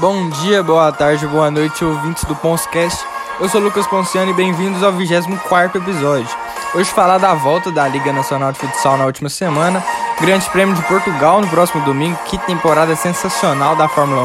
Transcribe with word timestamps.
Bom 0.00 0.30
dia, 0.30 0.62
boa 0.62 0.90
tarde, 0.90 1.26
boa 1.26 1.50
noite, 1.50 1.84
ouvintes 1.84 2.24
do 2.24 2.34
Ponscast. 2.34 3.04
Eu 3.38 3.50
sou 3.50 3.60
Lucas 3.60 3.86
Ponciano 3.86 4.30
e 4.30 4.34
bem-vindos 4.34 4.82
ao 4.82 4.92
24 4.92 5.78
episódio. 5.78 6.26
Hoje 6.74 6.90
falar 6.90 7.18
da 7.18 7.34
volta 7.34 7.70
da 7.70 7.86
Liga 7.86 8.10
Nacional 8.10 8.50
de 8.50 8.58
Futsal 8.58 8.96
na 8.96 9.04
última 9.04 9.28
semana, 9.28 9.84
Grande 10.18 10.48
Prêmio 10.48 10.74
de 10.74 10.80
Portugal 10.84 11.42
no 11.42 11.48
próximo 11.48 11.84
domingo, 11.84 12.18
que 12.24 12.38
temporada 12.38 12.96
sensacional 12.96 13.76
da 13.76 13.88
Fórmula 13.88 14.22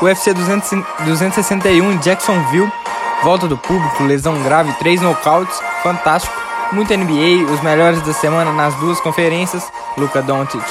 1, 0.00 0.04
UFC 0.04 0.32
200, 0.32 0.70
261 1.04 1.94
em 1.94 1.98
Jacksonville, 1.98 2.72
volta 3.20 3.48
do 3.48 3.58
público, 3.58 4.04
lesão 4.04 4.40
grave, 4.44 4.72
três 4.74 5.00
nocautes, 5.00 5.60
fantástico, 5.82 6.40
muito 6.70 6.96
NBA, 6.96 7.52
os 7.52 7.60
melhores 7.60 8.00
da 8.02 8.12
semana 8.12 8.52
nas 8.52 8.72
duas 8.76 9.00
conferências, 9.00 9.64
Luca 9.96 10.22
Doncic 10.22 10.62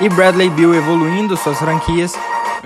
e 0.00 0.08
Bradley 0.08 0.50
Bill 0.50 0.74
evoluindo 0.74 1.36
suas 1.36 1.58
franquias, 1.58 2.14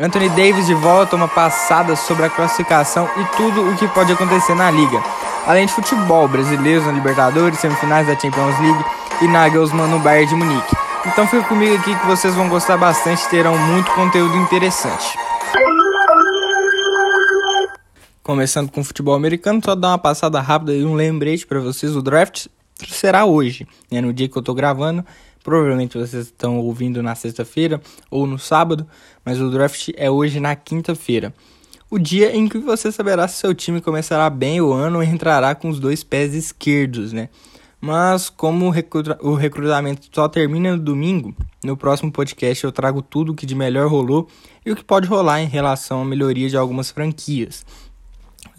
Anthony 0.00 0.30
Davis 0.30 0.66
de 0.66 0.72
volta, 0.72 1.14
uma 1.14 1.28
passada 1.28 1.94
sobre 1.94 2.24
a 2.24 2.30
classificação 2.30 3.06
e 3.18 3.36
tudo 3.36 3.68
o 3.68 3.76
que 3.76 3.86
pode 3.88 4.10
acontecer 4.10 4.54
na 4.54 4.70
liga. 4.70 4.98
Além 5.46 5.66
de 5.66 5.74
futebol, 5.74 6.26
brasileiros 6.26 6.86
na 6.86 6.92
Libertadores, 6.92 7.58
semifinais 7.58 8.06
da 8.06 8.18
Champions 8.18 8.58
League 8.60 8.84
e 9.20 9.28
Nagelsmann 9.28 9.90
no 9.90 9.98
Bayern 9.98 10.26
de 10.26 10.34
Munique. 10.34 10.74
Então 11.04 11.26
fica 11.26 11.42
comigo 11.42 11.74
aqui 11.74 11.94
que 11.94 12.06
vocês 12.06 12.34
vão 12.34 12.48
gostar 12.48 12.78
bastante, 12.78 13.28
terão 13.28 13.58
muito 13.58 13.90
conteúdo 13.90 14.34
interessante. 14.38 15.18
Começando 18.22 18.70
com 18.70 18.82
futebol 18.82 19.14
americano, 19.14 19.60
só 19.62 19.74
dar 19.74 19.88
uma 19.88 19.98
passada 19.98 20.40
rápida 20.40 20.72
e 20.72 20.82
um 20.82 20.94
lembrete 20.94 21.46
para 21.46 21.60
vocês, 21.60 21.94
o 21.94 22.00
draft 22.00 22.46
será 22.88 23.26
hoje, 23.26 23.66
né, 23.92 24.00
no 24.00 24.14
dia 24.14 24.30
que 24.30 24.38
eu 24.38 24.42
tô 24.42 24.54
gravando. 24.54 25.04
Provavelmente 25.42 25.96
vocês 25.96 26.26
estão 26.26 26.58
ouvindo 26.58 27.02
na 27.02 27.14
sexta-feira 27.14 27.80
ou 28.10 28.26
no 28.26 28.38
sábado, 28.38 28.86
mas 29.24 29.40
o 29.40 29.50
draft 29.50 29.90
é 29.96 30.10
hoje 30.10 30.38
na 30.38 30.54
quinta-feira. 30.54 31.32
O 31.90 31.98
dia 31.98 32.36
em 32.36 32.46
que 32.46 32.58
você 32.58 32.92
saberá 32.92 33.26
se 33.26 33.38
seu 33.38 33.54
time 33.54 33.80
começará 33.80 34.30
bem 34.30 34.60
o 34.60 34.72
ano 34.72 34.98
ou 34.98 35.02
entrará 35.02 35.54
com 35.54 35.68
os 35.68 35.80
dois 35.80 36.04
pés 36.04 36.34
esquerdos, 36.34 37.12
né? 37.12 37.28
Mas 37.80 38.28
como 38.28 38.66
o, 38.66 38.70
recruta 38.70 39.18
o 39.22 39.34
recrutamento 39.34 40.06
só 40.12 40.28
termina 40.28 40.76
no 40.76 40.82
domingo, 40.82 41.34
no 41.64 41.76
próximo 41.76 42.12
podcast 42.12 42.62
eu 42.62 42.70
trago 42.70 43.00
tudo 43.00 43.32
o 43.32 43.34
que 43.34 43.46
de 43.46 43.54
melhor 43.54 43.88
rolou 43.88 44.28
e 44.64 44.70
o 44.70 44.76
que 44.76 44.84
pode 44.84 45.08
rolar 45.08 45.40
em 45.40 45.46
relação 45.46 46.02
à 46.02 46.04
melhoria 46.04 46.48
de 46.48 46.56
algumas 46.58 46.90
franquias. 46.90 47.64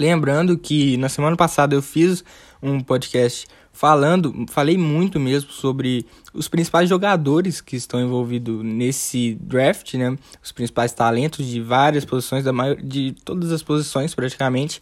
Lembrando 0.01 0.57
que 0.57 0.97
na 0.97 1.07
semana 1.07 1.37
passada 1.37 1.75
eu 1.75 1.81
fiz 1.81 2.23
um 2.59 2.79
podcast 2.79 3.45
falando, 3.71 4.47
falei 4.49 4.75
muito 4.75 5.19
mesmo 5.19 5.51
sobre 5.51 6.07
os 6.33 6.47
principais 6.47 6.89
jogadores 6.89 7.61
que 7.61 7.75
estão 7.75 8.01
envolvidos 8.01 8.65
nesse 8.65 9.37
draft, 9.39 9.93
né? 9.93 10.17
Os 10.43 10.51
principais 10.51 10.91
talentos 10.91 11.45
de 11.45 11.61
várias 11.61 12.03
posições, 12.03 12.43
da 12.43 12.51
maior, 12.51 12.77
de 12.77 13.11
todas 13.23 13.51
as 13.51 13.61
posições 13.61 14.15
praticamente 14.15 14.81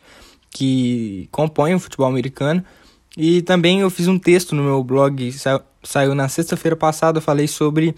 que 0.50 1.28
compõem 1.34 1.76
o 1.76 1.80
futebol 1.80 2.08
americano. 2.08 2.64
E 3.18 3.42
também 3.42 3.82
eu 3.82 3.90
fiz 3.90 4.08
um 4.08 4.18
texto 4.18 4.56
no 4.56 4.64
meu 4.64 4.82
blog, 4.82 5.34
sa 5.34 5.62
saiu 5.84 6.16
na 6.16 6.30
sexta-feira 6.30 6.78
passada, 6.78 7.18
eu 7.18 7.22
falei 7.22 7.48
sobre 7.48 7.94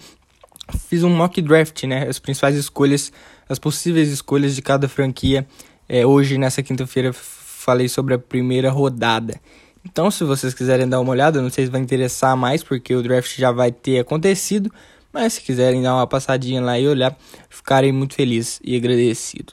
fiz 0.88 1.04
um 1.04 1.10
mock 1.10 1.40
draft, 1.40 1.84
né? 1.84 2.08
As 2.08 2.18
principais 2.18 2.56
escolhas, 2.56 3.12
as 3.48 3.60
possíveis 3.60 4.08
escolhas 4.08 4.56
de 4.56 4.62
cada 4.62 4.88
franquia. 4.88 5.46
É, 5.94 6.06
hoje, 6.06 6.38
nessa 6.38 6.62
quinta-feira, 6.62 7.12
falei 7.12 7.86
sobre 7.86 8.14
a 8.14 8.18
primeira 8.18 8.70
rodada. 8.70 9.38
Então, 9.84 10.10
se 10.10 10.24
vocês 10.24 10.54
quiserem 10.54 10.88
dar 10.88 10.98
uma 10.98 11.10
olhada, 11.10 11.42
não 11.42 11.50
sei 11.50 11.66
se 11.66 11.70
vai 11.70 11.82
interessar 11.82 12.34
mais, 12.34 12.64
porque 12.64 12.94
o 12.94 13.02
draft 13.02 13.36
já 13.36 13.52
vai 13.52 13.70
ter 13.70 13.98
acontecido. 13.98 14.72
Mas 15.12 15.34
se 15.34 15.42
quiserem 15.42 15.82
dar 15.82 15.94
uma 15.94 16.06
passadinha 16.06 16.62
lá 16.62 16.78
e 16.78 16.88
olhar, 16.88 17.14
ficarei 17.50 17.92
muito 17.92 18.14
feliz 18.14 18.58
e 18.64 18.74
agradecido. 18.74 19.52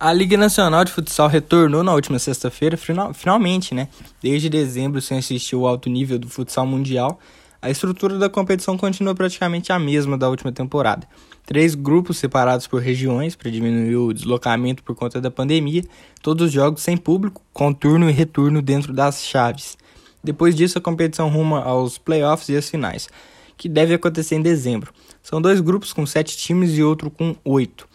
A 0.00 0.10
Liga 0.10 0.38
Nacional 0.38 0.82
de 0.82 0.92
Futsal 0.92 1.28
retornou 1.28 1.84
na 1.84 1.92
última 1.92 2.18
sexta-feira, 2.18 2.78
final, 2.78 3.12
finalmente, 3.12 3.74
né? 3.74 3.88
Desde 4.22 4.48
dezembro, 4.48 4.98
sem 5.02 5.18
assistir 5.18 5.56
o 5.56 5.66
alto 5.66 5.90
nível 5.90 6.18
do 6.18 6.26
futsal 6.26 6.66
mundial, 6.66 7.20
a 7.60 7.68
estrutura 7.68 8.18
da 8.18 8.30
competição 8.30 8.78
continua 8.78 9.14
praticamente 9.14 9.70
a 9.72 9.78
mesma 9.78 10.16
da 10.16 10.30
última 10.30 10.50
temporada. 10.50 11.06
Três 11.44 11.74
grupos 11.74 12.18
separados 12.18 12.66
por 12.66 12.80
regiões 12.80 13.34
para 13.34 13.50
diminuir 13.50 13.96
o 13.96 14.12
deslocamento 14.12 14.82
por 14.82 14.94
conta 14.94 15.20
da 15.20 15.30
pandemia, 15.30 15.82
todos 16.22 16.46
os 16.46 16.52
jogos 16.52 16.82
sem 16.82 16.96
público, 16.96 17.42
com 17.52 17.72
turno 17.72 18.08
e 18.08 18.12
retorno 18.12 18.62
dentro 18.62 18.92
das 18.92 19.24
chaves. 19.24 19.76
Depois 20.22 20.54
disso, 20.54 20.78
a 20.78 20.80
competição 20.80 21.28
ruma 21.28 21.62
aos 21.62 21.98
playoffs 21.98 22.48
e 22.48 22.56
as 22.56 22.70
finais, 22.70 23.08
que 23.56 23.68
deve 23.68 23.94
acontecer 23.94 24.36
em 24.36 24.42
dezembro. 24.42 24.92
São 25.20 25.42
dois 25.42 25.60
grupos 25.60 25.92
com 25.92 26.06
sete 26.06 26.36
times 26.36 26.76
e 26.76 26.82
outro 26.82 27.10
com 27.10 27.34
oito. 27.44 27.88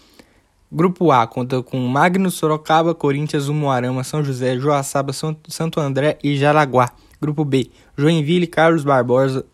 Grupo 0.69 1.11
A 1.11 1.25
conta 1.25 1.63
com 1.63 1.79
Magno, 1.79 2.29
Sorocaba, 2.29 2.93
Corinthians, 2.93 3.47
Umuarama, 3.47 4.03
São 4.03 4.21
José, 4.21 4.57
Joaçaba, 4.59 5.13
Santo 5.13 5.79
André 5.79 6.19
e 6.21 6.35
Jaraguá. 6.35 6.91
Grupo 7.21 7.45
B, 7.45 7.71
Joinville, 7.97 8.45
Carlos 8.45 8.83
Barbosa, 8.83 9.45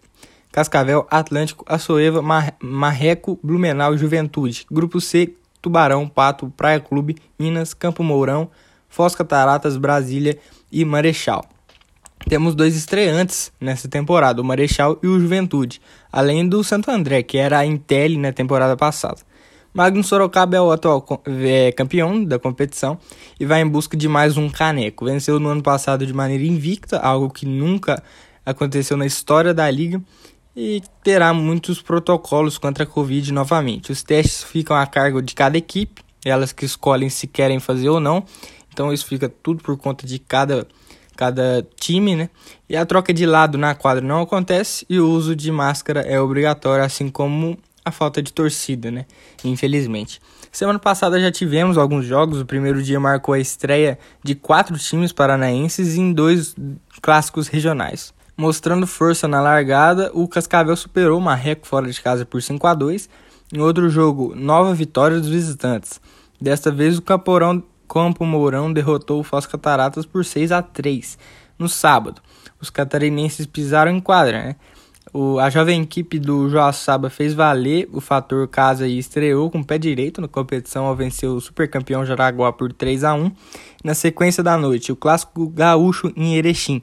Cascavel, 0.54 1.08
Atlântico, 1.10 1.66
Açoeva, 1.68 2.22
Mar 2.22 2.56
Marreco, 2.62 3.40
Blumenau 3.42 3.98
Juventude. 3.98 4.68
Grupo 4.72 5.02
C, 5.02 5.34
Tubarão, 5.60 6.08
Pato, 6.08 6.54
Praia 6.56 6.80
Clube, 6.80 7.18
Minas, 7.40 7.74
Campo 7.74 8.04
Mourão, 8.04 8.52
Foz 8.88 9.16
Cataratas, 9.16 9.78
Brasília 9.78 10.38
e 10.72 10.86
Marechal. 10.86 11.44
Temos 12.30 12.54
dois 12.54 12.76
estreantes 12.76 13.52
nessa 13.60 13.88
temporada, 13.88 14.42
o 14.42 14.46
Marechal 14.46 15.00
e 15.02 15.08
o 15.08 15.20
Juventude, 15.20 15.82
além 16.12 16.48
do 16.48 16.64
Santo 16.64 16.92
André, 16.92 17.24
que 17.24 17.40
era 17.40 17.58
a 17.58 17.66
Intel 17.66 18.20
na 18.20 18.32
temporada 18.32 18.78
passada. 18.78 19.18
Magno 19.74 20.04
Sorocaba 20.04 20.56
é 20.56 20.62
o 20.62 20.72
atual 20.72 21.04
é, 21.26 21.72
campeão 21.72 22.24
da 22.24 22.38
competição 22.38 22.96
e 23.40 23.46
vai 23.46 23.60
em 23.60 23.68
busca 23.68 23.98
de 23.98 24.08
mais 24.08 24.38
um 24.38 24.48
caneco. 24.48 25.06
Venceu 25.06 25.40
no 25.40 25.50
ano 25.50 25.64
passado 25.64 26.06
de 26.06 26.14
maneira 26.14 26.44
invicta, 26.44 27.00
algo 27.00 27.32
que 27.32 27.48
nunca 27.48 28.04
aconteceu 28.46 28.96
na 28.96 29.06
história 29.06 29.52
da 29.54 29.70
liga, 29.72 30.02
e 30.56 30.82
terá 31.04 31.34
muitos 31.34 31.82
protocolos 31.82 32.58
contra 32.58 32.84
a 32.84 32.88
Covid 32.88 33.32
novamente. 33.32 33.92
Os 33.92 34.04
testes 34.04 34.44
ficam 34.44 34.76
a 34.76 34.86
cargo 34.86 35.22
de 35.22 35.34
cada 35.34 35.58
equipe, 35.58 36.04
elas 36.24 36.52
que 36.52 36.66
escolhem 36.66 37.10
se 37.10 37.28
querem 37.28 37.60
fazer 37.60 37.90
ou 37.90 38.00
não. 38.00 38.24
Então 38.72 38.94
isso 38.94 39.06
fica 39.06 39.30
tudo 39.30 39.64
por 39.64 39.78
conta 39.78 40.06
de 40.06 40.20
cada 40.20 40.68
cada 41.16 41.66
time, 41.80 42.16
né? 42.16 42.30
E 42.68 42.76
a 42.76 42.86
troca 42.86 43.14
de 43.14 43.24
lado 43.24 43.56
na 43.56 43.76
quadra 43.76 44.04
não 44.04 44.22
acontece 44.22 44.84
e 44.90 45.00
o 45.00 45.08
uso 45.08 45.36
de 45.36 45.52
máscara 45.52 46.02
é 46.02 46.20
obrigatório, 46.20 46.84
assim 46.84 47.08
como 47.08 47.56
a 47.86 47.92
falta 47.92 48.22
de 48.22 48.34
torcida, 48.34 48.90
né? 48.90 49.06
Infelizmente. 49.44 50.20
Semana 50.52 50.80
passada 50.80 51.20
já 51.20 51.32
tivemos 51.32 51.78
alguns 51.78 52.06
jogos. 52.06 52.40
O 52.40 52.46
primeiro 52.46 52.82
dia 52.82 53.00
marcou 53.00 53.34
a 53.34 53.40
estreia 53.40 54.00
de 54.24 54.36
quatro 54.36 54.78
times 54.78 55.12
paranaenses 55.12 55.96
em 55.96 56.14
dois 56.14 56.56
clássicos 57.02 57.48
regionais. 57.48 58.14
Mostrando 58.36 58.88
força 58.88 59.28
na 59.28 59.40
largada, 59.40 60.10
o 60.14 60.28
Cascavel 60.28 60.76
superou 60.76 61.20
o 61.20 61.22
Marreco 61.22 61.68
fora 61.68 61.90
de 61.90 62.02
casa 62.02 62.26
por 62.26 62.42
5 62.42 62.66
a 62.66 62.74
2. 62.74 63.08
Em 63.54 63.60
outro 63.60 63.90
jogo, 63.90 64.34
nova 64.36 64.74
vitória 64.74 65.20
dos 65.20 65.30
visitantes. 65.30 66.02
Desta 66.42 66.72
vez, 66.72 66.98
o 66.98 67.02
Caporão, 67.02 67.64
Campo 67.88 68.26
Mourão 68.26 68.74
derrotou 68.74 69.20
o 69.20 69.24
Foz 69.24 69.46
Cataratas 69.46 70.06
por 70.06 70.26
6 70.26 70.52
a 70.52 70.64
3 70.64 71.18
no 71.60 71.70
sábado. 71.70 72.22
Os 72.60 72.70
catarinenses 72.70 73.46
pisaram 73.46 73.92
em 73.92 74.00
quadra, 74.00 74.44
né? 74.44 74.56
O, 75.14 75.38
a 75.38 75.48
jovem 75.50 75.84
equipe 75.84 76.18
do 76.18 76.50
Joaçaba 76.50 77.08
fez 77.08 77.36
valer 77.36 77.88
o 77.94 78.02
fator 78.02 78.48
casa 78.48 78.88
e 78.88 78.98
estreou 78.98 79.52
com 79.52 79.60
o 79.60 79.66
pé 79.66 79.78
direito 79.78 80.20
na 80.20 80.28
competição 80.28 80.86
ao 80.86 80.96
vencer 80.96 81.30
o 81.30 81.40
supercampeão 81.40 82.04
Jaraguá 82.04 82.52
por 82.52 82.74
3 82.74 83.04
a 83.04 83.14
1 83.14 83.32
Na 83.84 83.94
sequência 83.94 84.42
da 84.42 84.58
noite, 84.58 84.92
o 84.92 84.96
clássico 84.96 85.48
gaúcho 85.50 86.12
em 86.16 86.36
Erechim. 86.36 86.82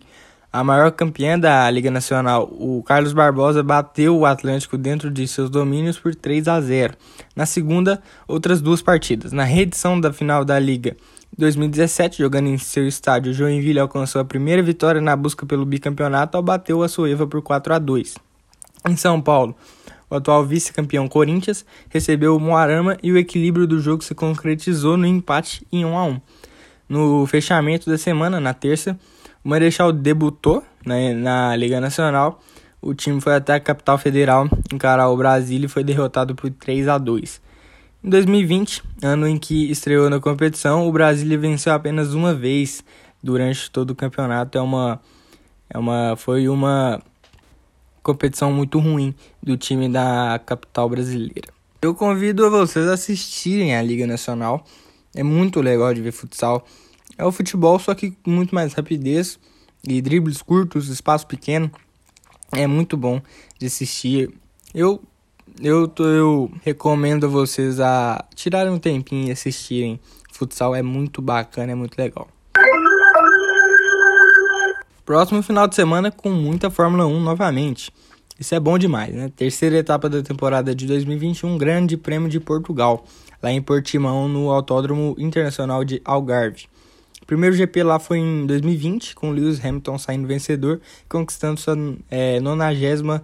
A 0.53 0.65
maior 0.65 0.91
campeã 0.91 1.39
da 1.39 1.71
Liga 1.71 1.93
Nacional, 1.93 2.43
o 2.51 2.83
Carlos 2.83 3.13
Barbosa, 3.13 3.63
bateu 3.63 4.19
o 4.19 4.27
Atlântico 4.27 4.77
dentro 4.77 5.09
de 5.09 5.29
seus 5.29 5.49
domínios 5.49 5.97
por 5.97 6.13
3 6.13 6.49
a 6.49 6.61
0. 6.61 6.95
Na 7.37 7.47
segunda, 7.47 8.03
outras 8.27 8.61
duas 8.61 8.83
partidas. 8.83 9.31
Na 9.31 9.45
reedição 9.45 10.01
da 10.01 10.13
final 10.13 10.45
da 10.45 10.59
Liga 10.59 10.97
2017, 11.39 12.19
jogando 12.19 12.49
em 12.49 12.59
seu 12.59 12.85
estádio, 12.89 13.33
Joinville 13.33 13.79
alcançou 13.79 14.21
a 14.21 14.25
primeira 14.25 14.61
vitória 14.61 15.01
na 15.01 15.15
busca 15.15 15.47
pelo 15.47 15.65
bicampeonato 15.65 16.37
ao 16.37 16.43
bater 16.43 16.75
o 16.75 16.83
Açoeva 16.83 17.29
por 17.29 17.41
4 17.43 17.75
a 17.75 17.79
2. 17.79 18.17
Em 18.89 18.97
São 18.97 19.21
Paulo, 19.21 19.55
o 20.11 20.17
atual 20.17 20.45
vice-campeão 20.45 21.07
Corinthians 21.07 21.65
recebeu 21.89 22.35
o 22.35 22.41
Moarama 22.41 22.97
e 23.01 23.13
o 23.13 23.17
equilíbrio 23.17 23.69
do 23.69 23.79
jogo 23.79 24.03
se 24.03 24.17
concretizou 24.17 24.97
no 24.97 25.07
empate 25.07 25.65
em 25.71 25.85
1 25.85 25.97
a 25.97 26.05
1. 26.07 26.21
No 26.89 27.25
fechamento 27.27 27.89
da 27.89 27.97
semana, 27.97 28.41
na 28.41 28.53
terça, 28.53 28.99
o 29.45 29.49
Marechal 29.49 29.93
debutou 29.93 30.63
né, 30.85 31.13
na 31.15 31.55
Liga 31.57 31.81
Nacional. 31.81 32.41
O 32.81 32.95
time 32.95 33.21
foi 33.21 33.35
até 33.35 33.55
a 33.55 33.61
capital 33.61 33.99
federal 33.99 34.49
encarar 34.73 35.09
o 35.09 35.17
Brasil 35.17 35.65
e 35.65 35.69
foi 35.69 35.85
derrotado 35.85 36.35
por 36.35 36.51
3 36.51 36.89
a 36.89 36.99
2. 36.99 37.41
Em 38.03 38.09
2020, 38.09 38.83
ano 39.03 39.29
em 39.29 39.39
que 39.39 39.71
estreou 39.71 40.09
na 40.09 40.19
competição, 40.19 40.89
o 40.89 40.93
Brasil 40.93 41.39
venceu 41.39 41.73
apenas 41.75 42.15
uma 42.15 42.33
vez 42.33 42.83
durante 43.23 43.71
todo 43.71 43.91
o 43.91 43.95
campeonato. 43.95 44.57
É 44.57 44.61
uma, 44.61 45.01
é 45.69 45.79
uma, 45.79 46.17
foi 46.17 46.49
uma 46.49 47.03
competição 48.03 48.51
muito 48.53 48.79
ruim 48.79 49.15
do 49.43 49.57
time 49.57 49.89
da 49.89 50.41
capital 50.47 50.89
brasileira. 50.89 51.53
Eu 51.83 51.95
convido 51.95 52.51
vocês 52.51 52.89
a 52.89 52.95
assistirem 52.95 53.77
a 53.77 53.83
Liga 53.83 54.07
Nacional. 54.07 54.65
É 55.15 55.23
muito 55.23 55.61
legal 55.61 55.93
de 55.93 56.01
ver 56.01 56.13
futsal. 56.13 56.65
É 57.21 57.25
o 57.25 57.31
futebol, 57.31 57.79
só 57.79 57.95
que 57.95 58.13
com 58.13 58.31
muito 58.31 58.55
mais 58.55 58.73
rapidez 58.73 59.39
e 59.87 60.01
dribles 60.01 60.41
curtos, 60.41 60.89
espaço 60.89 61.27
pequeno. 61.27 61.71
É 62.51 62.67
muito 62.67 62.97
bom 62.97 63.21
de 63.59 63.67
assistir. 63.67 64.33
Eu 64.75 65.03
eu, 65.63 65.93
eu 65.99 66.51
recomendo 66.65 67.27
a 67.27 67.29
vocês 67.29 67.79
a 67.79 68.25
tirarem 68.35 68.73
um 68.73 68.79
tempinho 68.79 69.29
e 69.29 69.31
assistirem. 69.31 70.01
Futsal 70.33 70.75
é 70.75 70.81
muito 70.81 71.21
bacana, 71.21 71.73
é 71.73 71.75
muito 71.75 71.99
legal. 71.99 72.27
Próximo 75.05 75.43
final 75.43 75.69
de 75.69 75.75
semana 75.75 76.11
com 76.11 76.31
muita 76.31 76.71
Fórmula 76.71 77.07
1 77.07 77.21
novamente. 77.21 77.93
Isso 78.39 78.55
é 78.55 78.61
bom 78.61 78.79
demais, 78.79 79.15
né? 79.15 79.31
Terceira 79.37 79.77
etapa 79.77 80.09
da 80.09 80.23
temporada 80.23 80.75
de 80.75 80.87
2021, 80.87 81.59
Grande 81.59 81.99
Prêmio 81.99 82.31
de 82.31 82.41
Portugal, 82.41 83.05
lá 83.43 83.53
em 83.53 83.61
Portimão, 83.61 84.27
no 84.27 84.51
Autódromo 84.51 85.15
Internacional 85.19 85.85
de 85.85 86.01
Algarve. 86.03 86.70
Primeiro 87.31 87.55
GP 87.55 87.85
lá 87.85 88.01
foi 88.01 88.19
em 88.19 88.45
2020, 88.45 89.15
com 89.15 89.31
Lewis 89.31 89.65
Hamilton 89.65 89.97
saindo 89.99 90.27
vencedor, 90.27 90.81
conquistando 91.09 91.61
sua 91.61 91.77
é, 92.11 92.41
92 92.41 93.23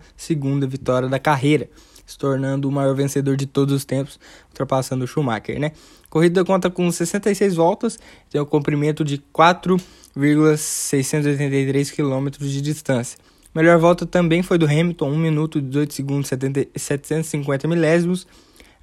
vitória 0.69 1.09
da 1.09 1.19
carreira 1.19 1.69
se 2.07 2.17
tornando 2.17 2.69
o 2.69 2.73
maior 2.73 2.95
vencedor 2.95 3.37
de 3.37 3.47
todos 3.47 3.75
os 3.75 3.85
tempos, 3.85 4.21
ultrapassando 4.51 5.05
o 5.05 5.09
Schumacher, 5.09 5.59
né? 5.59 5.73
Corrida 6.09 6.45
conta 6.45 6.71
com 6.71 6.89
66 6.89 7.57
voltas, 7.57 7.99
tem 8.31 8.41
um 8.41 8.45
comprimento 8.45 9.05
de 9.05 9.19
4,683 9.33 11.91
km 11.91 12.29
de 12.39 12.63
distância. 12.63 13.19
Melhor 13.53 13.77
volta 13.77 14.07
também 14.07 14.41
foi 14.41 14.57
do 14.57 14.67
Hamilton, 14.67 15.11
1 15.11 15.19
minuto 15.19 15.61
18 15.61 15.93
segundos 15.93 16.29
70, 16.29 16.69
750 16.77 17.67
milésimos. 17.67 18.25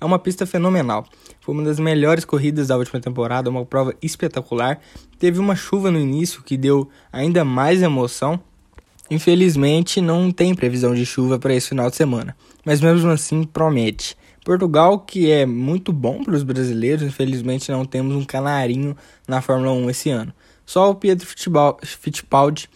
É 0.03 0.05
uma 0.05 0.19
pista 0.19 0.45
fenomenal. 0.45 1.05
Foi 1.39 1.55
uma 1.55 1.63
das 1.63 1.79
melhores 1.79 2.25
corridas 2.25 2.67
da 2.67 2.75
última 2.75 2.99
temporada, 2.99 3.49
uma 3.49 3.63
prova 3.65 3.95
espetacular. 4.01 4.81
Teve 5.17 5.39
uma 5.39 5.55
chuva 5.55 5.89
no 5.89 5.97
início 5.97 6.43
que 6.43 6.57
deu 6.57 6.89
ainda 7.09 7.45
mais 7.45 7.81
emoção, 7.81 8.37
Infelizmente, 9.11 9.99
não 9.99 10.31
tem 10.31 10.55
previsão 10.55 10.95
de 10.95 11.05
chuva 11.05 11.37
para 11.37 11.53
esse 11.53 11.69
final 11.69 11.89
de 11.89 11.95
semana, 11.95 12.35
mas 12.65 12.79
mesmo 12.79 13.11
assim 13.11 13.43
promete. 13.43 14.17
Portugal, 14.45 14.97
que 14.97 15.29
é 15.29 15.45
muito 15.45 15.91
bom 15.91 16.23
para 16.23 16.33
os 16.33 16.41
brasileiros, 16.41 17.03
infelizmente 17.03 17.69
não 17.69 17.85
temos 17.85 18.15
um 18.15 18.23
canarinho 18.23 18.95
na 19.27 19.41
Fórmula 19.41 19.73
1 19.73 19.89
esse 19.89 20.09
ano. 20.09 20.33
Só 20.65 20.89
o 20.89 20.95
Pietro 20.95 21.27
Fittipaldi, 21.27 22.69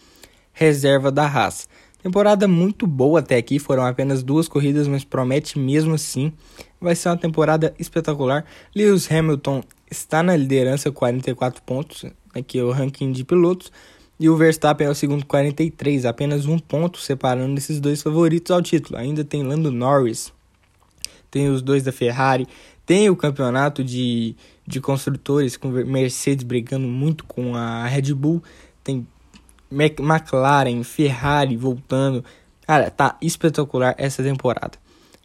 reserva 0.52 1.10
da 1.10 1.26
raça. 1.26 1.66
Temporada 2.02 2.46
muito 2.46 2.86
boa 2.86 3.18
até 3.18 3.36
aqui, 3.36 3.58
foram 3.58 3.84
apenas 3.84 4.22
duas 4.22 4.46
corridas, 4.46 4.86
mas 4.86 5.02
promete 5.02 5.58
mesmo 5.58 5.94
assim. 5.94 6.32
Vai 6.80 6.94
ser 6.94 7.08
uma 7.08 7.16
temporada 7.16 7.74
espetacular. 7.78 8.44
Lewis 8.74 9.10
Hamilton 9.10 9.62
está 9.90 10.22
na 10.22 10.36
liderança, 10.36 10.92
44 10.92 11.62
pontos, 11.62 12.04
aqui 12.34 12.58
é 12.58 12.62
o 12.62 12.70
ranking 12.70 13.12
de 13.12 13.24
pilotos. 13.24 13.72
E 14.20 14.28
o 14.28 14.36
Verstappen 14.36 14.86
é 14.86 14.90
o 14.90 14.94
segundo 14.94 15.24
43, 15.24 16.04
apenas 16.04 16.46
um 16.46 16.58
ponto 16.58 16.98
separando 16.98 17.56
esses 17.56 17.78
dois 17.78 18.02
favoritos 18.02 18.50
ao 18.50 18.60
título. 18.60 18.98
Ainda 18.98 19.24
tem 19.24 19.44
Lando 19.44 19.70
Norris, 19.70 20.32
tem 21.30 21.48
os 21.48 21.62
dois 21.62 21.84
da 21.84 21.92
Ferrari, 21.92 22.46
tem 22.84 23.08
o 23.08 23.14
campeonato 23.14 23.84
de, 23.84 24.34
de 24.66 24.80
construtores 24.80 25.56
com 25.56 25.68
Mercedes 25.68 26.42
brigando 26.42 26.88
muito 26.88 27.24
com 27.24 27.54
a 27.54 27.86
Red 27.86 28.12
Bull, 28.12 28.42
tem 28.82 29.06
McLaren, 29.70 30.82
Ferrari 30.82 31.56
voltando. 31.56 32.24
Cara, 32.66 32.90
tá 32.90 33.16
espetacular 33.22 33.94
essa 33.98 34.22
temporada. 34.22 34.78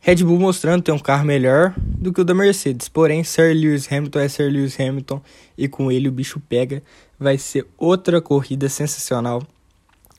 Red 0.05 0.17
Bull 0.17 0.38
mostrando 0.38 0.83
ter 0.83 0.91
um 0.91 1.00
carro 1.00 1.23
melhor 1.23 1.73
do 1.77 2.11
que 2.11 2.19
o 2.19 2.25
da 2.25 2.33
Mercedes. 2.33 2.89
Porém, 2.89 3.23
Sir 3.23 3.55
Lewis 3.55 3.89
Hamilton 3.89 4.19
é 4.19 4.27
Sir 4.27 4.51
Lewis 4.51 4.77
Hamilton 4.77 5.21
e 5.57 5.65
com 5.65 5.89
ele 5.89 6.09
o 6.09 6.11
bicho 6.11 6.41
pega. 6.41 6.83
Vai 7.17 7.38
ser 7.38 7.65
outra 7.77 8.19
corrida 8.19 8.67
sensacional. 8.67 9.41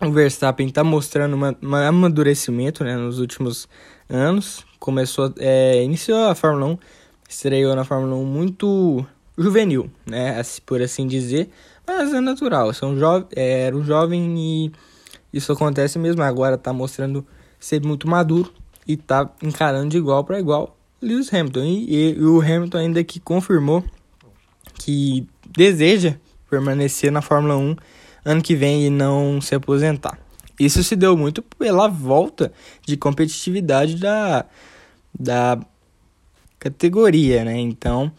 O 0.01 0.11
Verstappen 0.11 0.69
está 0.69 0.83
mostrando 0.83 1.37
um 1.37 1.75
amadurecimento 1.75 2.83
né, 2.83 2.97
nos 2.97 3.19
últimos 3.19 3.69
anos. 4.09 4.65
Começou, 4.79 5.35
é, 5.37 5.85
iniciou 5.85 6.31
a 6.31 6.35
Fórmula 6.35 6.65
1, 6.65 6.79
estreou 7.29 7.77
na 7.77 7.85
Fórmula 7.85 8.17
1 8.17 8.25
muito 8.25 9.05
juvenil, 9.37 9.91
né, 10.07 10.41
por 10.65 10.81
assim 10.81 11.07
dizer. 11.07 11.51
Mas 11.87 12.15
é 12.15 12.23
natural, 12.23 12.73
são 12.73 12.97
é, 13.37 13.67
era 13.67 13.77
um 13.77 13.85
jovem 13.85 14.35
e 14.39 14.73
isso 15.31 15.53
acontece 15.53 15.99
mesmo. 15.99 16.23
Agora 16.23 16.55
está 16.55 16.73
mostrando 16.73 17.23
ser 17.61 17.83
muito 17.83 18.09
maduro 18.09 18.51
e 18.87 18.97
tá 18.97 19.31
encarando 19.43 19.89
de 19.89 19.97
igual 19.97 20.25
para 20.25 20.39
igual 20.39 20.77
Lewis 21.01 21.33
Hamilton. 21.33 21.65
E, 21.65 22.13
e, 22.13 22.25
o 22.25 22.41
Hamilton 22.41 22.79
ainda 22.79 23.05
que 23.05 23.21
confirmou 23.21 23.85
que 24.75 25.27
deseja 25.57 26.17
permanecer 26.49 27.11
na 27.11 27.23
Fórmula 27.23 27.57
1 27.57 27.77
ano 28.25 28.43
que 28.43 28.55
vem 28.55 28.87
e 28.87 28.91
não 28.91 29.41
se 29.41 29.55
aposentar. 29.55 30.19
Isso 30.59 30.83
se 30.85 30.95
deu 30.95 31.17
muito 31.17 31.43
pela 31.43 31.89
volta 31.89 32.53
de 32.87 32.97
competitividade 32.97 33.97
da, 33.97 34.47
da 35.19 35.59
categoria, 36.59 37.45
né? 37.45 37.59
Então, 37.59 38.13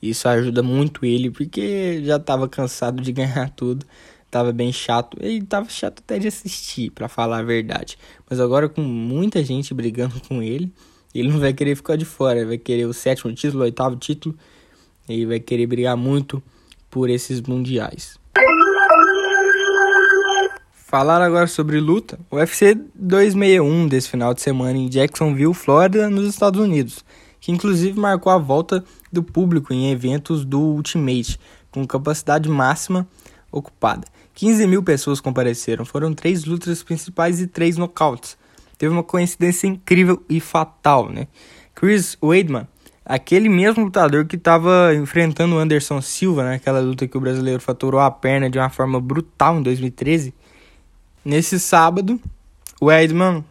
isso 0.00 0.28
ajuda 0.28 0.62
muito 0.62 1.04
ele, 1.04 1.30
porque 1.30 2.02
já 2.04 2.16
estava 2.16 2.48
cansado 2.48 3.02
de 3.02 3.10
ganhar 3.10 3.50
tudo 3.50 3.86
tava 4.30 4.52
bem 4.52 4.72
chato. 4.72 5.16
E 5.20 5.42
tava 5.42 5.68
chato 5.68 6.00
até 6.00 6.18
de 6.18 6.28
assistir, 6.28 6.90
para 6.90 7.08
falar 7.08 7.38
a 7.38 7.42
verdade. 7.42 7.98
Mas 8.28 8.40
agora 8.40 8.68
com 8.68 8.82
muita 8.82 9.42
gente 9.44 9.74
brigando 9.74 10.20
com 10.28 10.42
ele, 10.42 10.72
ele 11.14 11.28
não 11.28 11.40
vai 11.40 11.52
querer 11.52 11.76
ficar 11.76 11.96
de 11.96 12.04
fora. 12.04 12.38
Ele 12.38 12.48
vai 12.48 12.58
querer 12.58 12.86
o 12.86 12.92
sétimo 12.92 13.32
título, 13.32 13.62
o 13.62 13.64
oitavo 13.64 13.96
título. 13.96 14.36
E 15.08 15.24
vai 15.24 15.40
querer 15.40 15.66
brigar 15.66 15.96
muito 15.96 16.42
por 16.90 17.08
esses 17.08 17.40
mundiais. 17.40 18.18
Falar 20.88 21.20
agora 21.20 21.46
sobre 21.46 21.80
luta. 21.80 22.18
O 22.30 22.36
UFC 22.36 22.74
261 22.94 23.88
desse 23.88 24.08
final 24.08 24.32
de 24.32 24.40
semana 24.40 24.78
em 24.78 24.88
Jacksonville, 24.88 25.52
Flórida, 25.52 26.08
nos 26.08 26.26
Estados 26.26 26.58
Unidos, 26.58 27.04
que 27.40 27.52
inclusive 27.52 27.98
marcou 28.00 28.32
a 28.32 28.38
volta 28.38 28.82
do 29.12 29.22
público 29.22 29.74
em 29.74 29.90
eventos 29.90 30.46
do 30.46 30.58
Ultimate, 30.58 31.38
com 31.70 31.86
capacidade 31.86 32.48
máxima 32.48 33.06
ocupada. 33.52 34.06
15 34.38 34.68
mil 34.68 34.84
pessoas 34.84 35.20
compareceram, 35.20 35.84
foram 35.84 36.14
três 36.14 36.44
lutas 36.44 36.80
principais 36.80 37.40
e 37.40 37.48
três 37.48 37.76
nocautes. 37.76 38.38
Teve 38.78 38.92
uma 38.92 39.02
coincidência 39.02 39.66
incrível 39.66 40.22
e 40.28 40.38
fatal, 40.38 41.10
né? 41.10 41.26
Chris 41.74 42.16
Weidman, 42.22 42.64
aquele 43.04 43.48
mesmo 43.48 43.86
lutador 43.86 44.26
que 44.26 44.36
estava 44.36 44.94
enfrentando 44.94 45.56
o 45.56 45.58
Anderson 45.58 46.00
Silva 46.00 46.44
naquela 46.44 46.78
luta 46.78 47.08
que 47.08 47.18
o 47.18 47.20
brasileiro 47.20 47.60
faturou 47.60 47.98
a 47.98 48.12
perna 48.12 48.48
de 48.48 48.56
uma 48.56 48.70
forma 48.70 49.00
brutal 49.00 49.58
em 49.58 49.62
2013. 49.64 50.32
Nesse 51.24 51.58
sábado, 51.58 52.20
o 52.80 52.86
Weidman 52.86 53.44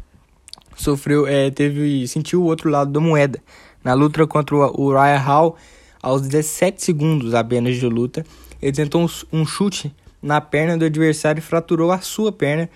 sofreu, 0.73 1.27
é, 1.27 1.51
teve, 1.51 2.07
sentiu 2.07 2.41
o 2.41 2.45
outro 2.45 2.69
lado 2.69 2.93
da 2.93 3.01
moeda. 3.01 3.43
Na 3.83 3.93
luta 3.93 4.25
contra 4.25 4.55
o 4.55 4.93
Ryan 4.93 5.17
Hall, 5.17 5.57
aos 6.01 6.21
17 6.21 6.81
segundos 6.81 7.33
apenas 7.33 7.75
de 7.75 7.85
luta, 7.89 8.25
ele 8.61 8.71
tentou 8.71 9.03
um, 9.03 9.39
um 9.41 9.45
chute 9.45 9.93
na 10.27 10.41
perna 10.41 10.77
do 10.77 10.83
adversário 10.83 11.39
e 11.39 11.41
fraturou 11.41 11.89
a 11.89 11.99
sua 12.01 12.33
perna 12.33 12.69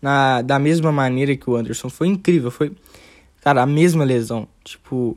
na, 0.00 0.42
da 0.42 0.58
mesma 0.58 0.92
maneira 0.92 1.34
que 1.34 1.48
o 1.48 1.56
Anderson. 1.56 1.88
Foi 1.88 2.06
incrível, 2.06 2.50
foi, 2.50 2.72
cara, 3.40 3.62
a 3.62 3.66
mesma 3.66 4.04
lesão. 4.04 4.46
Tipo, 4.62 5.16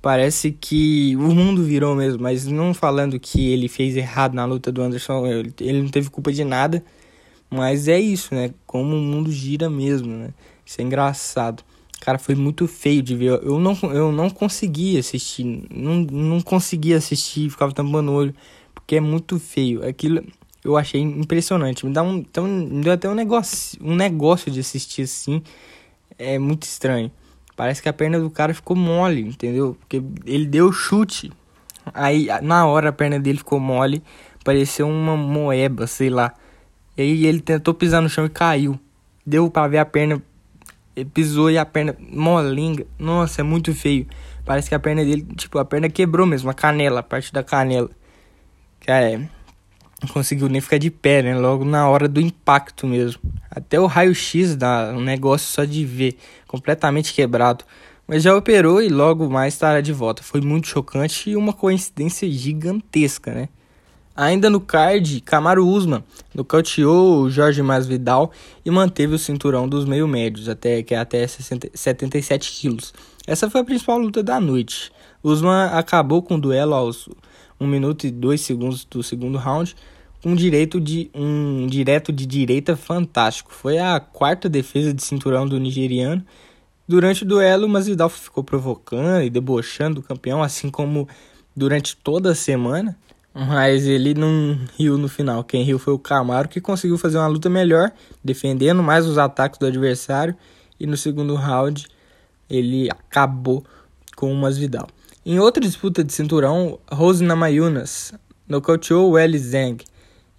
parece 0.00 0.52
que 0.52 1.14
o 1.16 1.34
mundo 1.34 1.62
virou 1.62 1.94
mesmo, 1.94 2.22
mas 2.22 2.46
não 2.46 2.72
falando 2.72 3.20
que 3.20 3.50
ele 3.50 3.68
fez 3.68 3.94
errado 3.94 4.32
na 4.32 4.46
luta 4.46 4.72
do 4.72 4.80
Anderson, 4.80 5.26
ele, 5.60 5.82
não 5.82 5.88
teve 5.88 6.08
culpa 6.08 6.32
de 6.32 6.44
nada, 6.44 6.82
mas 7.50 7.88
é 7.88 8.00
isso, 8.00 8.34
né? 8.34 8.50
Como 8.66 8.96
o 8.96 8.98
mundo 8.98 9.30
gira 9.30 9.68
mesmo, 9.68 10.08
né? 10.08 10.30
Isso 10.64 10.80
é 10.80 10.84
engraçado. 10.84 11.62
Cara, 12.00 12.18
foi 12.18 12.34
muito 12.34 12.66
feio 12.66 13.02
de 13.02 13.14
ver. 13.14 13.40
Eu 13.42 13.58
não, 13.58 13.76
eu 13.92 14.12
não 14.12 14.30
conseguia 14.30 15.00
assistir. 15.00 15.44
Não, 15.70 15.96
não 15.96 16.40
conseguia 16.40 16.96
assistir, 16.96 17.50
ficava 17.50 17.72
tampando 17.72 18.12
o 18.12 18.14
olho. 18.14 18.34
Porque 18.74 18.96
é 18.96 19.00
muito 19.00 19.38
feio. 19.38 19.84
Aquilo 19.84 20.22
eu 20.68 20.76
achei 20.76 21.00
impressionante. 21.00 21.86
Me 21.86 21.92
dá 21.92 22.02
um, 22.02 22.18
então, 22.18 22.44
me 22.44 22.82
deu 22.82 22.92
até 22.92 23.08
um 23.08 23.14
negócio, 23.14 23.78
um 23.82 23.94
negócio 23.94 24.50
de 24.50 24.60
assistir 24.60 25.02
assim. 25.02 25.42
É 26.18 26.38
muito 26.38 26.64
estranho. 26.64 27.10
Parece 27.56 27.82
que 27.82 27.88
a 27.88 27.92
perna 27.92 28.20
do 28.20 28.30
cara 28.30 28.54
ficou 28.54 28.76
mole, 28.76 29.22
entendeu? 29.22 29.76
Porque 29.80 30.02
ele 30.24 30.46
deu 30.46 30.72
chute. 30.72 31.32
Aí 31.94 32.28
na 32.42 32.66
hora 32.66 32.90
a 32.90 32.92
perna 32.92 33.18
dele 33.18 33.38
ficou 33.38 33.58
mole, 33.58 34.02
pareceu 34.44 34.88
uma 34.88 35.16
moeba, 35.16 35.86
sei 35.86 36.10
lá. 36.10 36.34
E 36.96 37.02
aí 37.02 37.26
ele 37.26 37.40
tentou 37.40 37.72
pisar 37.74 38.02
no 38.02 38.08
chão 38.08 38.26
e 38.26 38.28
caiu. 38.28 38.78
Deu 39.26 39.50
para 39.50 39.68
ver 39.68 39.78
a 39.78 39.84
perna 39.84 40.22
ele 40.98 41.04
pisou 41.04 41.50
e 41.50 41.56
a 41.56 41.64
perna 41.64 41.96
molinga. 42.10 42.84
Nossa, 42.98 43.40
é 43.40 43.44
muito 43.44 43.72
feio. 43.72 44.06
Parece 44.44 44.68
que 44.68 44.74
a 44.74 44.80
perna 44.80 45.04
dele, 45.04 45.26
tipo, 45.36 45.58
a 45.58 45.64
perna 45.64 45.88
quebrou 45.88 46.26
mesmo, 46.26 46.50
a 46.50 46.54
canela, 46.54 47.00
a 47.00 47.02
parte 47.02 47.32
da 47.32 47.44
canela. 47.44 47.88
Cara, 48.80 49.12
é 49.12 49.28
conseguiu 50.06 50.48
nem 50.48 50.60
ficar 50.60 50.78
de 50.78 50.90
pé, 50.90 51.22
né? 51.22 51.36
Logo 51.36 51.64
na 51.64 51.88
hora 51.88 52.06
do 52.06 52.20
impacto 52.20 52.86
mesmo. 52.86 53.20
Até 53.50 53.80
o 53.80 53.86
raio-x 53.86 54.54
dá 54.54 54.92
um 54.94 55.00
negócio 55.00 55.48
só 55.48 55.64
de 55.64 55.84
ver, 55.84 56.16
completamente 56.46 57.12
quebrado. 57.12 57.64
mas 58.06 58.22
já 58.22 58.34
operou 58.34 58.80
e 58.80 58.88
logo 58.88 59.28
mais 59.28 59.54
estará 59.54 59.80
de 59.80 59.92
volta. 59.92 60.22
Foi 60.22 60.40
muito 60.40 60.68
chocante 60.68 61.30
e 61.30 61.36
uma 61.36 61.52
coincidência 61.52 62.30
gigantesca, 62.30 63.34
né? 63.34 63.48
Ainda 64.16 64.50
no 64.50 64.60
card, 64.60 65.20
Camaro 65.20 65.64
Usman 65.64 66.02
nocauteou 66.34 67.22
o 67.22 67.30
Jorge 67.30 67.62
Masvidal 67.62 68.32
e 68.64 68.70
manteve 68.70 69.14
o 69.14 69.18
cinturão 69.18 69.68
dos 69.68 69.84
meio-médios, 69.84 70.48
até, 70.48 70.82
que 70.82 70.92
é 70.92 70.98
até 70.98 71.24
60, 71.24 71.70
77 71.72 72.50
quilos. 72.50 72.92
Essa 73.28 73.48
foi 73.48 73.60
a 73.60 73.64
principal 73.64 73.96
luta 73.98 74.20
da 74.20 74.40
noite. 74.40 74.90
Usman 75.22 75.68
acabou 75.72 76.20
com 76.20 76.34
o 76.34 76.40
duelo 76.40 76.74
aos 76.74 77.08
1 77.60 77.66
minuto 77.66 78.06
e 78.06 78.10
2 78.10 78.40
segundos 78.40 78.84
do 78.84 79.02
segundo 79.02 79.38
round, 79.38 79.74
com 80.22 80.30
um 80.30 80.34
direito 80.34 80.80
de 80.80 81.10
um 81.14 81.66
direto 81.66 82.12
de 82.12 82.26
direita 82.26 82.76
fantástico. 82.76 83.52
Foi 83.52 83.78
a 83.78 84.00
quarta 84.00 84.48
defesa 84.48 84.92
de 84.92 85.02
cinturão 85.02 85.46
do 85.46 85.58
nigeriano. 85.58 86.24
Durante 86.86 87.22
o 87.22 87.26
duelo, 87.26 87.68
Masvidal 87.68 88.08
ficou 88.08 88.42
provocando 88.42 89.22
e 89.22 89.30
debochando 89.30 90.00
o 90.00 90.02
campeão, 90.02 90.42
assim 90.42 90.70
como 90.70 91.08
durante 91.54 91.96
toda 91.96 92.32
a 92.32 92.34
semana. 92.34 92.96
Mas 93.34 93.86
ele 93.86 94.14
não 94.14 94.58
riu 94.76 94.98
no 94.98 95.06
final. 95.06 95.44
Quem 95.44 95.62
riu 95.62 95.78
foi 95.78 95.92
o 95.94 95.98
Camaro, 95.98 96.48
que 96.48 96.60
conseguiu 96.60 96.98
fazer 96.98 97.18
uma 97.18 97.26
luta 97.28 97.48
melhor, 97.48 97.92
defendendo 98.24 98.82
mais 98.82 99.06
os 99.06 99.16
ataques 99.16 99.58
do 99.58 99.66
adversário. 99.66 100.34
E 100.80 100.86
no 100.86 100.96
segundo 100.96 101.34
round, 101.34 101.86
ele 102.50 102.90
acabou 102.90 103.64
com 104.16 104.32
o 104.32 104.34
Masvidal. 104.34 104.88
Em 105.30 105.38
outra 105.38 105.62
disputa 105.62 106.02
de 106.02 106.10
cinturão, 106.10 106.78
Rose 106.90 107.22
Namayunas 107.22 108.14
nocauteou 108.48 109.18
Eli 109.18 109.38
Zhang 109.38 109.84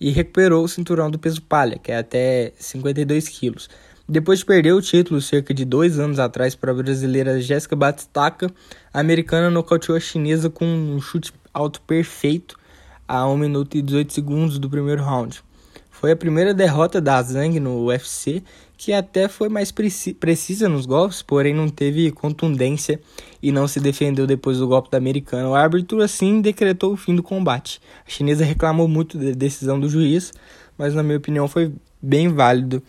e 0.01 0.09
recuperou 0.09 0.63
o 0.63 0.67
cinturão 0.67 1.11
do 1.11 1.19
peso 1.19 1.43
palha, 1.43 1.77
que 1.77 1.91
é 1.91 1.99
até 1.99 2.53
52 2.57 3.29
quilos. 3.29 3.69
Depois 4.07 4.39
de 4.39 4.45
perder 4.45 4.73
o 4.73 4.81
título 4.81 5.21
cerca 5.21 5.53
de 5.53 5.63
dois 5.63 5.99
anos 5.99 6.17
atrás 6.17 6.55
para 6.55 6.71
a 6.71 6.73
brasileira 6.73 7.39
Jéssica 7.39 7.75
Batistaca, 7.75 8.51
a 8.91 8.99
americana 8.99 9.51
nocauteou 9.51 9.95
a 9.95 9.99
chinesa 9.99 10.49
com 10.49 10.65
um 10.65 10.99
chute 10.99 11.31
alto 11.53 11.81
perfeito 11.81 12.57
a 13.07 13.27
1 13.29 13.37
minuto 13.37 13.77
e 13.77 13.83
18 13.83 14.11
segundos 14.11 14.57
do 14.57 14.71
primeiro 14.71 15.03
round. 15.03 15.43
Foi 15.91 16.13
a 16.13 16.15
primeira 16.15 16.51
derrota 16.51 16.99
da 16.99 17.21
Zhang 17.21 17.59
no 17.59 17.85
UFC, 17.85 18.43
que 18.79 18.93
até 18.93 19.27
foi 19.27 19.49
mais 19.49 19.73
precisa 19.73 20.69
nos 20.69 20.85
golpes, 20.85 21.21
porém 21.21 21.53
não 21.53 21.67
teve 21.67 22.09
contundência 22.11 22.97
e 23.43 23.51
não 23.51 23.67
se 23.67 23.77
defendeu 23.77 24.25
depois 24.25 24.57
do 24.57 24.69
golpe 24.69 24.89
da 24.89 24.97
americana. 24.97 25.49
O 25.49 25.53
árbitro 25.53 26.01
assim 26.01 26.39
decretou 26.39 26.93
o 26.93 26.95
fim 26.95 27.13
do 27.13 27.21
combate. 27.21 27.81
A 28.07 28.09
chinesa 28.09 28.45
reclamou 28.45 28.87
muito 28.87 29.17
da 29.17 29.31
decisão 29.31 29.77
do 29.77 29.89
juiz, 29.89 30.31
mas 30.77 30.95
na 30.95 31.03
minha 31.03 31.17
opinião 31.17 31.45
foi 31.45 31.73
bem 32.01 32.29
válido 32.29 32.81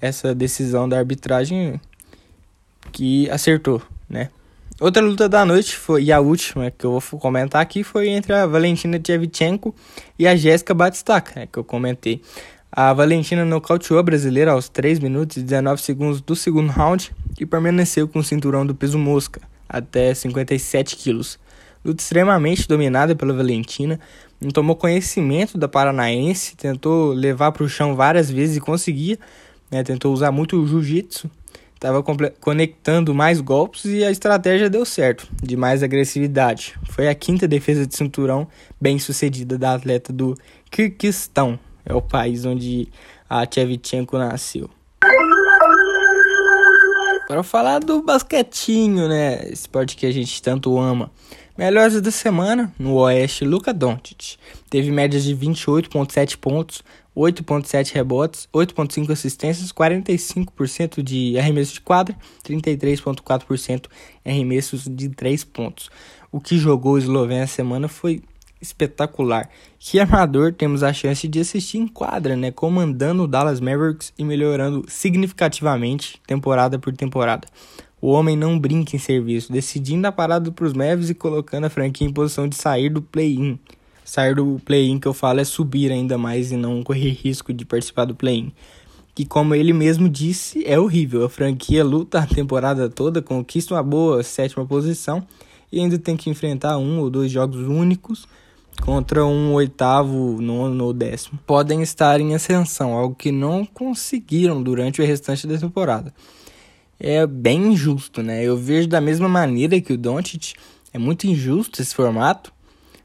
essa 0.00 0.34
decisão 0.34 0.88
da 0.88 0.98
arbitragem 0.98 1.80
que 2.90 3.30
acertou, 3.30 3.80
né? 4.10 4.30
Outra 4.80 5.00
luta 5.00 5.28
da 5.28 5.44
noite 5.44 5.76
foi, 5.76 6.02
e 6.02 6.12
a 6.12 6.18
última 6.18 6.72
que 6.72 6.84
eu 6.84 6.98
vou 6.98 7.20
comentar 7.20 7.62
aqui 7.62 7.84
foi 7.84 8.08
entre 8.08 8.34
a 8.34 8.46
Valentina 8.46 8.98
Tchevchenko 8.98 9.72
e 10.18 10.26
a 10.26 10.34
Jéssica 10.34 10.74
Batistaca, 10.74 11.40
né, 11.40 11.48
que 11.50 11.58
eu 11.58 11.64
comentei. 11.64 12.20
A 12.78 12.92
Valentina 12.92 13.42
nocauteou 13.42 13.98
a 13.98 14.02
brasileira 14.02 14.52
aos 14.52 14.68
3 14.68 14.98
minutos 14.98 15.38
e 15.38 15.42
19 15.42 15.80
segundos 15.80 16.20
do 16.20 16.36
segundo 16.36 16.68
round 16.68 17.10
e 17.40 17.46
permaneceu 17.46 18.06
com 18.06 18.18
o 18.18 18.22
cinturão 18.22 18.66
do 18.66 18.74
peso 18.74 18.98
mosca, 18.98 19.40
até 19.66 20.12
57 20.12 20.94
quilos. 20.94 21.38
Luta 21.82 22.02
extremamente 22.02 22.68
dominada 22.68 23.16
pela 23.16 23.32
Valentina, 23.32 23.98
não 24.38 24.50
tomou 24.50 24.76
conhecimento 24.76 25.56
da 25.56 25.66
paranaense, 25.66 26.54
tentou 26.54 27.14
levar 27.14 27.50
para 27.50 27.64
o 27.64 27.68
chão 27.68 27.96
várias 27.96 28.30
vezes 28.30 28.58
e 28.58 28.60
conseguia, 28.60 29.18
né, 29.70 29.82
tentou 29.82 30.12
usar 30.12 30.30
muito 30.30 30.60
o 30.60 30.66
jiu-jitsu, 30.66 31.30
estava 31.74 32.04
conectando 32.38 33.14
mais 33.14 33.40
golpes 33.40 33.86
e 33.86 34.04
a 34.04 34.10
estratégia 34.10 34.68
deu 34.68 34.84
certo, 34.84 35.26
de 35.42 35.56
mais 35.56 35.82
agressividade. 35.82 36.74
Foi 36.90 37.08
a 37.08 37.14
quinta 37.14 37.48
defesa 37.48 37.86
de 37.86 37.96
cinturão 37.96 38.46
bem 38.78 38.98
sucedida 38.98 39.56
da 39.56 39.72
atleta 39.72 40.12
do 40.12 40.36
Kirguistão, 40.70 41.58
é 41.86 41.94
o 41.94 42.02
país 42.02 42.44
onde 42.44 42.88
a 43.30 43.46
Tchevchenko 43.46 44.18
nasceu. 44.18 44.68
Para 47.28 47.42
falar 47.42 47.80
do 47.80 48.02
basquetinho, 48.02 49.08
né, 49.08 49.48
esporte 49.48 49.96
que 49.96 50.06
a 50.06 50.12
gente 50.12 50.40
tanto 50.42 50.78
ama. 50.78 51.10
Melhores 51.56 52.00
da 52.00 52.10
semana, 52.10 52.72
no 52.78 52.94
Oeste, 52.96 53.44
Luca 53.44 53.72
Doncic. 53.72 54.36
Teve 54.68 54.90
médias 54.90 55.24
de 55.24 55.34
28.7 55.34 56.36
pontos, 56.36 56.84
8.7 57.16 57.94
rebotes, 57.94 58.46
8.5 58.52 59.10
assistências, 59.10 59.72
45% 59.72 61.02
de 61.02 61.38
arremessos 61.38 61.74
de 61.74 61.80
quadra, 61.80 62.14
33.4% 62.44 63.86
arremessos 64.24 64.84
de 64.84 65.08
3 65.08 65.44
pontos. 65.44 65.90
O 66.30 66.40
que 66.40 66.58
jogou 66.58 66.92
o 66.92 66.98
Eslovênia 66.98 67.44
essa 67.44 67.54
semana 67.54 67.88
foi 67.88 68.22
espetacular. 68.60 69.48
Que 69.78 69.98
amador 70.00 70.52
temos 70.52 70.82
a 70.82 70.92
chance 70.92 71.26
de 71.28 71.40
assistir 71.40 71.78
em 71.78 71.86
quadra, 71.86 72.36
né, 72.36 72.50
comandando 72.50 73.24
o 73.24 73.28
Dallas 73.28 73.60
Mavericks 73.60 74.12
e 74.18 74.24
melhorando 74.24 74.84
significativamente 74.88 76.20
temporada 76.26 76.78
por 76.78 76.94
temporada. 76.96 77.46
O 78.00 78.10
homem 78.10 78.36
não 78.36 78.58
brinca 78.58 78.94
em 78.94 78.98
serviço, 78.98 79.52
decidindo 79.52 80.06
a 80.06 80.12
parada 80.12 80.50
para 80.52 80.66
os 80.66 80.72
Mavericks 80.72 81.10
e 81.10 81.14
colocando 81.14 81.64
a 81.64 81.70
franquia 81.70 82.06
em 82.06 82.12
posição 82.12 82.46
de 82.46 82.56
sair 82.56 82.90
do 82.90 83.02
play-in 83.02 83.58
sair 84.06 84.36
do 84.36 84.60
play-in 84.64 84.98
que 84.98 85.08
eu 85.08 85.12
falo 85.12 85.40
é 85.40 85.44
subir 85.44 85.90
ainda 85.90 86.16
mais 86.16 86.52
e 86.52 86.56
não 86.56 86.82
correr 86.82 87.10
risco 87.22 87.52
de 87.52 87.64
participar 87.64 88.04
do 88.06 88.14
play-in. 88.14 88.52
Que, 89.14 89.24
como 89.24 89.54
ele 89.54 89.72
mesmo 89.72 90.08
disse, 90.08 90.64
é 90.66 90.78
horrível. 90.78 91.24
A 91.24 91.28
franquia 91.28 91.82
luta 91.82 92.20
a 92.20 92.26
temporada 92.26 92.88
toda, 92.88 93.20
conquista 93.20 93.74
uma 93.74 93.82
boa 93.82 94.22
sétima 94.22 94.64
posição 94.64 95.26
e 95.72 95.80
ainda 95.80 95.98
tem 95.98 96.16
que 96.16 96.30
enfrentar 96.30 96.78
um 96.78 97.00
ou 97.00 97.10
dois 97.10 97.32
jogos 97.32 97.66
únicos 97.66 98.28
contra 98.82 99.24
um 99.24 99.52
oitavo, 99.52 100.40
nono 100.40 100.84
ou 100.84 100.92
décimo. 100.92 101.38
Podem 101.46 101.82
estar 101.82 102.20
em 102.20 102.34
ascensão, 102.34 102.92
algo 102.92 103.14
que 103.14 103.32
não 103.32 103.64
conseguiram 103.64 104.62
durante 104.62 105.00
o 105.00 105.04
restante 105.04 105.46
da 105.46 105.58
temporada. 105.58 106.12
É 106.98 107.26
bem 107.26 107.72
injusto, 107.72 108.22
né? 108.22 108.42
Eu 108.42 108.56
vejo 108.56 108.88
da 108.88 109.00
mesma 109.00 109.28
maneira 109.28 109.80
que 109.80 109.92
o 109.92 109.98
Doncic 109.98 110.54
é 110.92 110.98
muito 110.98 111.26
injusto 111.26 111.82
esse 111.82 111.94
formato, 111.94 112.52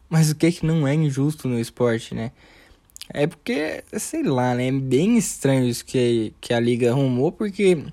mas 0.09 0.31
o 0.31 0.35
que 0.35 0.51
que 0.51 0.65
não 0.65 0.87
é 0.87 0.93
injusto 0.93 1.47
no 1.47 1.59
esporte, 1.59 2.15
né? 2.15 2.31
É 3.13 3.27
porque, 3.27 3.83
sei 3.97 4.23
lá, 4.23 4.55
né? 4.55 4.67
É 4.67 4.71
bem 4.71 5.17
estranho 5.17 5.67
isso 5.67 5.83
que, 5.83 6.33
que 6.39 6.53
a 6.53 6.59
liga 6.59 6.91
arrumou, 6.91 7.31
porque 7.31 7.83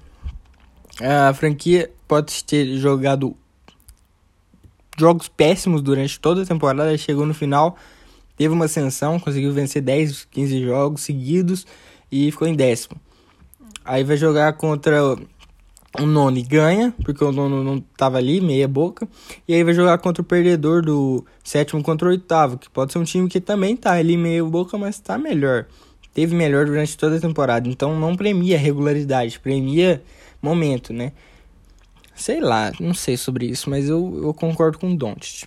a 1.01 1.33
franquia 1.35 1.91
pode 2.07 2.45
ter 2.45 2.77
jogado 2.77 3.37
jogos 4.99 5.28
péssimos 5.28 5.81
durante 5.81 6.19
toda 6.19 6.43
a 6.43 6.47
temporada, 6.47 6.97
chegou 6.99 7.25
no 7.25 7.33
final, 7.33 7.76
teve 8.37 8.52
uma 8.52 8.67
ascensão, 8.67 9.19
conseguiu 9.19 9.52
vencer 9.52 9.81
10, 9.81 10.26
15 10.31 10.62
jogos 10.62 11.02
seguidos 11.02 11.67
e 12.11 12.31
ficou 12.31 12.49
em 12.49 12.55
décimo. 12.55 12.97
Aí 13.85 14.05
vai 14.05 14.17
jogar 14.17 14.52
contra 14.55 15.17
o 15.99 16.07
nono 16.07 16.37
e 16.37 16.43
ganha, 16.43 16.95
porque 17.02 17.25
o 17.25 17.33
nono 17.33 17.64
não 17.64 17.81
tava 17.81 18.19
ali, 18.19 18.40
meia 18.40 18.69
boca. 18.69 19.09
E 19.47 19.55
aí 19.55 19.64
vai 19.64 19.73
jogar 19.73 19.99
contra 19.99 20.21
o 20.21 20.25
perdedor 20.25 20.83
do 20.83 21.25
sétimo 21.43 21.83
contra 21.83 22.09
o 22.09 22.11
oitavo, 22.11 22.59
que 22.59 22.69
pode 22.69 22.93
ser 22.93 22.99
um 22.99 23.05
time 23.05 23.28
que 23.28 23.40
também 23.40 23.76
tá 23.76 23.93
ali 23.93 24.17
meia 24.17 24.45
boca, 24.45 24.76
mas 24.76 24.99
tá 24.99 25.17
melhor. 25.17 25.67
Teve 26.12 26.35
melhor 26.35 26.67
durante 26.67 26.97
toda 26.97 27.17
a 27.17 27.21
temporada. 27.21 27.69
Então 27.69 27.99
não 27.99 28.17
premia 28.17 28.59
regularidade, 28.59 29.38
premia 29.40 30.02
momento, 30.43 30.93
né? 30.93 31.12
Sei 32.19 32.41
lá, 32.41 32.73
não 32.81 32.93
sei 32.93 33.17
sobre 33.17 33.47
isso, 33.47 33.71
mas 33.71 33.89
eu, 33.89 34.21
eu 34.25 34.35
concordo 34.35 34.77
com 34.77 34.91
o 34.91 34.97
Doncic. 34.97 35.47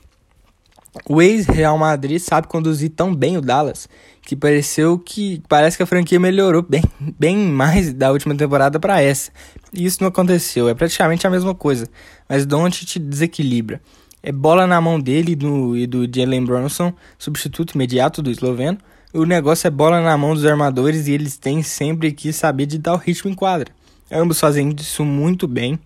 O 1.08 1.22
ex-Real 1.22 1.78
Madrid 1.78 2.20
sabe 2.20 2.48
conduzir 2.48 2.92
tão 2.92 3.14
bem 3.14 3.38
o 3.38 3.42
Dallas 3.42 3.90
que 4.22 4.36
pareceu 4.36 4.98
que 4.98 5.42
parece 5.50 5.76
que 5.76 5.84
a 5.84 5.86
franquia 5.86 6.20
melhorou 6.20 6.62
bem, 6.62 6.84
bem 7.20 7.38
mais 7.38 7.94
da 7.94 8.12
última 8.12 8.36
temporada 8.36 8.80
para 8.80 9.02
essa. 9.02 9.32
E 9.74 9.86
isso 9.86 9.98
não 10.02 10.08
aconteceu, 10.08 10.70
é 10.70 10.74
praticamente 10.74 11.28
a 11.28 11.30
mesma 11.30 11.54
coisa, 11.54 11.88
mas 12.28 12.46
Doncic 12.46 13.00
desequilibra. 13.00 13.82
É 14.24 14.32
bola 14.32 14.66
na 14.66 14.80
mão 14.80 15.00
dele 15.00 15.36
do, 15.36 15.76
e 15.76 15.86
do 15.86 16.08
Jalen 16.14 16.46
Brunson, 16.46 16.94
substituto 17.18 17.74
imediato 17.74 18.22
do 18.22 18.32
esloveno. 18.32 18.78
O 19.14 19.26
negócio 19.26 19.68
é 19.68 19.70
bola 19.70 20.00
na 20.00 20.18
mão 20.18 20.34
dos 20.34 20.46
armadores 20.46 21.08
e 21.08 21.12
eles 21.12 21.36
têm 21.38 21.64
sempre 21.64 22.14
que 22.14 22.32
saber 22.32 22.66
de 22.66 22.78
dar 22.78 22.94
o 22.94 22.98
ritmo 22.98 23.30
em 23.30 23.34
quadra. 23.34 23.74
Ambos 24.10 24.40
fazem 24.40 24.74
isso 24.80 25.04
muito 25.04 25.48
bem. 25.48 25.78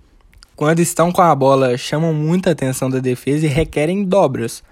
Quando 0.56 0.80
estão 0.80 1.12
com 1.12 1.22
a 1.22 1.36
bola, 1.36 1.78
chamam 1.78 2.14
muita 2.14 2.52
atenção 2.52 2.90
da 2.90 3.00
defesa 3.00 3.46
e 3.46 3.50
requerem 3.50 4.06
dobras. 4.06 4.64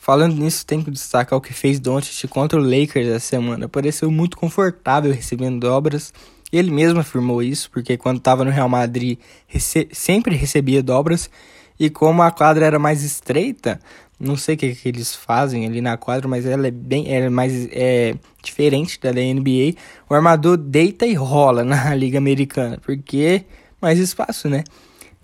Falando 0.00 0.34
nisso, 0.34 0.66
tem 0.66 0.82
que 0.82 0.90
destacar 0.90 1.38
o 1.38 1.40
que 1.40 1.52
fez 1.52 1.78
Doncic 1.78 2.28
contra 2.28 2.58
o 2.58 2.62
Lakers 2.62 3.06
essa 3.06 3.20
semana. 3.20 3.68
Pareceu 3.68 4.10
muito 4.10 4.36
confortável 4.36 5.12
recebendo 5.12 5.60
dobras. 5.60 6.12
Ele 6.50 6.72
mesmo 6.72 6.98
afirmou 6.98 7.40
isso, 7.40 7.70
porque 7.70 7.96
quando 7.96 8.18
estava 8.18 8.44
no 8.44 8.50
Real 8.50 8.68
Madrid 8.68 9.16
rece 9.46 9.88
sempre 9.92 10.34
recebia 10.34 10.82
dobras. 10.82 11.30
E 11.78 11.88
como 11.88 12.22
a 12.22 12.32
quadra 12.32 12.66
era 12.66 12.78
mais 12.80 13.04
estreita, 13.04 13.78
não 14.18 14.36
sei 14.36 14.56
o 14.56 14.58
que, 14.58 14.74
que 14.74 14.88
eles 14.88 15.14
fazem 15.14 15.64
ali 15.66 15.80
na 15.80 15.96
quadra, 15.96 16.26
mas 16.26 16.46
ela 16.46 16.66
é 16.66 16.72
bem 16.72 17.14
é 17.14 17.30
mais 17.30 17.68
é, 17.70 18.16
diferente 18.42 18.98
da 18.98 19.12
da 19.12 19.20
NBA. 19.20 19.76
O 20.10 20.14
armador 20.14 20.56
deita 20.56 21.06
e 21.06 21.14
rola 21.14 21.62
na 21.62 21.94
Liga 21.94 22.18
Americana, 22.18 22.80
porque 22.84 23.44
mais 23.80 24.00
espaço, 24.00 24.48
né? 24.48 24.64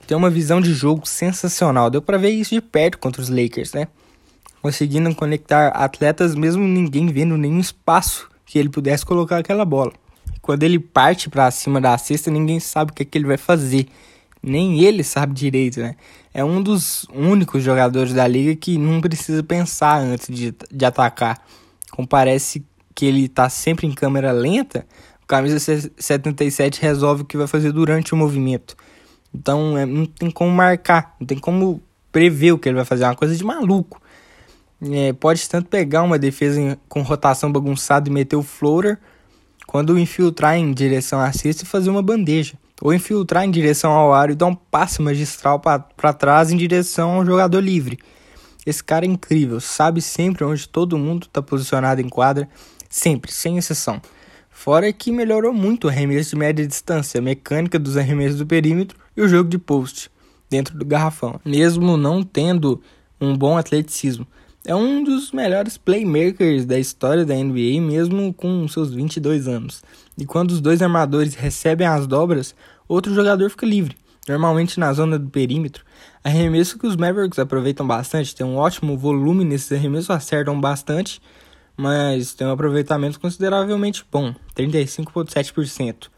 Tem 0.05 0.17
uma 0.17 0.31
visão 0.31 0.61
de 0.61 0.73
jogo 0.73 1.07
sensacional. 1.07 1.91
Deu 1.91 2.03
para 2.03 2.19
ver 2.19 2.31
isso 2.31 2.55
de 2.55 2.61
perto 2.61 2.99
contra 2.99 3.21
os 3.21 3.29
Lakers, 3.29 3.73
né? 3.73 3.89
Conseguindo 4.63 5.15
conectar 5.15 5.69
atletas 5.69 6.35
mesmo 6.35 6.63
ninguém 6.65 7.07
vendo 7.07 7.37
nenhum 7.37 7.61
espaço 7.61 8.29
que 8.47 8.59
ele 8.59 8.69
pudesse 8.69 9.05
colocar 9.05 9.39
aquela 9.39 9.65
bola. 9.65 9.93
Quando 10.41 10.63
ele 10.63 10.79
parte 10.79 11.31
para 11.31 11.51
cima 11.51 11.81
da 11.81 11.97
cesta, 11.97 12.31
ninguém 12.31 12.61
sabe 12.61 12.93
o 12.93 12.95
que, 12.95 13.03
é 13.03 13.07
que 13.07 13.17
ele 13.17 13.27
vai 13.27 13.37
fazer. 13.37 13.89
Nem 14.43 14.81
ele 14.81 15.03
sabe 15.03 15.33
direito, 15.33 15.81
né? 15.81 15.97
É 16.33 16.45
um 16.45 16.63
dos 16.63 17.05
únicos 17.15 17.63
jogadores 17.63 18.13
da 18.13 18.27
liga 18.27 18.55
que 18.55 18.77
não 18.77 19.01
precisa 19.01 19.43
pensar 19.43 19.99
antes 19.99 20.29
de, 20.29 20.55
de 20.71 20.85
atacar. 20.85 21.43
Como 21.91 22.07
parece 22.07 22.65
que 22.95 23.07
ele 23.07 23.29
tá 23.29 23.49
sempre 23.49 23.87
em 23.87 23.93
câmera 23.93 24.33
lenta, 24.33 24.87
o 25.23 25.27
camisa 25.27 25.59
77 25.59 26.83
resolve 26.83 27.23
o 27.23 27.25
que 27.25 27.37
vai 27.37 27.47
fazer 27.47 27.73
durante 27.73 28.13
o 28.13 28.17
movimento. 28.17 28.77
Então 29.35 29.77
é, 29.77 29.85
não 29.85 30.07
tem 30.07 30.31
como 30.31 30.51
marcar, 30.51 31.17
não 31.19 31.27
tem 31.27 31.39
como 31.39 31.83
prever 32.13 32.53
o 32.53 32.59
que 32.59 32.69
ele 32.69 32.77
vai 32.77 32.85
fazer, 32.85 33.05
é 33.05 33.09
uma 33.09 33.17
coisa 33.17 33.35
de 33.35 33.45
maluco. 33.45 34.01
É, 34.93 35.13
pode 35.15 35.49
tanto 35.49 35.69
pegar 35.69 36.03
uma 36.03 36.19
defesa 36.19 36.61
em, 36.61 36.77
com 36.89 37.03
rotação 37.03 37.51
bagunçada 37.51 38.09
e 38.09 38.13
meter 38.13 38.37
o 38.37 38.43
floater, 38.43 38.99
quando 39.67 39.99
infiltrar 39.99 40.57
em 40.57 40.73
direção 40.73 41.21
à 41.21 41.33
cesta 41.33 41.65
e 41.65 41.67
fazer 41.67 41.91
uma 41.91 42.03
bandeja. 42.03 42.55
Ou 42.81 42.93
infiltrar 42.93 43.45
em 43.45 43.51
direção 43.51 43.93
ao 43.93 44.13
aro 44.13 44.33
e 44.33 44.35
dar 44.35 44.47
um 44.47 44.55
passe 44.55 45.01
magistral 45.01 45.59
para 45.59 46.13
trás 46.13 46.51
em 46.51 46.57
direção 46.57 47.13
ao 47.13 47.27
jogador 47.27 47.61
livre. 47.61 47.99
Esse 48.67 48.83
cara 48.83 49.05
é 49.05 49.09
incrível, 49.09 49.61
sabe 49.61 50.01
sempre 50.01 50.45
onde 50.45 50.69
todo 50.69 50.99
mundo 50.99 51.27
está 51.27 51.43
posicionado 51.43 52.01
em 52.01 52.09
quadra, 52.09 52.49
sempre, 52.89 53.33
sem 53.33 53.59
exceção. 53.59 54.01
Fora 54.55 54.91
que 54.93 55.11
melhorou 55.11 55.53
muito 55.53 55.85
o 55.85 55.91
arremesso 55.91 56.31
de 56.31 56.37
média 56.37 56.67
distância, 56.67 57.19
a 57.19 57.23
mecânica 57.23 57.77
dos 57.77 57.99
arremessos 57.99 58.39
do 58.39 58.47
perímetro 58.47 58.97
e 59.15 59.21
o 59.21 59.29
jogo 59.29 59.51
de 59.51 59.59
post 59.59 60.11
dentro 60.49 60.79
do 60.79 60.87
garrafão, 60.87 61.39
mesmo 61.45 61.97
não 61.99 62.23
tendo 62.23 62.81
um 63.21 63.37
bom 63.37 63.59
atleticismo. 63.59 64.27
É 64.65 64.75
um 64.75 65.03
dos 65.03 65.33
melhores 65.33 65.77
playmakers 65.77 66.65
da 66.65 66.79
história 66.79 67.27
da 67.27 67.35
NBA, 67.35 67.81
mesmo 67.83 68.33
com 68.33 68.67
seus 68.69 68.95
22 68.95 69.49
anos. 69.49 69.83
E 70.17 70.25
quando 70.25 70.53
os 70.53 70.61
dois 70.61 70.81
armadores 70.81 71.35
recebem 71.35 71.87
as 71.87 72.07
dobras, 72.07 72.55
outro 72.89 73.13
jogador 73.13 73.51
fica 73.51 73.67
livre, 73.67 73.97
normalmente 74.27 74.81
na 74.81 74.91
zona 74.93 75.19
do 75.19 75.29
perímetro. 75.29 75.85
Arremesso 76.23 76.79
que 76.79 76.87
os 76.87 76.97
Mavericks 76.97 77.41
aproveitam 77.41 77.87
bastante, 77.87 78.35
tem 78.35 78.47
um 78.47 78.57
ótimo 78.57 78.97
volume 78.97 79.45
nesses 79.45 79.73
arremessos, 79.73 80.11
acertam 80.11 80.59
bastante, 80.59 81.21
mas 81.77 82.35
tem 82.35 82.47
um 82.47 82.53
aproveitamento 82.53 83.21
consideravelmente 83.21 84.05
bom, 84.11 84.35
35,7%. 84.57 86.09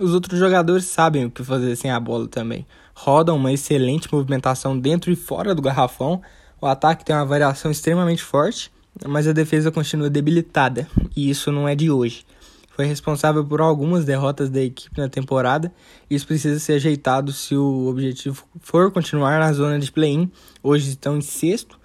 Os 0.00 0.14
outros 0.14 0.38
jogadores 0.38 0.84
sabem 0.84 1.24
o 1.26 1.30
que 1.30 1.44
fazer 1.44 1.76
sem 1.76 1.90
a 1.90 2.00
bola 2.00 2.26
também. 2.26 2.66
Rodam 2.94 3.36
uma 3.36 3.52
excelente 3.52 4.12
movimentação 4.12 4.78
dentro 4.78 5.10
e 5.12 5.16
fora 5.16 5.54
do 5.54 5.62
garrafão, 5.62 6.22
o 6.60 6.66
ataque 6.66 7.04
tem 7.04 7.14
uma 7.16 7.24
variação 7.24 7.70
extremamente 7.70 8.22
forte, 8.22 8.70
mas 9.06 9.26
a 9.26 9.32
defesa 9.32 9.72
continua 9.72 10.08
debilitada, 10.08 10.86
e 11.16 11.28
isso 11.28 11.50
não 11.50 11.68
é 11.68 11.74
de 11.74 11.90
hoje. 11.90 12.24
Foi 12.70 12.86
responsável 12.86 13.44
por 13.44 13.60
algumas 13.60 14.04
derrotas 14.04 14.48
da 14.48 14.62
equipe 14.62 14.98
na 14.98 15.08
temporada, 15.08 15.72
e 16.08 16.14
isso 16.14 16.26
precisa 16.26 16.58
ser 16.58 16.74
ajeitado 16.74 17.32
se 17.32 17.54
o 17.54 17.86
objetivo 17.88 18.44
for 18.60 18.90
continuar 18.90 19.40
na 19.40 19.52
zona 19.52 19.78
de 19.78 19.90
play-in. 19.90 20.30
Hoje 20.62 20.90
estão 20.90 21.18
em 21.18 21.20
sexto, 21.20 21.78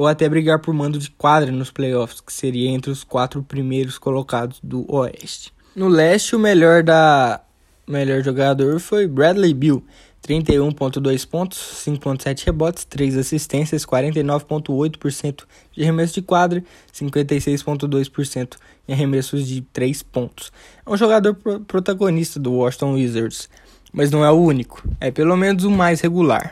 ou 0.00 0.06
até 0.06 0.26
brigar 0.30 0.58
por 0.60 0.72
mando 0.72 0.98
de 0.98 1.10
quadra 1.10 1.52
nos 1.52 1.70
playoffs, 1.70 2.22
que 2.22 2.32
seria 2.32 2.70
entre 2.70 2.90
os 2.90 3.04
quatro 3.04 3.42
primeiros 3.42 3.98
colocados 3.98 4.58
do 4.62 4.90
Oeste. 4.90 5.52
No 5.76 5.88
leste, 5.88 6.34
o 6.34 6.38
melhor 6.38 6.82
da 6.82 7.42
melhor 7.86 8.22
jogador 8.22 8.80
foi 8.80 9.06
Bradley 9.06 9.52
Bill, 9.52 9.84
31,2 10.26 11.28
pontos, 11.28 11.84
5,7 11.86 12.46
rebotes, 12.46 12.86
3 12.86 13.18
assistências, 13.18 13.84
49,8% 13.84 15.42
de 15.72 15.82
arremesso 15.82 16.14
de 16.14 16.22
quadra, 16.22 16.64
56,2% 16.94 18.56
em 18.88 18.94
arremessos 18.94 19.46
de 19.46 19.60
3 19.60 20.02
pontos. 20.04 20.50
É 20.86 20.90
um 20.90 20.96
jogador 20.96 21.34
protagonista 21.66 22.40
do 22.40 22.54
Washington 22.54 22.94
Wizards, 22.94 23.50
mas 23.92 24.10
não 24.10 24.24
é 24.24 24.30
o 24.30 24.40
único, 24.40 24.82
é 24.98 25.10
pelo 25.10 25.36
menos 25.36 25.64
o 25.64 25.70
mais 25.70 26.00
regular. 26.00 26.50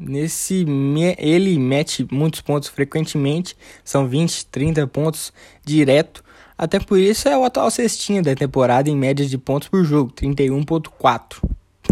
Nesse 0.00 0.64
ele 1.18 1.58
mete 1.58 2.06
muitos 2.10 2.40
pontos 2.40 2.70
frequentemente, 2.70 3.54
são 3.84 4.08
20, 4.08 4.46
30 4.46 4.86
pontos 4.86 5.30
direto. 5.62 6.24
Até 6.56 6.80
por 6.80 6.98
isso 6.98 7.28
é 7.28 7.36
o 7.36 7.44
atual 7.44 7.70
cestinha 7.70 8.22
da 8.22 8.34
temporada 8.34 8.88
em 8.88 8.96
média 8.96 9.26
de 9.26 9.36
pontos 9.36 9.68
por 9.68 9.84
jogo, 9.84 10.10
31.4. 10.12 11.42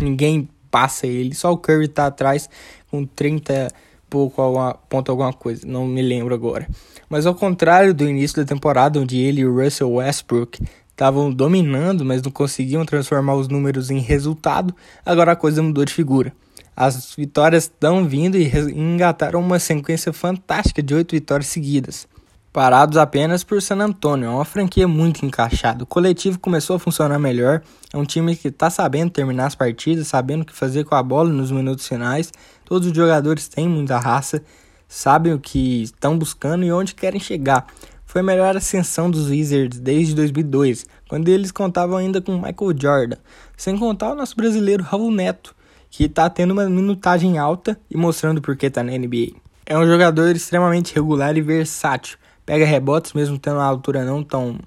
Ninguém 0.01 0.49
passa 0.71 1.07
ele. 1.07 1.35
Só 1.35 1.53
o 1.53 1.59
Curry 1.59 1.89
tá 1.89 2.07
atrás 2.07 2.49
com 2.91 3.05
30 3.05 3.69
pouco 4.09 4.41
alguma, 4.41 4.75
ponto 4.89 5.11
alguma 5.11 5.33
coisa, 5.33 5.67
não 5.67 5.87
me 5.87 6.01
lembro 6.01 6.35
agora. 6.35 6.67
Mas 7.09 7.27
ao 7.27 7.35
contrário 7.35 7.93
do 7.93 8.09
início 8.09 8.39
da 8.39 8.45
temporada, 8.45 8.99
onde 8.99 9.19
ele 9.19 9.43
e 9.43 9.47
o 9.47 9.63
Russell 9.63 9.93
Westbrook 9.93 10.63
estavam 10.89 11.31
dominando, 11.31 12.05
mas 12.05 12.23
não 12.23 12.31
conseguiam 12.31 12.85
transformar 12.85 13.35
os 13.35 13.49
números 13.49 13.91
em 13.91 14.01
resultado, 14.01 14.75
agora 15.05 15.33
a 15.33 15.37
coisa 15.37 15.63
mudou 15.63 15.85
de 15.85 15.93
figura. 15.93 16.33
As 16.81 17.13
vitórias 17.17 17.65
estão 17.65 18.07
vindo 18.07 18.37
e 18.37 18.49
engataram 18.71 19.41
uma 19.41 19.59
sequência 19.59 20.13
fantástica 20.13 20.81
de 20.81 20.95
oito 20.95 21.11
vitórias 21.11 21.49
seguidas 21.49 22.07
parados 22.53 22.97
apenas 22.97 23.45
por 23.45 23.61
San 23.61 23.79
Antonio. 23.79 24.27
É 24.27 24.31
uma 24.31 24.45
franquia 24.45 24.89
muito 24.89 25.25
encaixada. 25.25 25.85
O 25.85 25.87
coletivo 25.87 26.39
começou 26.39 26.77
a 26.77 26.79
funcionar 26.79 27.19
melhor. 27.19 27.63
É 27.93 27.97
um 27.97 28.05
time 28.05 28.35
que 28.35 28.49
está 28.49 28.71
sabendo 28.71 29.11
terminar 29.11 29.47
as 29.47 29.55
partidas, 29.55 30.09
sabendo 30.09 30.43
o 30.43 30.45
que 30.45 30.53
fazer 30.53 30.85
com 30.85 30.95
a 30.95 31.03
bola 31.03 31.31
nos 31.31 31.51
minutos 31.51 31.87
finais. 31.87 32.33
Todos 32.65 32.89
os 32.89 32.97
jogadores 32.97 33.49
têm 33.49 33.69
muita 33.69 33.99
raça, 33.99 34.43
sabem 34.89 35.33
o 35.33 35.39
que 35.39 35.83
estão 35.83 36.19
buscando 36.19 36.65
e 36.65 36.73
onde 36.73 36.95
querem 36.95 37.21
chegar. 37.21 37.67
Foi 38.05 38.23
a 38.23 38.25
melhor 38.25 38.57
ascensão 38.57 39.11
dos 39.11 39.29
Wizards 39.29 39.79
desde 39.79 40.15
2002, 40.15 40.87
quando 41.09 41.29
eles 41.29 41.53
contavam 41.53 41.99
ainda 41.99 42.21
com 42.21 42.33
Michael 42.33 42.75
Jordan, 42.77 43.17
sem 43.57 43.77
contar 43.77 44.13
o 44.13 44.15
nosso 44.15 44.35
brasileiro 44.35 44.83
Raul 44.83 45.11
Neto, 45.11 45.55
que 45.91 46.05
está 46.05 46.29
tendo 46.29 46.53
uma 46.53 46.69
minutagem 46.69 47.39
alta 47.39 47.79
e 47.91 47.97
mostrando 47.97 48.41
por 48.41 48.57
que 48.57 48.67
está 48.67 48.83
na 48.83 48.93
NBA. 48.93 49.33
É 49.67 49.77
um 49.77 49.87
jogador 49.87 50.35
extremamente 50.35 50.95
regular 50.95 51.37
e 51.37 51.43
versátil 51.43 52.19
pega 52.49 52.65
rebotes 52.65 53.13
mesmo 53.13 53.39
tendo 53.39 53.57
uma 53.57 53.67
altura 53.67 54.07
não 54.07 54.25
tão 54.25 54.59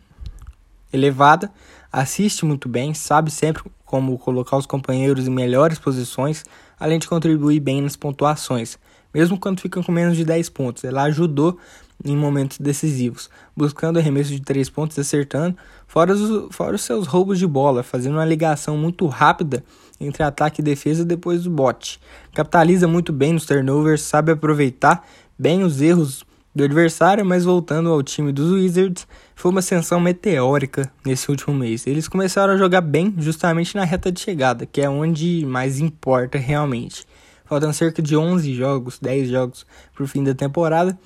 elevada, 0.93 1.51
assiste 1.91 2.45
muito 2.45 2.69
bem, 2.69 2.93
sabe 2.93 3.31
sempre 3.31 3.63
como 3.83 4.19
colocar 4.19 4.55
os 4.55 4.67
companheiros 4.67 5.27
em 5.27 5.31
melhores 5.31 5.79
posições, 5.79 6.45
além 6.79 6.99
de 6.99 7.07
contribuir 7.07 7.59
bem 7.59 7.81
nas 7.81 7.95
pontuações, 7.95 8.77
mesmo 9.11 9.35
quando 9.35 9.61
ficam 9.61 9.81
com 9.81 9.91
menos 9.91 10.15
de 10.15 10.23
10 10.23 10.49
pontos. 10.49 10.83
Ela 10.83 11.01
ajudou 11.05 11.57
em 12.05 12.15
momentos 12.15 12.59
decisivos, 12.59 13.31
buscando 13.57 13.97
arremesso 13.97 14.29
de 14.29 14.41
3 14.41 14.69
pontos 14.69 14.99
acertando, 14.99 15.57
fora 15.87 16.13
os, 16.13 16.55
fora 16.55 16.75
os 16.75 16.83
seus 16.83 17.07
roubos 17.07 17.39
de 17.39 17.47
bola, 17.47 17.81
fazendo 17.81 18.13
uma 18.13 18.25
ligação 18.25 18.77
muito 18.77 19.07
rápida 19.07 19.63
entre 20.01 20.23
ataque 20.23 20.61
e 20.61 20.63
defesa 20.63 21.05
depois 21.05 21.43
do 21.43 21.49
bote. 21.49 21.99
Capitaliza 22.33 22.87
muito 22.87 23.13
bem 23.13 23.33
nos 23.33 23.45
turnovers, 23.45 24.01
sabe 24.01 24.31
aproveitar 24.31 25.07
bem 25.37 25.63
os 25.63 25.81
erros 25.81 26.25
do 26.53 26.63
adversário, 26.63 27.25
mas 27.25 27.45
voltando 27.45 27.89
ao 27.89 28.03
time 28.03 28.31
dos 28.31 28.51
Wizards, 28.51 29.07
foi 29.35 29.51
uma 29.51 29.59
ascensão 29.59 29.99
meteórica 29.99 30.91
nesse 31.05 31.31
último 31.31 31.55
mês. 31.55 31.87
Eles 31.87 32.07
começaram 32.07 32.53
a 32.53 32.57
jogar 32.57 32.81
bem 32.81 33.13
justamente 33.17 33.75
na 33.75 33.85
reta 33.85 34.11
de 34.11 34.19
chegada, 34.19 34.65
que 34.65 34.81
é 34.81 34.89
onde 34.89 35.45
mais 35.45 35.79
importa 35.79 36.37
realmente. 36.37 37.05
Faltam 37.45 37.71
cerca 37.71 38.01
de 38.01 38.15
11 38.15 38.53
jogos, 38.53 38.99
10 38.99 39.29
jogos 39.29 39.65
para 39.93 40.03
o 40.03 40.07
fim 40.07 40.23
da 40.23 40.33
temporada, 40.33 40.97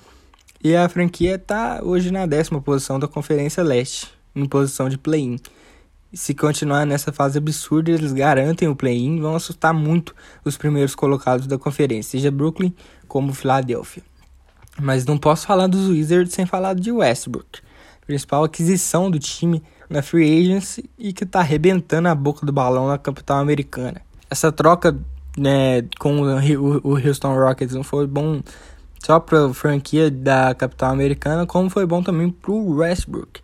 e 0.62 0.74
a 0.74 0.88
franquia 0.88 1.36
está 1.36 1.80
hoje 1.82 2.10
na 2.10 2.26
décima 2.26 2.60
posição 2.60 2.98
da 2.98 3.06
Conferência 3.06 3.62
Leste, 3.62 4.08
em 4.34 4.46
posição 4.46 4.88
de 4.88 4.98
play-in. 4.98 5.38
Se 6.12 6.34
continuar 6.34 6.86
nessa 6.86 7.12
fase 7.12 7.38
absurda, 7.38 7.90
eles 7.90 8.12
garantem 8.12 8.68
o 8.68 8.76
play-in 8.76 9.16
e 9.16 9.20
vão 9.20 9.34
assustar 9.34 9.74
muito 9.74 10.14
os 10.44 10.56
primeiros 10.56 10.94
colocados 10.94 11.46
da 11.46 11.58
conferência, 11.58 12.12
seja 12.12 12.30
Brooklyn 12.30 12.72
como 13.08 13.34
Filadélfia. 13.34 14.02
Mas 14.80 15.04
não 15.04 15.18
posso 15.18 15.46
falar 15.46 15.66
dos 15.66 15.88
Wizards 15.88 16.32
sem 16.32 16.46
falar 16.46 16.74
de 16.74 16.92
Westbrook, 16.92 17.60
principal 18.06 18.44
aquisição 18.44 19.10
do 19.10 19.18
time 19.18 19.62
na 19.88 20.02
free 20.02 20.40
agency 20.40 20.88
e 20.98 21.12
que 21.12 21.24
está 21.24 21.40
arrebentando 21.40 22.08
a 22.08 22.14
boca 22.14 22.44
do 22.44 22.52
balão 22.52 22.88
na 22.88 22.98
capital 22.98 23.38
americana. 23.38 24.00
Essa 24.30 24.52
troca 24.52 24.96
né, 25.36 25.82
com 25.98 26.22
o 26.22 26.96
Houston 26.96 27.34
Rockets 27.34 27.74
não 27.74 27.84
foi 27.84 28.06
bom 28.06 28.40
só 29.04 29.20
para 29.20 29.46
a 29.46 29.54
franquia 29.54 30.10
da 30.10 30.54
capital 30.54 30.90
americana, 30.90 31.46
como 31.46 31.70
foi 31.70 31.86
bom 31.86 32.02
também 32.02 32.30
para 32.30 32.50
o 32.50 32.76
Westbrook. 32.76 33.40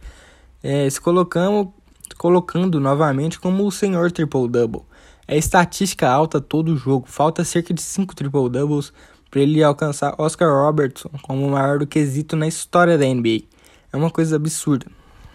É, 0.63 0.89
se 0.89 1.01
colocamos, 1.01 1.69
colocando 2.15 2.81
novamente 2.81 3.39
como 3.41 3.67
o 3.67 3.73
senhor 3.73 4.11
triple-double. 4.11 4.83
É 5.27 5.37
estatística 5.37 6.09
alta 6.09 6.41
todo 6.41 6.77
jogo, 6.77 7.07
falta 7.09 7.45
cerca 7.45 7.73
de 7.73 7.81
5 7.81 8.15
triple-doubles 8.15 8.93
para 9.31 9.41
ele 9.41 9.63
alcançar 9.63 10.15
Oscar 10.19 10.51
Robertson 10.51 11.09
como 11.23 11.47
o 11.47 11.51
maior 11.51 11.79
do 11.79 11.87
quesito 11.87 12.37
na 12.37 12.47
história 12.47 12.99
da 12.99 13.07
NBA. 13.07 13.45
É 13.93 13.97
uma 13.97 14.11
coisa 14.11 14.37
absurda. 14.37 14.87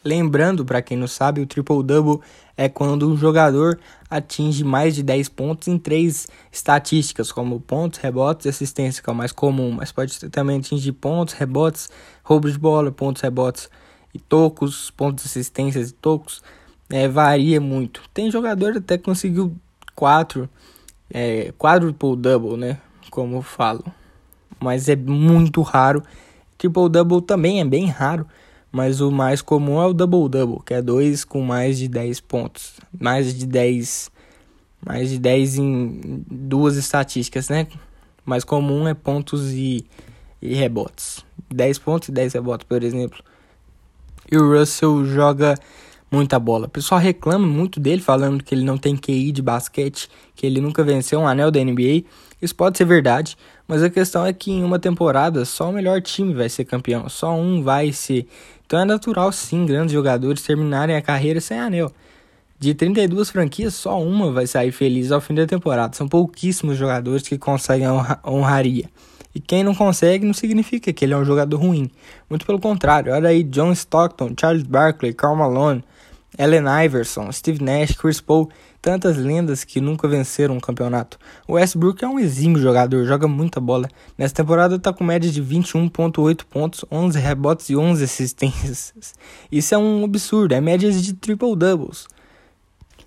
Lembrando, 0.03 0.63
para 0.63 0.81
quem 0.81 0.95
não 0.95 1.07
sabe, 1.07 1.41
o 1.41 1.45
triple-double 1.45 2.21
é 2.55 2.69
quando 2.69 3.09
um 3.11 3.17
jogador 3.17 3.79
atinge 4.09 4.63
mais 4.63 4.95
de 4.95 5.03
10 5.03 5.29
pontos 5.29 5.67
em 5.67 5.77
três 5.77 6.27
estatísticas, 6.51 7.31
como 7.31 7.59
pontos, 7.59 7.99
rebotes 7.99 8.45
e 8.45 8.49
assistência, 8.49 9.03
que 9.03 9.09
é 9.09 9.13
o 9.13 9.15
mais 9.15 9.31
comum, 9.31 9.71
mas 9.71 9.91
pode 9.91 10.17
também 10.29 10.59
atingir 10.59 10.93
pontos, 10.93 11.33
rebotes, 11.33 11.89
roubo 12.23 12.49
de 12.49 12.57
bola, 12.57 12.91
pontos, 12.91 13.21
rebotes 13.21 13.69
e 14.13 14.19
tocos, 14.19 14.91
pontos, 14.91 15.25
assistências 15.25 15.89
e 15.89 15.93
tocos. 15.93 16.41
É, 16.89 17.07
varia 17.07 17.59
muito. 17.59 18.01
Tem 18.13 18.31
jogador 18.31 18.77
até 18.77 18.97
que 18.97 19.03
conseguiu 19.03 19.55
quatro, 19.95 20.49
é, 21.13 21.53
quadruple-double, 21.57 22.57
né? 22.57 22.77
Como 23.09 23.37
eu 23.37 23.41
falo. 23.41 23.83
Mas 24.59 24.87
é 24.87 24.95
muito 24.95 25.61
raro. 25.61 26.01
Triple-double 26.57 27.21
também 27.21 27.59
é 27.59 27.65
bem 27.65 27.87
raro 27.87 28.25
mas 28.71 29.01
o 29.01 29.11
mais 29.11 29.41
comum 29.41 29.81
é 29.81 29.85
o 29.85 29.93
double-double, 29.93 30.63
que 30.65 30.73
é 30.73 30.81
dois 30.81 31.23
com 31.23 31.41
mais 31.41 31.77
de 31.77 31.87
10 31.87 32.19
pontos. 32.21 32.73
Mais 32.99 33.33
de 33.33 33.45
10, 33.45 34.11
mais 34.85 35.09
de 35.09 35.17
10 35.17 35.57
em 35.57 36.23
duas 36.29 36.75
estatísticas, 36.75 37.49
né? 37.49 37.67
Mais 38.25 38.43
comum 38.43 38.87
é 38.87 38.93
pontos 38.93 39.51
e, 39.51 39.85
e 40.41 40.53
rebotes. 40.53 41.25
10 41.49 41.79
pontos 41.79 42.09
e 42.09 42.11
10 42.11 42.33
rebotes, 42.33 42.67
por 42.67 42.83
exemplo. 42.83 43.23
E 44.29 44.37
o 44.37 44.59
Russell 44.59 45.05
joga 45.05 45.55
muita 46.11 46.39
bola. 46.39 46.67
O 46.67 46.69
pessoal 46.69 46.99
reclama 46.99 47.45
muito 47.45 47.79
dele, 47.79 48.01
falando 48.01 48.43
que 48.43 48.53
ele 48.53 48.63
não 48.63 48.77
tem 48.77 48.95
QI 48.95 49.31
de 49.31 49.41
basquete, 49.41 50.09
que 50.35 50.45
ele 50.45 50.61
nunca 50.61 50.83
venceu 50.83 51.19
um 51.19 51.27
anel 51.27 51.51
da 51.51 51.63
NBA. 51.63 52.03
Isso 52.41 52.55
pode 52.55 52.77
ser 52.77 52.85
verdade, 52.85 53.35
mas 53.67 53.81
a 53.81 53.89
questão 53.89 54.25
é 54.25 54.31
que 54.31 54.51
em 54.51 54.63
uma 54.63 54.77
temporada 54.77 55.43
só 55.43 55.69
o 55.69 55.73
melhor 55.73 56.01
time 56.01 56.33
vai 56.33 56.49
ser 56.49 56.65
campeão, 56.65 57.09
só 57.09 57.33
um 57.33 57.63
vai 57.63 57.91
ser 57.91 58.27
então 58.67 58.81
é 58.81 58.83
natural 58.83 59.31
sim 59.31 59.65
grandes 59.65 59.93
jogadores 59.93 60.41
terminarem 60.41 60.93
a 60.93 61.01
carreira 61.01 61.39
sem 61.39 61.57
anel. 61.57 61.89
De 62.59 62.73
32 62.73 63.29
franquias, 63.29 63.73
só 63.73 64.01
uma 64.01 64.29
vai 64.29 64.45
sair 64.45 64.73
feliz 64.73 65.09
ao 65.09 65.21
fim 65.21 65.33
da 65.33 65.47
temporada. 65.47 65.95
São 65.95 66.05
pouquíssimos 66.05 66.75
jogadores 66.75 67.25
que 67.25 67.37
conseguem 67.37 67.87
a 67.87 68.19
honraria. 68.27 68.89
E 69.33 69.39
quem 69.39 69.63
não 69.63 69.73
consegue 69.73 70.25
não 70.25 70.33
significa 70.33 70.91
que 70.91 71.05
ele 71.05 71.13
é 71.13 71.17
um 71.17 71.23
jogador 71.23 71.57
ruim. 71.57 71.89
Muito 72.29 72.45
pelo 72.45 72.59
contrário. 72.59 73.13
Olha 73.13 73.29
aí 73.29 73.41
John 73.41 73.71
Stockton, 73.71 74.33
Charles 74.37 74.63
Barkley, 74.63 75.13
Karl 75.13 75.37
Malone, 75.37 75.81
Allen 76.37 76.65
Iverson, 76.85 77.31
Steve 77.31 77.63
Nash, 77.63 77.93
Chris 77.93 78.21
Paul 78.21 78.49
tantas 78.87 79.17
lendas 79.17 79.65
que 79.65 79.81
nunca 79.81 80.07
venceram 80.07 80.55
um 80.55 80.59
campeonato. 80.61 81.19
O 81.45 81.53
Westbrook 81.53 82.03
é 82.03 82.07
um 82.07 82.17
exímio 82.17 82.61
jogador, 82.61 83.05
joga 83.05 83.27
muita 83.27 83.59
bola. 83.59 83.89
Nessa 84.17 84.35
temporada 84.35 84.75
está 84.75 84.93
com 84.93 85.03
média 85.03 85.29
de 85.29 85.43
21.8 85.43 86.45
pontos, 86.45 86.85
11 86.89 87.19
rebotes 87.19 87.69
e 87.69 87.75
11 87.75 88.03
assistências. 88.03 88.93
Isso 89.51 89.75
é 89.75 89.77
um 89.77 90.05
absurdo, 90.05 90.53
é 90.53 90.61
médias 90.61 91.03
de 91.03 91.13
triple 91.13 91.53
doubles. 91.55 92.07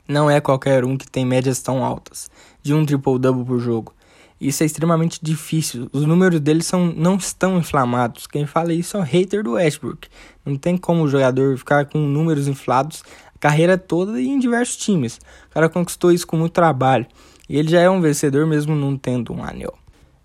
Não 0.07 0.31
é 0.31 0.39
qualquer 0.39 0.85
um 0.85 0.99
que 0.99 1.11
tem 1.11 1.25
médias 1.25 1.63
tão 1.63 1.83
altas, 1.83 2.31
de 2.63 2.75
um 2.75 2.85
triple 2.85 3.19
double 3.19 3.47
por 3.47 3.59
jogo. 3.59 3.95
Isso 4.41 4.63
é 4.63 4.67
extremamente 4.67 5.19
difícil. 5.23 5.89
Os 5.93 6.07
números 6.07 6.41
dele 6.41 6.63
são, 6.63 6.87
não 6.87 7.17
estão 7.17 7.59
inflamados. 7.59 8.27
Quem 8.27 8.47
fala 8.47 8.73
isso 8.73 8.97
é 8.97 9.01
o 9.01 9.03
hater 9.03 9.43
do 9.43 9.53
Westbrook. 9.53 10.09
Não 10.51 10.59
tem 10.59 10.77
como 10.77 11.05
o 11.05 11.09
jogador 11.09 11.57
ficar 11.57 11.87
com 11.87 11.99
números 11.99 12.49
inflados 12.49 13.03
carreira 13.41 13.79
toda 13.79 14.21
e 14.21 14.29
em 14.29 14.39
diversos 14.39 14.77
times. 14.77 15.19
O 15.51 15.55
cara 15.55 15.69
conquistou 15.69 16.13
isso 16.13 16.27
com 16.27 16.37
muito 16.37 16.53
trabalho. 16.53 17.07
E 17.49 17.57
ele 17.57 17.69
já 17.69 17.81
é 17.81 17.91
um 17.91 18.01
vencedor 18.01 18.47
mesmo 18.47 18.77
não 18.77 18.97
tendo 18.97 19.33
um 19.33 19.43
anel. 19.43 19.75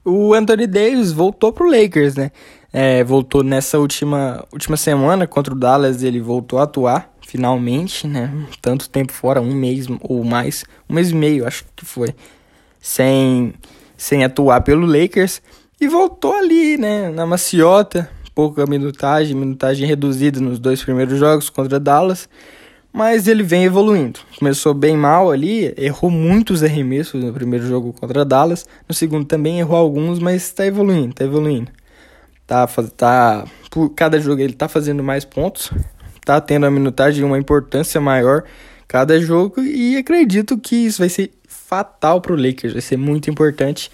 O 0.04 0.34
Anthony 0.36 0.68
Davis 0.68 1.12
voltou 1.12 1.52
pro 1.52 1.68
Lakers, 1.68 2.16
né? 2.16 2.32
É, 2.72 3.04
voltou 3.04 3.42
nessa 3.42 3.80
última, 3.80 4.46
última 4.52 4.78
semana 4.78 5.26
contra 5.26 5.54
o 5.54 5.58
Dallas, 5.58 6.04
ele 6.04 6.20
voltou 6.20 6.60
a 6.60 6.64
atuar, 6.64 7.12
finalmente, 7.26 8.06
né? 8.06 8.32
Tanto 8.62 8.90
tempo 8.90 9.14
fora, 9.14 9.42
um 9.42 9.56
mês 9.56 9.88
ou 10.02 10.24
mais, 10.24 10.66
um 10.88 10.94
mês 10.94 11.10
e 11.10 11.16
meio, 11.16 11.48
acho 11.48 11.66
que 11.76 11.86
foi, 11.86 12.14
sem, 12.80 13.54
sem 13.98 14.24
atuar 14.24 14.62
pelo 14.62 14.86
Lakers. 14.86 15.42
E 15.82 15.88
voltou 15.88 16.34
ali, 16.34 16.78
né? 16.78 17.10
Na 17.10 17.26
maciota, 17.26 18.10
pouca 18.36 18.68
minutagem, 18.68 19.36
minutagem 19.36 19.88
reduzida 19.88 20.40
nos 20.40 20.60
dois 20.60 20.84
primeiros 20.84 21.18
jogos 21.18 21.50
contra 21.50 21.80
Dallas 21.80 22.30
mas 22.96 23.28
ele 23.28 23.44
vem 23.44 23.66
evoluindo. 23.66 24.22
Começou 24.40 24.74
bem 24.74 24.96
mal 24.96 25.30
ali, 25.30 25.74
errou 25.76 26.10
muitos 26.10 26.64
arremessos 26.64 27.22
no 27.22 27.34
primeiro 27.34 27.68
jogo 27.68 27.92
contra 27.92 28.24
Dallas, 28.24 28.66
no 28.88 28.96
segundo 28.96 29.26
também 29.26 29.60
errou 29.60 29.76
alguns, 29.76 30.18
mas 30.18 30.44
está 30.44 30.66
evoluindo, 30.66 31.10
está 31.10 31.26
evoluindo. 31.26 31.70
Tá, 32.48 32.66
tá, 32.96 33.44
por 33.70 33.90
cada 33.90 34.18
jogo 34.18 34.42
ele 34.42 34.54
está 34.54 34.70
fazendo 34.70 35.04
mais 35.04 35.26
pontos, 35.26 35.70
está 36.16 36.40
tendo 36.40 36.66
a 36.66 36.72
minutagem 36.72 37.22
uma 37.26 37.38
importância 37.38 38.00
maior 38.00 38.46
cada 38.88 39.20
jogo 39.20 39.62
e 39.62 39.98
acredito 39.98 40.58
que 40.58 40.78
isso 40.78 41.00
vai 41.00 41.10
ser 41.10 41.34
fatal 41.50 42.22
para 42.22 42.32
o 42.32 42.38
Lakers, 42.38 42.72
vai 42.72 42.82
ser 42.82 42.96
muito 42.96 43.30
importante. 43.30 43.92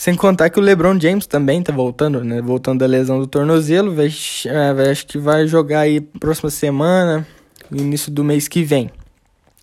Sem 0.00 0.14
contar 0.14 0.48
que 0.48 0.58
o 0.58 0.62
LeBron 0.62 0.98
James 0.98 1.26
também 1.26 1.62
tá 1.62 1.74
voltando, 1.74 2.24
né? 2.24 2.40
Voltando 2.40 2.78
da 2.78 2.86
lesão 2.86 3.18
do 3.20 3.26
tornozelo, 3.26 3.94
vai, 3.94 4.06
é, 4.46 4.90
acho 4.90 5.06
que 5.06 5.18
vai 5.18 5.46
jogar 5.46 5.80
aí 5.80 6.00
próxima 6.00 6.48
semana, 6.48 7.28
início 7.70 8.10
do 8.10 8.24
mês 8.24 8.48
que 8.48 8.62
vem. 8.62 8.90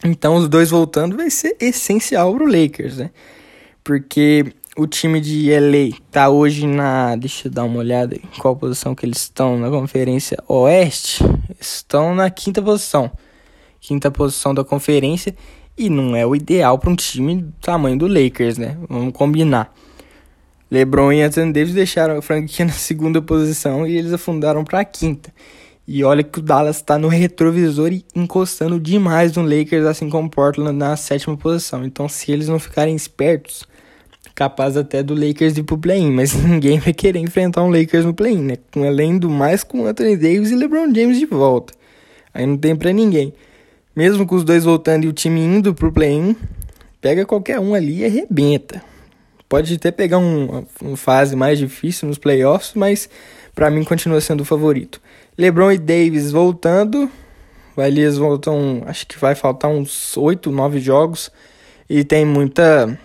Então, 0.06 0.36
os 0.36 0.48
dois 0.48 0.70
voltando 0.70 1.18
vai 1.18 1.32
ser 1.32 1.58
essencial 1.60 2.36
pro 2.36 2.46
Lakers, 2.46 2.98
né? 2.98 3.10
Porque 3.84 4.46
o 4.78 4.86
time 4.86 5.20
de 5.20 5.50
LA 5.60 5.98
tá 6.12 6.30
hoje 6.30 6.68
na. 6.68 7.16
Deixa 7.16 7.48
eu 7.48 7.52
dar 7.52 7.64
uma 7.64 7.80
olhada 7.80 8.16
em 8.16 8.40
qual 8.40 8.56
posição 8.56 8.94
que 8.94 9.08
eles 9.08 9.18
estão 9.18 9.58
na 9.58 9.72
Conferência 9.72 10.38
Oeste. 10.48 11.24
Estão 11.60 12.14
na 12.14 12.30
quinta 12.30 12.62
posição. 12.62 13.12
Quinta 13.80 14.12
posição 14.12 14.54
da 14.54 14.64
conferência. 14.64 15.36
E 15.76 15.90
não 15.90 16.16
é 16.16 16.28
o 16.28 16.36
ideal 16.36 16.78
para 16.78 16.92
um 16.92 16.96
time 16.96 17.38
do 17.38 17.54
tamanho 17.60 17.98
do 17.98 18.06
Lakers, 18.06 18.60
né? 18.60 18.78
Vamos 18.88 19.14
combinar. 19.14 19.74
LeBron 20.70 21.14
e 21.14 21.22
Anthony 21.22 21.54
Davis 21.54 21.74
deixaram 21.74 22.18
a 22.18 22.22
franquia 22.22 22.64
na 22.68 22.72
segunda 22.72 23.22
posição 23.22 23.88
e 23.88 23.98
eles 23.98 24.14
afundaram 24.14 24.64
para 24.64 24.82
a 24.82 24.86
quinta. 24.86 25.34
E 25.88 26.04
olha 26.04 26.22
que 26.22 26.40
o 26.40 26.42
Dallas 26.42 26.76
está 26.76 26.98
no 26.98 27.08
retrovisor 27.08 27.94
e 27.94 28.04
encostando 28.14 28.78
demais 28.78 29.34
no 29.38 29.44
Lakers, 29.44 29.86
assim 29.86 30.10
como 30.10 30.30
Portland 30.30 30.78
na 30.78 30.98
sétima 30.98 31.38
posição. 31.38 31.86
Então, 31.86 32.10
se 32.10 32.30
eles 32.30 32.50
não 32.50 32.60
ficarem 32.60 32.94
espertos, 32.94 33.64
capaz 34.36 34.76
até 34.76 35.02
do 35.02 35.16
Lakers 35.16 35.58
ir 35.58 35.64
pro 35.64 35.78
play-in. 35.78 36.12
Mas 36.12 36.34
ninguém 36.44 36.78
vai 36.78 36.92
querer 36.92 37.20
enfrentar 37.20 37.64
um 37.64 37.70
Lakers 37.70 38.04
no 38.04 38.14
play-in, 38.14 38.44
né? 38.44 38.58
Além 38.76 39.18
do 39.18 39.30
mais 39.30 39.64
com 39.64 39.86
Anthony 39.86 40.18
Davis 40.18 40.52
e 40.52 40.56
LeBron 40.56 40.94
James 40.94 41.18
de 41.18 41.26
volta. 41.26 41.74
Aí 42.34 42.46
não 42.46 42.58
tem 42.58 42.76
pra 42.76 42.92
ninguém. 42.92 43.34
Mesmo 43.96 44.28
com 44.28 44.36
os 44.36 44.44
dois 44.44 44.66
voltando 44.66 45.06
e 45.06 45.08
o 45.08 45.14
time 45.14 45.40
indo 45.40 45.74
pro 45.74 45.92
play-in, 45.92 46.36
pega 47.00 47.26
qualquer 47.26 47.62
um 47.62 47.74
ali 47.74 48.00
e 48.02 48.06
arrebenta. 48.06 48.84
Pode 49.50 49.76
até 49.76 49.92
pegar 49.92 50.18
um, 50.18 50.66
uma 50.82 50.98
fase 50.98 51.36
mais 51.36 51.58
difícil 51.58 52.08
nos 52.08 52.18
playoffs, 52.18 52.74
mas 52.76 53.10
para 53.56 53.70
mim 53.70 53.84
continua 53.84 54.20
sendo 54.20 54.42
o 54.42 54.46
favorito. 54.46 55.02
LeBron 55.38 55.72
e 55.72 55.78
Davis 55.78 56.32
voltando. 56.32 57.10
Eles 57.78 58.18
voltam, 58.18 58.84
acho 58.88 59.08
que 59.08 59.18
vai 59.18 59.36
faltar 59.36 59.72
uns 59.72 60.18
8, 60.18 60.52
9 60.52 60.80
jogos. 60.80 61.32
E 61.90 62.04
tem 62.04 62.26
muita 62.26 63.00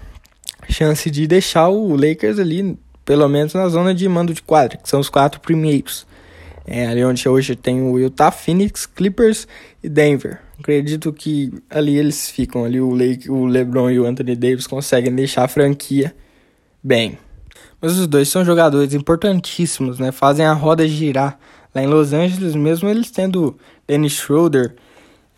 chance 0.68 1.08
de 1.10 1.26
deixar 1.28 1.68
o 1.68 1.94
Lakers 1.94 2.38
ali, 2.38 2.76
pelo 3.04 3.28
menos 3.28 3.54
na 3.54 3.68
zona 3.68 3.94
de 3.94 4.08
mando 4.08 4.34
de 4.34 4.42
quadra, 4.42 4.78
que 4.78 4.88
são 4.88 4.98
os 4.98 5.08
quatro 5.08 5.40
primeiros. 5.40 6.06
É 6.66 6.86
ali 6.86 7.04
onde 7.04 7.28
hoje 7.28 7.54
tem 7.54 7.82
o 7.82 7.98
Utah, 7.98 8.30
Phoenix, 8.30 8.86
Clippers 8.86 9.46
e 9.82 9.88
Denver. 9.88 10.40
Acredito 10.58 11.12
que 11.12 11.52
ali 11.68 11.96
eles 11.98 12.30
ficam, 12.30 12.64
ali 12.64 12.80
o, 12.80 12.90
Lake, 12.90 13.30
o 13.30 13.44
LeBron 13.44 13.90
e 13.90 14.00
o 14.00 14.06
Anthony 14.06 14.34
Davis 14.34 14.66
conseguem 14.66 15.14
deixar 15.14 15.44
a 15.44 15.48
franquia 15.48 16.14
bem. 16.82 17.18
Mas 17.80 17.98
os 17.98 18.06
dois 18.06 18.28
são 18.28 18.44
jogadores 18.44 18.94
importantíssimos, 18.94 19.98
né? 19.98 20.12
Fazem 20.12 20.46
a 20.46 20.52
roda 20.52 20.86
girar 20.86 21.38
Lá 21.74 21.82
em 21.82 21.86
Los 21.86 22.12
Angeles, 22.12 22.54
mesmo 22.54 22.88
eles 22.88 23.10
tendo 23.10 23.56
Dennis 23.86 24.12
Schroeder, 24.12 24.74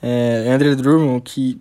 é, 0.03 0.51
Andrew 0.53 0.75
Drummond, 0.75 1.23
que 1.23 1.61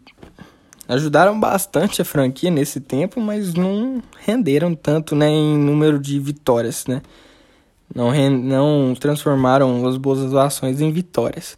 ajudaram 0.88 1.39
bastante 1.39 2.02
a 2.02 2.06
franquia 2.06 2.50
nesse 2.50 2.80
tempo, 2.80 3.22
mas 3.22 3.54
não 3.54 4.02
renderam 4.19 4.74
tanto 4.74 5.15
né, 5.15 5.30
em 5.30 5.58
número 5.58 6.00
de 6.00 6.19
vitórias, 6.19 6.88
né? 6.88 7.02
Não, 7.93 8.12
não 8.32 8.96
transformaram 8.96 9.86
as 9.88 9.98
boas 9.98 10.24
atuações 10.24 10.82
em 10.82 10.91
vitórias. 10.91 11.56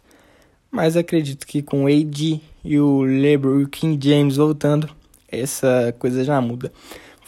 Mas 0.70 0.94
acredito 0.94 1.46
que 1.46 1.62
com 1.62 1.84
o 1.84 1.86
AD 1.86 2.42
e 2.62 2.78
o 2.78 3.00
LeBron 3.00 3.60
e 3.60 3.64
o 3.64 3.68
King 3.68 3.98
James 4.06 4.36
voltando, 4.36 4.90
essa 5.26 5.94
coisa 5.98 6.22
já 6.22 6.38
muda. 6.38 6.70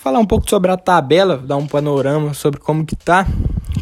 Falar 0.08 0.20
um 0.20 0.24
pouco 0.24 0.48
sobre 0.48 0.70
a 0.70 0.76
tabela, 0.78 1.36
dar 1.36 1.58
um 1.58 1.66
panorama 1.66 2.32
sobre 2.32 2.58
como 2.58 2.82
que 2.86 2.96
tá. 2.96 3.26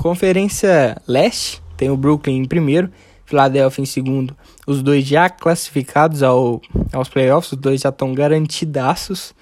Conferência 0.01 1.01
Leste, 1.07 1.63
tem 1.77 1.89
o 1.89 1.97
Brooklyn 1.97 2.39
em 2.39 2.45
primeiro, 2.45 2.91
Philadelphia 3.25 3.81
em 3.81 3.87
segundo. 3.87 4.37
Os 4.67 4.83
dois 4.83 5.07
já 5.07 5.31
classificados 5.31 6.25
ao, 6.25 6.61
aos 6.93 7.09
playoffs, 7.09 7.53
os 7.53 7.59
dois 7.59 7.83
já 7.83 7.91
estão 7.91 8.13
garantidaços, 8.13 9.33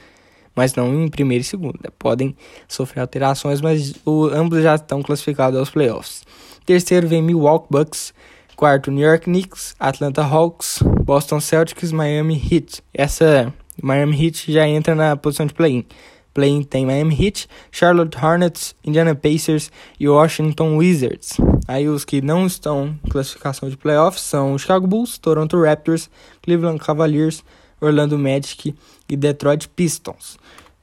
mas 0.55 0.75
não 0.75 0.95
em 1.03 1.09
primeiro 1.09 1.41
e 1.41 1.47
segundo. 1.47 1.81
Né? 1.83 1.89
Podem 1.99 2.37
sofrer 2.69 3.01
alterações, 3.01 3.63
mas 3.63 3.95
o, 4.05 4.27
ambos 4.27 4.63
já 4.63 4.75
estão 4.75 5.03
classificados 5.03 5.59
aos 5.59 5.71
playoffs. 5.71 6.23
Terceiro 6.67 7.09
vem 7.09 7.23
Milwaukee 7.23 7.69
Bucks, 7.71 8.13
Quarto, 8.57 8.91
New 8.91 9.09
York 9.09 9.25
Knicks, 9.25 9.75
Atlanta 9.81 10.23
Hawks, 10.23 10.83
Boston 11.03 11.41
Celtics, 11.41 11.93
Miami 11.93 12.35
Heat. 12.35 12.83
Essa 12.93 13.55
Miami 13.83 14.23
Heat 14.23 14.53
já 14.53 14.69
entra 14.69 14.95
na 14.95 15.17
posição 15.17 15.47
de 15.47 15.55
play-in. 15.55 15.87
Play-in 16.35 16.65
tem 16.65 16.85
Miami 16.85 17.17
Heat, 17.19 17.49
Charlotte 17.71 18.19
Hornets, 18.19 18.75
Indiana 18.85 19.15
Pacers 19.15 19.71
e 19.99 20.09
Washington 20.09 20.77
Wizards. 20.77 21.39
Aí 21.67 21.89
os 21.89 22.05
que 22.05 22.21
não 22.21 22.47
estão 22.47 22.99
em 23.05 23.09
classificação 23.09 23.71
de 23.71 23.77
playoffs 23.77 24.23
são 24.23 24.59
Chicago 24.59 24.87
Bulls, 24.87 25.17
Toronto 25.17 25.63
Raptors, 25.63 26.11
Cleveland 26.43 26.81
Cavaliers, 26.81 27.45
Orlando 27.81 28.19
Magic 28.19 28.75
e 29.09 29.17
Detroit 29.17 29.69
Pistons. 29.69 30.37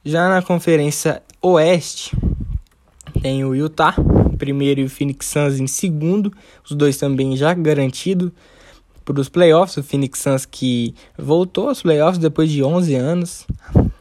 Já 0.04 0.28
na 0.28 0.42
conferência 0.42 1.22
Oeste, 1.40 2.16
tem 3.20 3.44
o 3.44 3.54
Utah, 3.54 3.94
primeiro, 4.38 4.80
e 4.80 4.84
o 4.84 4.90
Phoenix 4.90 5.26
Suns 5.26 5.60
em 5.60 5.66
segundo, 5.66 6.32
os 6.64 6.72
dois 6.72 6.96
também 6.96 7.36
já 7.36 7.52
garantido 7.54 8.32
para 9.04 9.20
os 9.20 9.28
playoffs. 9.28 9.76
O 9.76 9.82
Phoenix 9.82 10.20
Suns 10.20 10.46
que 10.46 10.94
voltou 11.18 11.68
aos 11.68 11.82
playoffs 11.82 12.18
depois 12.18 12.50
de 12.50 12.62
11 12.62 12.94
anos, 12.94 13.46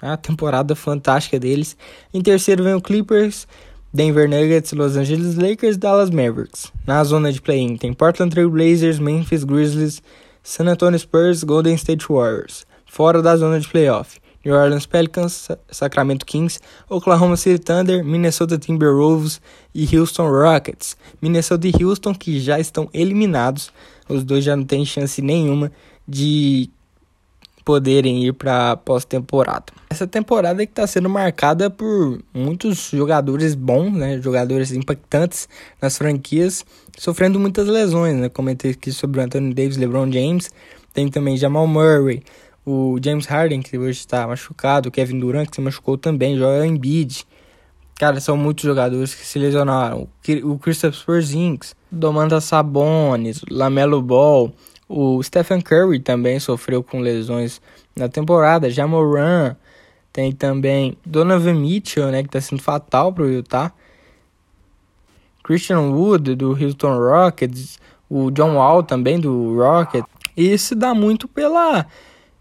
a 0.02 0.18
temporada 0.18 0.76
fantástica 0.76 1.40
deles. 1.40 1.76
Em 2.14 2.22
terceiro 2.22 2.64
vem 2.64 2.74
o 2.74 2.82
Clippers, 2.82 3.48
Denver 3.94 4.30
Nuggets, 4.30 4.72
Los 4.72 4.96
Angeles 4.96 5.36
Lakers, 5.36 5.78
Dallas 5.78 6.10
Mavericks. 6.10 6.72
Na 6.88 7.04
zona 7.04 7.32
de 7.32 7.42
play-in 7.42 7.76
tem 7.76 7.94
Portland 7.94 8.32
Trail 8.32 8.50
Blazers, 8.50 9.00
Memphis 9.00 9.44
Grizzlies, 9.44 10.02
San 10.42 10.68
Antonio 10.68 10.98
Spurs, 10.98 11.44
Golden 11.44 11.76
State 11.76 12.06
Warriors. 12.10 12.66
Fora 12.86 13.22
da 13.22 13.36
zona 13.36 13.60
de 13.60 13.68
playoff. 13.68 14.22
New 14.44 14.56
Orleans 14.56 14.88
Pelicans, 14.88 15.50
Sacramento 15.70 16.26
Kings, 16.26 16.60
Oklahoma 16.90 17.38
City 17.38 17.60
Thunder, 17.60 18.04
Minnesota 18.04 18.58
Timberwolves 18.58 19.40
e 19.74 19.88
Houston 19.96 20.28
Rockets. 20.30 20.98
Minnesota 21.22 21.68
e 21.68 21.84
Houston 21.84 22.14
que 22.16 22.40
já 22.40 22.60
estão 22.60 22.90
eliminados, 22.92 23.72
os 24.08 24.24
dois 24.24 24.44
já 24.44 24.56
não 24.56 24.64
têm 24.64 24.86
chance 24.86 25.22
nenhuma 25.22 25.72
de 26.08 26.70
poderem 27.64 28.26
ir 28.26 28.34
para 28.34 28.76
pós-temporada. 28.78 29.66
Essa 29.90 30.08
temporada 30.08 30.66
que 30.66 30.72
está 30.72 30.86
sendo 30.88 31.10
marcada 31.10 31.70
por 31.70 32.20
muitos 32.34 32.90
jogadores 32.90 33.56
bons, 33.56 33.92
né, 33.94 34.20
jogadores 34.22 34.72
impactantes 34.72 35.48
nas 35.82 35.98
franquias, 35.98 36.66
sofrendo 36.98 37.40
muitas 37.40 37.68
lesões, 37.68 38.16
né? 38.16 38.30
Comentei 38.30 38.72
aqui 38.72 38.92
sobre 38.92 39.20
o 39.20 39.24
Anthony 39.24 39.54
Davis, 39.54 39.78
LeBron 39.78 40.12
James, 40.12 40.50
tem 40.94 41.08
também 41.08 41.38
Jamal 41.38 41.68
Murray, 41.68 42.24
o 42.66 42.98
James 43.04 43.26
Harden, 43.26 43.62
que 43.62 43.78
hoje 43.78 44.00
está 44.00 44.28
machucado, 44.28 44.90
o 44.90 44.92
Kevin 44.92 45.20
Durant, 45.20 45.50
que 45.50 45.56
se 45.56 45.62
machucou 45.62 45.98
também, 45.98 46.38
Joel 46.38 46.66
Embiid. 46.66 47.26
Cara, 48.02 48.20
são 48.20 48.36
muitos 48.36 48.66
jogadores 48.66 49.14
que 49.14 49.24
se 49.24 49.38
lesionaram. 49.38 50.08
O 50.44 50.58
Christopher 50.58 51.06
Porzingis, 51.06 51.76
Domantas 51.92 52.46
Sabonis, 52.46 53.44
Lamelo 53.48 54.02
Ball, 54.02 54.52
o 54.90 55.22
Stephen 55.22 55.62
Curry 55.62 56.00
também 56.00 56.40
sofreu 56.40 56.82
com 56.82 57.00
lesões 57.00 57.62
na 57.96 58.10
temporada. 58.10 58.72
Jamoran, 58.72 59.56
tem 60.12 60.32
também 60.32 60.98
Donovan 61.06 61.54
Mitchell, 61.54 62.08
né, 62.08 62.24
que 62.24 62.30
está 62.30 62.42
sendo 62.42 62.64
fatal 62.64 63.14
para 63.14 63.24
o 63.24 63.30
Utah. 63.30 63.72
Christian 65.44 65.92
Wood, 65.92 66.34
do 66.34 66.54
Houston 66.60 66.98
Rockets. 66.98 67.78
O 68.10 68.32
John 68.32 68.56
Wall 68.56 68.82
também, 68.82 69.20
do 69.20 69.58
Rockets. 69.58 70.10
E 70.36 70.52
isso 70.52 70.76
dá 70.76 70.96
muito 70.96 71.28
pela 71.28 71.86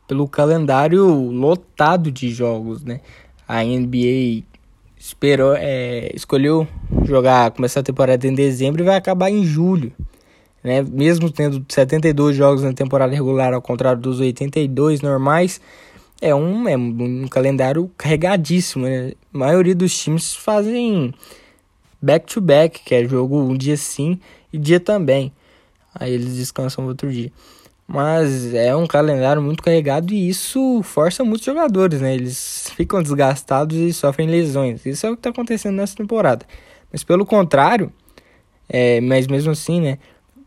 pelo 0.09 0.27
calendário 0.27 1.07
lotado 1.31 2.11
de 2.11 2.31
jogos, 2.31 2.83
né? 2.83 3.03
A 3.47 3.63
NBA 3.63 4.49
esperou, 5.01 5.55
é, 5.57 6.11
escolheu 6.15 6.69
jogar, 7.05 7.51
começar 7.53 7.81
a 7.81 7.83
temporada 7.83 8.27
em 8.27 8.35
dezembro 8.35 8.83
e 8.83 8.85
vai 8.85 8.97
acabar 8.97 9.31
em 9.31 9.43
julho. 9.43 9.91
Né? 10.63 10.83
Mesmo 10.83 11.31
tendo 11.31 11.65
72 11.67 12.37
jogos 12.37 12.63
na 12.63 12.75
temporada 12.75 13.15
regular, 13.15 13.55
ao 13.55 13.63
contrário 13.63 13.99
dos 13.99 14.21
82 14.21 15.01
normais, 15.01 15.59
é 16.21 16.35
um, 16.35 16.69
é 16.69 16.77
um 16.77 17.27
calendário 17.29 17.91
carregadíssimo. 17.97 18.85
Né? 18.85 19.15
A 19.33 19.39
maioria 19.39 19.75
dos 19.75 19.99
times 19.99 20.35
fazem 20.35 21.15
back-to-back, 22.03 22.81
-back, 22.81 22.85
que 22.85 22.95
é 22.95 23.09
jogo 23.09 23.41
um 23.41 23.57
dia 23.57 23.79
sim 23.79 24.21
e 24.53 24.59
dia 24.59 24.79
também. 24.79 25.33
Aí 25.95 26.13
eles 26.13 26.37
descansam 26.37 26.87
outro 26.87 27.11
dia. 27.11 27.33
Mas 27.93 28.55
é 28.55 28.75
um 28.77 28.87
calendário 28.87 29.43
muito 29.43 29.65
carregado 29.65 30.15
e 30.15 30.29
isso 30.29 30.81
força 30.85 31.25
muitos 31.25 31.45
jogadores, 31.45 32.01
né? 32.01 32.15
Eles 32.15 32.71
ficam 32.77 33.03
desgastados 33.03 33.77
e 33.77 33.93
sofrem 33.93 34.29
lesões. 34.29 34.87
Isso 34.87 35.05
é 35.07 35.11
o 35.11 35.15
que 35.15 35.19
está 35.19 35.31
acontecendo 35.31 35.75
nessa 35.75 35.97
temporada. 35.97 36.47
Mas 36.93 37.03
pelo 37.03 37.27
contrário, 37.27 37.93
é, 38.69 39.01
mas 39.01 39.27
mesmo 39.27 39.51
assim, 39.51 39.81
né? 39.81 39.99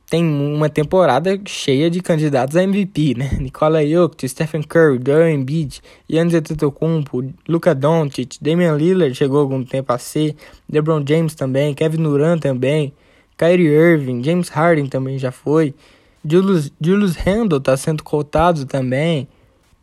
Tem 0.09 0.23
uma 0.23 0.69
temporada 0.69 1.37
cheia 1.45 1.89
de 1.89 1.99
candidatos 1.99 2.55
a 2.55 2.63
MVP, 2.63 3.15
né? 3.17 3.31
Nikola 3.41 3.85
Jokic, 3.85 4.29
Stephen 4.29 4.63
Curry, 4.63 5.01
Joel 5.05 5.29
Embiid, 5.31 5.81
Giannis 6.09 6.35
Antetokounmpo, 6.35 7.25
Luka 7.45 7.75
Doncic, 7.75 8.37
Damian 8.39 8.77
Lillard 8.77 9.13
chegou 9.15 9.41
algum 9.41 9.65
tempo 9.65 9.91
a 9.91 9.97
ser, 9.97 10.33
LeBron 10.71 11.03
James 11.05 11.35
também, 11.35 11.73
Kevin 11.73 12.03
Durant 12.03 12.39
também, 12.39 12.93
Kyrie 13.37 13.67
Irving, 13.67 14.23
James 14.23 14.47
Harden 14.47 14.87
também 14.87 15.19
já 15.19 15.31
foi. 15.31 15.73
Julius, 16.25 16.71
Julius 16.79 17.15
Randle 17.15 17.57
está 17.57 17.75
sendo 17.75 18.03
cotado 18.03 18.65
também. 18.65 19.27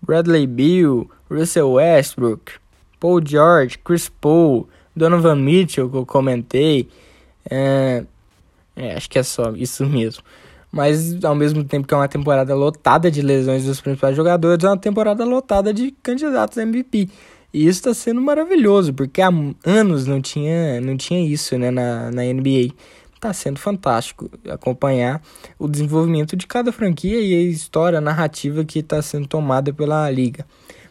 Bradley 0.03 0.47
Beal, 0.47 1.07
Russell 1.31 1.73
Westbrook, 1.73 2.53
Paul 2.99 3.21
George, 3.25 3.79
Chris 3.79 4.09
Paul, 4.09 4.69
Donovan 4.97 5.37
Mitchell, 5.37 5.91
que 5.91 5.97
eu 5.97 6.07
comentei. 6.07 6.89
É, 7.49 8.05
é, 8.75 8.95
acho 8.95 9.11
que 9.11 9.19
é 9.19 9.23
só 9.23 9.53
isso 9.55 9.85
mesmo. 9.87 10.23
Mas 10.73 11.23
ao 11.25 11.35
mesmo 11.35 11.65
tempo 11.65 11.87
que 11.87 11.93
é 11.93 11.97
uma 11.97 12.09
temporada 12.09 12.55
lotada 12.55 13.11
de 13.11 13.21
lesões 13.21 13.65
dos 13.65 13.81
principais 13.81 14.17
jogadores, 14.17 14.65
é 14.65 14.69
uma 14.69 14.77
temporada 14.77 15.25
lotada 15.25 15.75
de 15.75 15.91
candidatos 16.03 16.57
a 16.59 16.63
MVP. 16.63 17.09
E 17.53 17.67
isso 17.67 17.81
está 17.81 17.93
sendo 17.93 18.21
maravilhoso, 18.21 18.95
porque 18.95 19.21
há 19.21 19.31
anos 19.65 20.07
não 20.07 20.21
tinha, 20.21 20.81
não 20.81 20.97
tinha 20.97 21.21
isso 21.21 21.59
né, 21.59 21.71
na, 21.71 22.11
na 22.13 22.23
NBA 22.23 22.73
está 23.21 23.35
sendo 23.35 23.59
fantástico 23.59 24.31
acompanhar 24.49 25.21
o 25.59 25.69
desenvolvimento 25.69 26.35
de 26.35 26.47
cada 26.47 26.73
franquia 26.73 27.21
e 27.21 27.35
a 27.35 27.43
história 27.43 27.99
a 27.99 28.01
narrativa 28.01 28.65
que 28.65 28.79
está 28.79 29.03
sendo 29.03 29.29
tomada 29.29 29.73
pela 29.73 30.11
liga. 30.11 30.47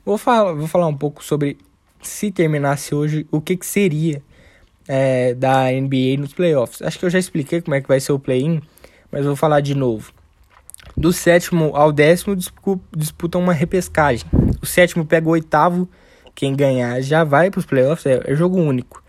Vou 0.05 0.17
falar, 0.17 0.53
vou 0.53 0.67
falar 0.67 0.87
um 0.87 0.95
pouco 0.95 1.23
sobre 1.23 1.57
se 2.01 2.31
terminasse 2.31 2.93
hoje 2.93 3.27
o 3.31 3.41
que, 3.41 3.57
que 3.57 3.65
seria 3.65 4.21
é, 4.87 5.33
da 5.33 5.71
NBA 5.71 6.19
nos 6.19 6.31
playoffs. 6.31 6.81
Acho 6.83 6.99
que 6.99 7.05
eu 7.05 7.09
já 7.09 7.19
expliquei 7.19 7.61
como 7.61 7.75
é 7.75 7.81
que 7.81 7.87
vai 7.87 7.99
ser 7.99 8.11
o 8.11 8.19
play-in, 8.19 8.61
mas 9.11 9.25
vou 9.25 9.35
falar 9.35 9.59
de 9.59 9.73
novo. 9.73 10.13
Do 10.95 11.11
sétimo 11.11 11.75
ao 11.75 11.91
décimo 11.91 12.35
disputam 12.95 13.41
uma 13.41 13.53
repescagem. 13.53 14.29
O 14.61 14.65
sétimo 14.65 15.03
pega 15.03 15.27
o 15.27 15.31
oitavo, 15.31 15.89
quem 16.35 16.55
ganhar 16.55 17.01
já 17.01 17.23
vai 17.23 17.49
para 17.49 17.59
os 17.59 17.65
playoffs, 17.65 18.05
é, 18.05 18.21
é 18.31 18.35
jogo 18.35 18.57
único. 18.57 19.03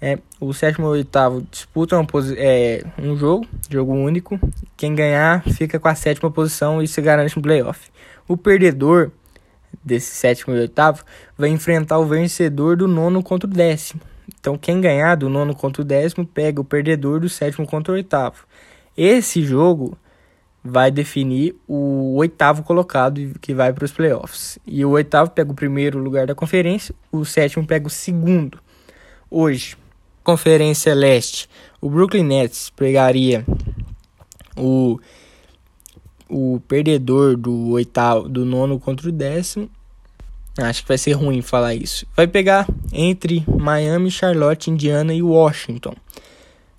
É, 0.00 0.18
o 0.40 0.52
sétimo 0.52 0.86
e 0.86 0.88
o 0.88 0.92
oitavo 0.92 1.44
disputam 1.50 2.06
é, 2.36 2.84
um 2.98 3.16
jogo, 3.16 3.46
jogo 3.68 3.92
único. 3.92 4.38
Quem 4.76 4.94
ganhar 4.94 5.42
fica 5.42 5.78
com 5.78 5.88
a 5.88 5.94
sétima 5.94 6.30
posição 6.30 6.80
e 6.80 6.86
se 6.86 7.00
garante 7.00 7.36
no 7.36 7.42
playoff. 7.42 7.90
O 8.28 8.36
perdedor 8.36 9.10
desse 9.84 10.14
sétimo 10.14 10.54
e 10.54 10.60
oitavo 10.60 11.02
vai 11.36 11.48
enfrentar 11.50 11.98
o 11.98 12.06
vencedor 12.06 12.76
do 12.76 12.86
nono 12.86 13.22
contra 13.22 13.48
o 13.48 13.52
décimo. 13.52 14.00
Então, 14.38 14.56
quem 14.56 14.80
ganhar 14.80 15.16
do 15.16 15.28
nono 15.28 15.54
contra 15.54 15.82
o 15.82 15.84
décimo 15.84 16.24
pega 16.24 16.60
o 16.60 16.64
perdedor 16.64 17.20
do 17.20 17.28
sétimo 17.28 17.66
contra 17.66 17.92
o 17.92 17.96
oitavo. 17.96 18.44
Esse 18.96 19.42
jogo 19.42 19.98
vai 20.62 20.90
definir 20.90 21.56
o 21.66 22.16
oitavo 22.16 22.62
colocado 22.62 23.20
que 23.40 23.54
vai 23.54 23.72
para 23.72 23.84
os 23.84 23.92
playoffs. 23.92 24.58
E 24.66 24.84
o 24.84 24.90
oitavo 24.90 25.30
pega 25.30 25.50
o 25.50 25.54
primeiro 25.54 25.98
lugar 25.98 26.26
da 26.26 26.34
conferência, 26.34 26.94
o 27.10 27.24
sétimo 27.24 27.66
pega 27.66 27.86
o 27.86 27.90
segundo. 27.90 28.58
Hoje, 29.30 29.76
Conferência 30.28 30.94
Leste, 30.94 31.48
o 31.80 31.88
Brooklyn 31.88 32.22
Nets 32.22 32.68
pegaria 32.76 33.46
o, 34.54 35.00
o 36.28 36.60
perdedor 36.68 37.34
do 37.34 37.70
oitavo, 37.70 38.28
do 38.28 38.44
nono 38.44 38.78
contra 38.78 39.08
o 39.08 39.12
décimo. 39.12 39.70
Acho 40.58 40.82
que 40.82 40.88
vai 40.88 40.98
ser 40.98 41.12
ruim 41.12 41.40
falar 41.40 41.74
isso. 41.74 42.06
Vai 42.14 42.26
pegar 42.26 42.68
entre 42.92 43.42
Miami, 43.48 44.10
Charlotte, 44.10 44.70
Indiana 44.70 45.14
e 45.14 45.22
Washington. 45.22 45.96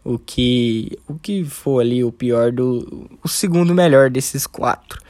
O 0.05 0.19
que, 0.19 0.99
o 1.07 1.15
que 1.15 1.43
for 1.43 1.79
ali 1.79 2.03
o 2.03 2.11
pior 2.11 2.51
do. 2.51 3.09
O 3.23 3.27
segundo 3.27 3.73
melhor 3.73 4.11
desses 4.11 4.45
quatro. 4.45 5.01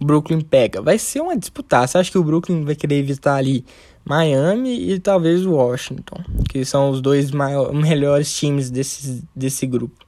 Brooklyn 0.00 0.40
pega. 0.40 0.82
Vai 0.82 0.98
ser 0.98 1.20
uma 1.20 1.36
disputa. 1.36 1.86
Você 1.86 1.98
acha 1.98 2.10
que 2.10 2.18
o 2.18 2.24
Brooklyn 2.24 2.64
vai 2.64 2.74
querer 2.74 2.96
evitar 2.96 3.36
ali 3.36 3.64
Miami 4.04 4.92
e 4.92 5.00
talvez 5.00 5.44
Washington, 5.44 6.22
que 6.48 6.64
são 6.64 6.90
os 6.90 7.00
dois 7.00 7.30
maiores, 7.30 7.74
melhores 7.76 8.36
times 8.36 8.70
desse, 8.70 9.24
desse 9.34 9.66
grupo. 9.66 10.04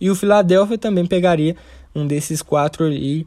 E 0.00 0.10
o 0.10 0.14
Philadelphia 0.14 0.78
também 0.78 1.06
pegaria 1.06 1.54
um 1.94 2.06
desses 2.06 2.40
quatro 2.40 2.90
e 2.90 3.26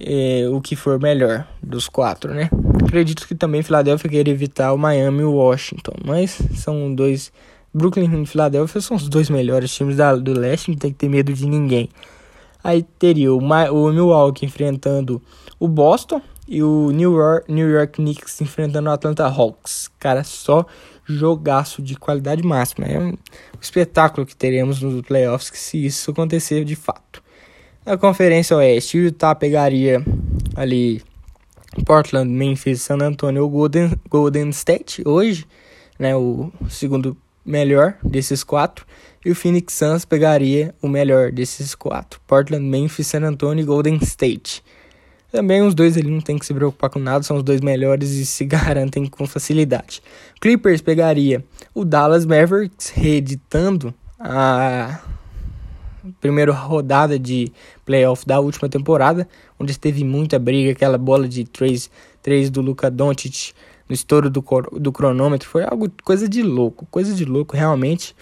é, 0.00 0.48
o 0.50 0.60
que 0.60 0.74
for 0.74 0.98
melhor 0.98 1.46
dos 1.62 1.88
quatro, 1.88 2.32
né? 2.32 2.48
Acredito 2.84 3.26
que 3.26 3.34
também 3.34 3.62
Philadelphia 3.62 4.10
queria 4.10 4.32
evitar 4.32 4.72
o 4.72 4.78
Miami 4.78 5.20
e 5.20 5.24
o 5.24 5.32
Washington, 5.32 5.92
mas 6.04 6.38
são 6.54 6.94
dois. 6.94 7.32
Brooklyn 7.74 8.22
e 8.22 8.26
Philadelphia 8.26 8.80
são 8.80 8.96
os 8.96 9.08
dois 9.08 9.28
melhores 9.28 9.72
times 9.74 9.96
da, 9.96 10.16
do 10.16 10.32
leste, 10.32 10.70
não 10.70 10.78
tem 10.78 10.90
que 10.90 10.96
ter 10.96 11.08
medo 11.08 11.32
de 11.32 11.46
ninguém. 11.46 11.90
Aí 12.62 12.82
teria 12.82 13.32
o, 13.32 13.38
o 13.38 13.92
Milwaukee 13.92 14.46
enfrentando 14.46 15.22
o 15.58 15.68
Boston 15.68 16.20
e 16.46 16.62
o 16.62 16.90
New 16.90 17.16
York, 17.16 17.52
New 17.52 17.68
York 17.68 17.94
Knicks 17.94 18.40
enfrentando 18.40 18.88
o 18.88 18.92
Atlanta 18.92 19.26
Hawks. 19.26 19.90
Cara, 19.98 20.24
só 20.24 20.66
jogaço 21.04 21.82
de 21.82 21.96
qualidade 21.96 22.42
máxima. 22.42 22.86
É 22.86 22.98
um 22.98 23.14
espetáculo 23.60 24.26
que 24.26 24.36
teremos 24.36 24.82
nos 24.82 25.00
playoffs 25.02 25.50
se 25.54 25.84
isso 25.84 26.10
acontecer 26.10 26.64
de 26.64 26.76
fato. 26.76 27.22
Na 27.84 27.96
Conferência 27.96 28.56
Oeste, 28.56 28.98
o 28.98 29.02
Utah 29.02 29.34
pegaria 29.34 30.04
ali 30.54 31.02
Portland, 31.84 32.30
Memphis, 32.30 32.82
San 32.82 32.98
Antonio 32.98 33.48
Golden, 33.48 33.92
Golden 34.10 34.50
State 34.50 35.02
hoje, 35.06 35.46
né, 35.98 36.14
o 36.14 36.52
segundo 36.68 37.16
melhor 37.44 37.96
desses 38.02 38.44
quatro. 38.44 38.86
E 39.24 39.30
o 39.30 39.34
Phoenix 39.34 39.74
Suns 39.74 40.04
pegaria 40.04 40.74
o 40.80 40.88
melhor 40.88 41.32
desses 41.32 41.74
quatro. 41.74 42.20
Portland, 42.26 42.64
Memphis, 42.64 43.06
San 43.06 43.22
Antonio 43.22 43.62
e 43.62 43.66
Golden 43.66 43.98
State. 44.02 44.62
Também 45.30 45.60
os 45.60 45.74
dois 45.74 45.96
ele 45.96 46.10
não 46.10 46.20
tem 46.20 46.38
que 46.38 46.46
se 46.46 46.54
preocupar 46.54 46.88
com 46.88 46.98
nada, 46.98 47.22
são 47.22 47.36
os 47.36 47.42
dois 47.42 47.60
melhores 47.60 48.10
e 48.12 48.24
se 48.24 48.44
garantem 48.46 49.06
com 49.06 49.26
facilidade. 49.26 50.02
Clippers 50.40 50.80
pegaria 50.80 51.44
o 51.74 51.84
Dallas 51.84 52.24
Mavericks, 52.24 52.88
reeditando 52.88 53.92
a 54.18 55.00
primeira 56.20 56.52
rodada 56.52 57.18
de 57.18 57.52
playoff 57.84 58.26
da 58.26 58.40
última 58.40 58.68
temporada, 58.68 59.28
onde 59.58 59.78
teve 59.78 60.02
muita 60.02 60.38
briga, 60.38 60.72
aquela 60.72 60.96
bola 60.96 61.28
de 61.28 61.44
3, 61.44 61.90
3 62.22 62.48
do 62.50 62.62
Luka 62.62 62.90
Doncic 62.90 63.52
no 63.88 63.94
estouro 63.94 64.28
do, 64.28 64.44
do 64.72 64.92
cronômetro, 64.92 65.48
foi 65.48 65.64
algo 65.64 65.90
coisa 66.04 66.28
de 66.28 66.42
louco, 66.42 66.86
coisa 66.90 67.14
de 67.14 67.24
louco 67.24 67.56
realmente. 67.56 68.14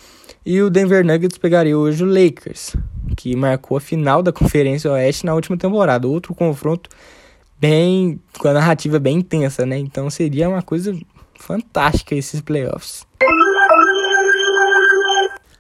E 0.45 0.61
o 0.62 0.71
Denver 0.71 1.05
Nuggets 1.05 1.39
pegaria 1.39 1.77
hoje 1.77 2.05
o 2.05 2.07
Lakers, 2.07 2.77
que 3.17 3.35
marcou 3.37 3.77
a 3.77 3.81
final 3.81 4.23
da 4.23 4.33
Conferência 4.33 4.91
Oeste 4.93 5.27
na 5.27 5.35
última 5.35 5.57
temporada. 5.57 6.07
Outro 6.07 6.35
confronto 6.35 6.91
bem 7.59 8.21
com 8.39 8.49
a 8.49 8.53
narrativa 8.53 8.99
bem 8.99 9.19
intensa, 9.19 9.65
né? 9.67 9.79
Então 9.79 10.09
seria 10.11 10.49
uma 10.49 10.62
coisa 10.62 10.97
fantástica 11.39 12.15
esses 12.15 12.41
playoffs. 12.41 13.07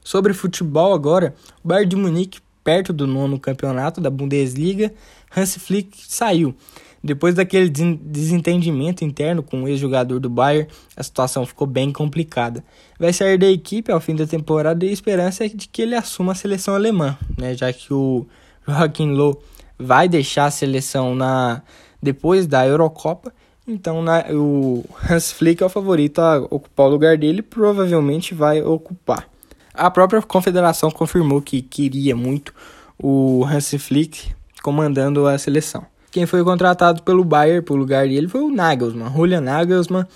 Sobre 0.02 0.32
futebol 0.32 0.94
agora, 0.94 1.34
o 1.64 1.68
Bayern 1.68 1.88
de 1.88 1.96
Munique, 1.96 2.40
perto 2.62 2.92
do 2.92 3.06
nono 3.06 3.40
campeonato 3.40 4.00
da 4.00 4.08
Bundesliga, 4.10 4.92
Hans 5.36 5.56
Flick 5.56 5.98
saiu. 6.06 6.54
Depois 7.02 7.34
daquele 7.34 7.68
desentendimento 7.68 9.04
interno 9.04 9.42
com 9.42 9.62
o 9.62 9.68
ex-jogador 9.68 10.18
do 10.18 10.28
Bayern, 10.28 10.68
a 10.96 11.02
situação 11.02 11.46
ficou 11.46 11.66
bem 11.66 11.92
complicada. 11.92 12.64
Vai 12.98 13.12
sair 13.12 13.38
da 13.38 13.46
equipe 13.46 13.92
ao 13.92 14.00
fim 14.00 14.16
da 14.16 14.26
temporada 14.26 14.84
e 14.84 14.88
a 14.88 14.92
esperança 14.92 15.44
é 15.44 15.48
de 15.48 15.68
que 15.68 15.82
ele 15.82 15.94
assuma 15.94 16.32
a 16.32 16.34
seleção 16.34 16.74
alemã, 16.74 17.16
né, 17.36 17.54
já 17.54 17.72
que 17.72 17.92
o 17.92 18.26
Joachim 18.66 19.12
Low 19.12 19.40
vai 19.78 20.08
deixar 20.08 20.46
a 20.46 20.50
seleção 20.50 21.14
na 21.14 21.62
depois 22.02 22.46
da 22.46 22.66
Eurocopa. 22.66 23.32
Então 23.68 24.02
na, 24.02 24.24
o 24.30 24.84
Hans 25.08 25.32
Flick 25.32 25.62
é 25.62 25.66
o 25.66 25.68
favorito 25.68 26.20
a 26.20 26.38
ocupar 26.38 26.86
o 26.86 26.90
lugar 26.90 27.16
dele 27.16 27.42
provavelmente 27.42 28.34
vai 28.34 28.62
ocupar. 28.62 29.28
A 29.74 29.90
própria 29.90 30.22
confederação 30.22 30.90
confirmou 30.90 31.42
que 31.42 31.60
queria 31.60 32.16
muito 32.16 32.54
o 32.98 33.44
Hans 33.44 33.74
Flick 33.74 34.34
comandando 34.62 35.26
a 35.26 35.36
seleção. 35.36 35.84
Quem 36.16 36.24
foi 36.24 36.42
contratado 36.42 37.02
pelo 37.02 37.22
Bayern 37.22 37.60
para 37.60 37.74
o 37.74 37.76
lugar 37.76 38.08
dele 38.08 38.26
foi 38.26 38.40
o 38.40 38.48
Nagelsmann, 38.48 39.12
Julian 39.12 39.42
Nagelsmann, 39.42 40.06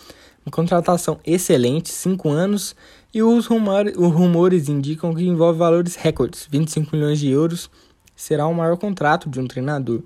uma 0.47 0.51
contratação 0.51 1.21
excelente, 1.27 1.91
5 1.91 2.27
anos, 2.31 2.75
e 3.13 3.23
os 3.23 3.45
rumores, 3.45 3.95
os 3.99 4.11
rumores 4.11 4.71
indicam 4.71 5.15
que 5.15 5.23
envolve 5.23 5.59
valores 5.59 5.97
recordes, 5.97 6.49
25 6.51 6.97
milhões 6.97 7.19
de 7.19 7.29
euros, 7.29 7.71
será 8.17 8.47
o 8.47 8.55
maior 8.55 8.79
contrato 8.79 9.29
de 9.29 9.39
um 9.41 9.47
treinador. 9.47 10.01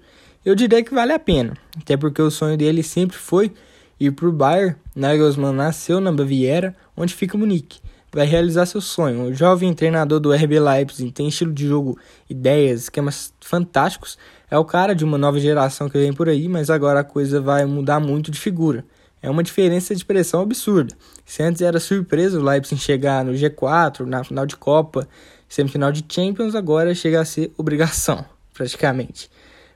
Eu 0.45 0.57
diria 0.57 0.83
que 0.83 0.93
vale 0.93 1.13
a 1.13 1.19
pena, 1.21 1.57
até 1.81 1.97
porque 1.97 2.21
o 2.21 2.29
sonho 2.29 2.57
dele 2.57 2.83
sempre 2.83 3.17
foi 3.17 3.53
ir 4.01 4.11
para 4.11 4.27
o 4.27 4.33
Bayern. 4.33 4.75
Nagelsmann 4.97 5.55
nasceu 5.55 6.01
na 6.01 6.11
Baviera, 6.11 6.75
onde 6.97 7.15
fica 7.15 7.39
Munique. 7.39 7.79
Vai 8.13 8.27
realizar 8.27 8.67
seu 8.67 8.81
sonho. 8.81 9.27
O 9.27 9.35
jovem 9.35 9.73
treinador 9.73 10.19
do 10.19 10.33
RB 10.33 10.59
Leipzig 10.59 11.13
tem 11.13 11.29
estilo 11.29 11.53
de 11.53 11.69
jogo, 11.69 11.97
ideias, 12.29 12.83
esquemas 12.83 13.33
fantásticos 13.41 14.19
é 14.51 14.59
o 14.59 14.65
cara 14.65 14.95
de 14.95 15.05
uma 15.05 15.19
nova 15.19 15.39
geração 15.41 15.89
que 15.89 15.99
vem 15.99 16.13
por 16.13 16.29
aí, 16.29 16.49
mas 16.49 16.71
agora 16.71 17.01
a 17.01 17.05
coisa 17.05 17.41
vai 17.41 17.65
mudar 17.65 18.01
muito 18.01 18.31
de 18.31 18.39
figura. 18.39 18.85
É 19.23 19.31
uma 19.31 19.43
diferença 19.43 19.95
de 19.95 20.01
expressão 20.01 20.43
absurda. 20.43 20.95
Se 21.25 21.43
antes 21.43 21.63
era 21.63 21.81
surpresa 21.81 22.39
o 22.39 22.43
Leipzig 22.43 22.79
chegar 22.81 23.25
no 23.25 23.33
G4, 23.33 24.05
na 24.05 24.23
final 24.23 24.45
de 24.45 24.55
Copa, 24.55 25.09
semifinal 25.49 25.91
de 25.91 26.05
Champions, 26.07 26.55
agora 26.55 26.95
chega 26.95 27.21
a 27.21 27.25
ser 27.25 27.51
obrigação, 27.57 28.25
praticamente. 28.53 29.31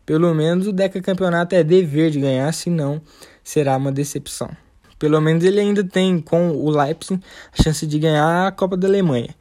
Pelo 0.04 0.34
menos 0.34 0.66
o 0.66 0.72
Deca 0.72 1.00
Campeonato 1.00 1.54
é 1.54 1.64
dever 1.64 2.10
de 2.10 2.20
ganhar, 2.20 2.52
senão 2.52 3.00
será 3.42 3.76
uma 3.76 3.90
decepção. 3.90 4.50
Pelo 4.98 5.20
menos 5.20 5.44
ele 5.44 5.60
ainda 5.60 5.82
tem 5.82 6.20
com 6.20 6.50
o 6.50 6.70
Leipzig 6.70 7.22
a 7.56 7.62
chance 7.62 7.86
de 7.86 7.98
ganhar 7.98 8.48
a 8.48 8.52
Copa 8.52 8.76
da 8.76 8.88
Alemanha, 8.88 9.34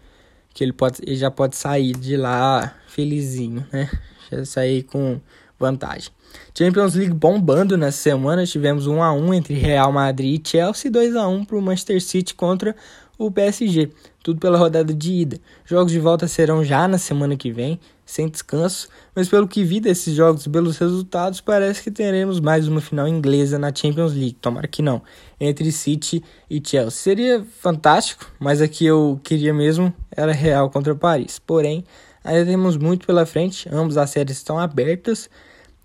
que 0.53 0.63
ele, 0.63 0.71
pode, 0.71 1.01
ele 1.03 1.15
já 1.15 1.31
pode 1.31 1.55
sair 1.55 1.93
de 1.93 2.15
lá 2.15 2.73
felizinho, 2.87 3.65
né? 3.73 3.89
Já 4.31 4.45
sair 4.45 4.83
com 4.83 5.19
vantagem. 5.59 6.11
Champions 6.57 6.95
League 6.95 7.13
bombando 7.13 7.77
nessa 7.77 7.97
semana, 7.97 8.45
tivemos 8.45 8.87
1 8.87 9.01
a 9.01 9.13
1 9.13 9.33
entre 9.33 9.53
Real 9.53 9.91
Madrid 9.91 10.39
e 10.39 10.49
Chelsea, 10.49 10.91
2 10.91 11.15
a 11.15 11.27
1 11.27 11.45
para 11.45 11.57
o 11.57 11.61
Manchester 11.61 12.01
City 12.01 12.35
contra 12.35 12.75
o 13.17 13.31
PSG, 13.31 13.89
tudo 14.23 14.39
pela 14.39 14.57
rodada 14.57 14.93
de 14.93 15.11
ida. 15.11 15.39
Jogos 15.65 15.91
de 15.91 15.99
volta 15.99 16.27
serão 16.27 16.63
já 16.63 16.87
na 16.87 16.99
semana 16.99 17.35
que 17.35 17.51
vem, 17.51 17.79
sem 18.05 18.29
descanso, 18.29 18.87
mas 19.15 19.27
pelo 19.27 19.47
que 19.47 19.63
vi 19.63 19.79
desses 19.79 20.13
jogos 20.13 20.45
e 20.45 20.49
pelos 20.49 20.77
resultados, 20.77 21.41
parece 21.41 21.81
que 21.81 21.91
teremos 21.91 22.39
mais 22.39 22.67
uma 22.67 22.79
final 22.79 23.07
inglesa 23.07 23.57
na 23.57 23.73
Champions 23.73 24.13
League. 24.13 24.37
Tomara 24.39 24.67
que 24.67 24.81
não, 24.81 25.01
entre 25.39 25.71
City 25.71 26.23
e 26.49 26.61
Chelsea. 26.63 26.91
Seria 26.91 27.45
fantástico, 27.59 28.31
mas 28.39 28.61
aqui 28.61 28.85
eu 28.85 29.19
queria 29.23 29.53
mesmo 29.53 29.91
era 30.15 30.31
Real 30.31 30.69
contra 30.69 30.95
Paris. 30.95 31.39
Porém, 31.39 31.83
Ainda 32.27 32.45
temos 32.45 32.75
muito 32.75 33.07
pela 33.07 33.25
frente, 33.25 33.69
ambas 33.71 33.95
as 33.95 34.09
séries 34.09 34.35
estão 34.35 34.59
abertas. 34.59 35.29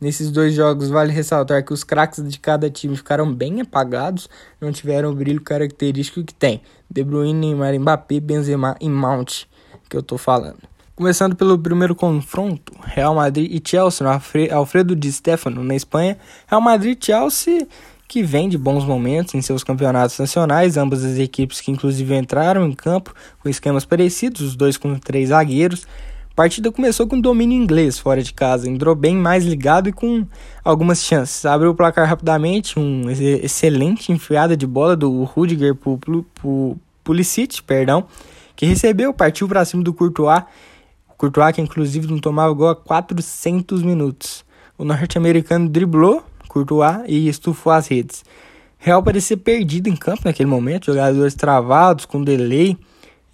Nesses 0.01 0.29
dois 0.29 0.53
jogos, 0.53 0.89
vale 0.89 1.13
ressaltar 1.13 1.65
que 1.65 1.73
os 1.73 1.85
craques 1.85 2.29
de 2.29 2.37
cada 2.37 2.69
time 2.69 2.97
ficaram 2.97 3.33
bem 3.33 3.61
apagados, 3.61 4.29
não 4.61 4.73
tiveram 4.73 5.13
o 5.13 5.15
brilho 5.15 5.41
característico 5.41 6.25
que 6.25 6.35
tem. 6.35 6.61
De 6.91 7.05
Bruyne, 7.05 7.33
Neymar, 7.33 7.79
Mbappé, 7.79 8.19
Benzema 8.19 8.75
e 8.81 8.91
Mount, 8.91 9.45
que 9.89 9.97
eu 9.97 10.01
estou 10.01 10.19
falando. 10.19 10.59
Começando 10.97 11.37
pelo 11.37 11.57
primeiro 11.57 11.95
confronto, 11.95 12.73
Real 12.83 13.15
Madrid 13.15 13.49
e 13.49 13.63
Chelsea, 13.65 14.05
no 14.05 14.13
Alfredo 14.53 14.97
Di 14.97 15.13
Stefano, 15.13 15.63
na 15.63 15.77
Espanha. 15.77 16.19
Real 16.49 16.61
Madrid 16.61 16.99
e 17.01 17.07
Chelsea, 17.07 17.69
que 18.09 18.21
vem 18.25 18.49
de 18.49 18.59
bons 18.59 18.85
momentos 18.85 19.33
em 19.37 19.41
seus 19.41 19.63
campeonatos 19.63 20.19
nacionais, 20.19 20.77
ambas 20.77 21.05
as 21.05 21.19
equipes 21.19 21.61
que 21.61 21.71
inclusive 21.71 22.13
entraram 22.17 22.67
em 22.67 22.73
campo 22.73 23.15
com 23.39 23.49
esquemas 23.49 23.85
parecidos, 23.85 24.41
os 24.41 24.57
dois 24.57 24.77
com 24.77 24.99
três 24.99 25.29
zagueiros. 25.29 25.87
A 26.33 26.35
partida 26.35 26.73
começou 26.73 27.07
com 27.07 27.21
domínio 27.21 27.63
inglês 27.63 27.99
fora 27.99 28.23
de 28.23 28.33
casa, 28.33 28.67
entrou 28.67 28.95
bem 28.95 29.15
mais 29.15 29.45
ligado 29.45 29.91
e 29.91 29.93
com 29.93 30.27
algumas 30.65 31.05
chances. 31.05 31.45
Abriu 31.45 31.73
o 31.73 31.75
placar 31.75 32.09
rapidamente, 32.09 32.79
um 32.79 33.11
excelente 33.11 34.11
enfiada 34.11 34.57
de 34.57 34.67
bola 34.67 34.97
do 34.97 35.25
Rudiger 35.25 35.77
Pulisic, 37.05 37.63
perdão, 37.63 38.07
que 38.57 38.65
recebeu, 38.65 39.13
partiu 39.13 39.47
para 39.47 39.63
cima 39.67 39.83
do 39.83 39.93
Courtois. 39.93 40.43
Courtois 41.19 41.55
que 41.55 41.61
inclusive 41.61 42.07
não 42.07 42.19
tomava 42.19 42.51
gol 42.55 42.71
há 42.71 42.77
400 42.77 43.83
minutos. 43.83 44.43
O 44.79 44.87
norte-americano 44.87 45.69
driblou 45.69 46.25
Courtois 46.49 47.03
e 47.09 47.29
estufou 47.29 47.75
as 47.75 47.89
redes. 47.89 48.25
Real 48.79 49.03
parecia 49.03 49.37
perdido 49.37 49.91
em 49.91 49.95
campo 49.95 50.23
naquele 50.25 50.49
momento, 50.49 50.87
jogadores 50.87 51.35
travados, 51.35 52.07
com 52.07 52.25
delay. 52.25 52.79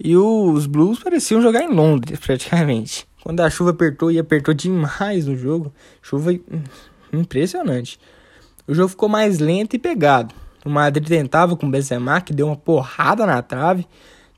E 0.03 0.17
os 0.17 0.67
Blues 0.67 1.01
pareciam 1.01 1.43
jogar 1.43 1.63
em 1.63 1.75
Londres, 1.75 2.21
praticamente. 2.21 3.07
Quando 3.23 3.41
a 3.41 3.51
chuva 3.51 3.71
apertou, 3.71 4.11
e 4.11 4.19
apertou 4.19 4.55
demais 4.55 5.27
no 5.27 5.37
jogo. 5.37 5.73
Chuva 6.01 6.33
impressionante. 7.13 7.99
O 8.67 8.75
jogo 8.75 8.89
ficou 8.89 9.09
mais 9.09 9.39
lento 9.39 9.75
e 9.75 9.79
pegado. 9.79 10.35
O 10.65 10.71
Madrid 10.71 11.07
tentava 11.07 11.57
com 11.57 11.67
o 11.67 11.71
Benzema, 11.71 12.21
que 12.21 12.33
deu 12.33 12.47
uma 12.47 12.57
porrada 12.57 13.27
na 13.27 13.43
trave. 13.43 13.87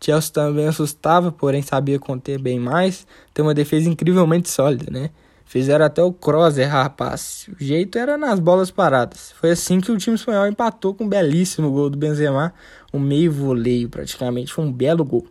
Chelsea 0.02 0.32
também 0.32 0.66
assustava, 0.66 1.30
porém 1.30 1.60
sabia 1.60 1.98
conter 1.98 2.40
bem 2.40 2.58
mais. 2.58 3.06
Tem 3.34 3.44
uma 3.44 3.52
defesa 3.52 3.88
incrivelmente 3.88 4.48
sólida, 4.48 4.90
né? 4.90 5.10
Fizeram 5.44 5.84
até 5.84 6.00
o 6.00 6.12
cross 6.12 6.56
errar, 6.56 6.84
rapaz. 6.84 7.48
O 7.48 7.62
jeito 7.62 7.98
era 7.98 8.16
nas 8.16 8.38
bolas 8.38 8.70
paradas. 8.70 9.32
Foi 9.32 9.50
assim 9.50 9.80
que 9.80 9.90
o 9.90 9.98
time 9.98 10.14
espanhol 10.14 10.46
empatou 10.46 10.94
com 10.94 11.04
um 11.04 11.08
belíssimo 11.08 11.70
gol 11.72 11.90
do 11.90 11.98
Benzema. 11.98 12.54
Um 12.94 13.00
meio 13.00 13.32
voleio, 13.32 13.88
praticamente. 13.88 14.52
Foi 14.52 14.64
um 14.64 14.72
belo 14.72 15.04
gol. 15.04 15.26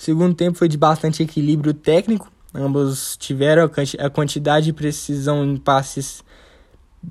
Segundo 0.00 0.34
tempo 0.34 0.56
foi 0.56 0.66
de 0.66 0.78
bastante 0.78 1.22
equilíbrio 1.22 1.74
técnico. 1.74 2.32
Ambos 2.54 3.18
tiveram 3.18 3.70
a 3.98 4.08
quantidade 4.08 4.70
e 4.70 4.72
precisão 4.72 5.44
em 5.44 5.58
passes 5.58 6.24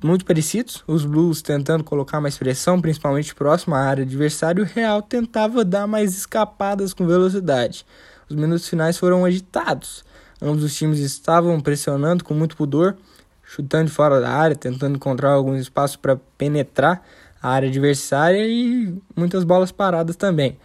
muito 0.02 0.24
parecidos. 0.24 0.82
Os 0.88 1.04
Blues 1.04 1.40
tentando 1.40 1.84
colocar 1.84 2.20
mais 2.20 2.36
pressão, 2.36 2.80
principalmente 2.80 3.32
próximo 3.32 3.76
à 3.76 3.78
área 3.78 4.02
adversária, 4.02 4.60
e 4.60 4.64
o 4.64 4.66
Real 4.66 5.00
tentava 5.02 5.64
dar 5.64 5.86
mais 5.86 6.16
escapadas 6.16 6.92
com 6.92 7.06
velocidade. 7.06 7.86
Os 8.28 8.34
minutos 8.34 8.68
finais 8.68 8.98
foram 8.98 9.24
agitados. 9.24 10.04
Ambos 10.42 10.64
os 10.64 10.74
times 10.74 10.98
estavam 10.98 11.60
pressionando 11.60 12.24
com 12.24 12.34
muito 12.34 12.56
pudor, 12.56 12.96
chutando 13.44 13.84
de 13.84 13.92
fora 13.92 14.20
da 14.20 14.30
área, 14.30 14.56
tentando 14.56 14.96
encontrar 14.96 15.30
alguns 15.30 15.60
espaços 15.60 15.94
para 15.94 16.16
penetrar 16.36 17.06
a 17.40 17.50
área 17.50 17.68
adversária 17.68 18.44
e 18.44 18.92
muitas 19.14 19.44
bolas 19.44 19.70
paradas 19.70 20.16
também. 20.16 20.58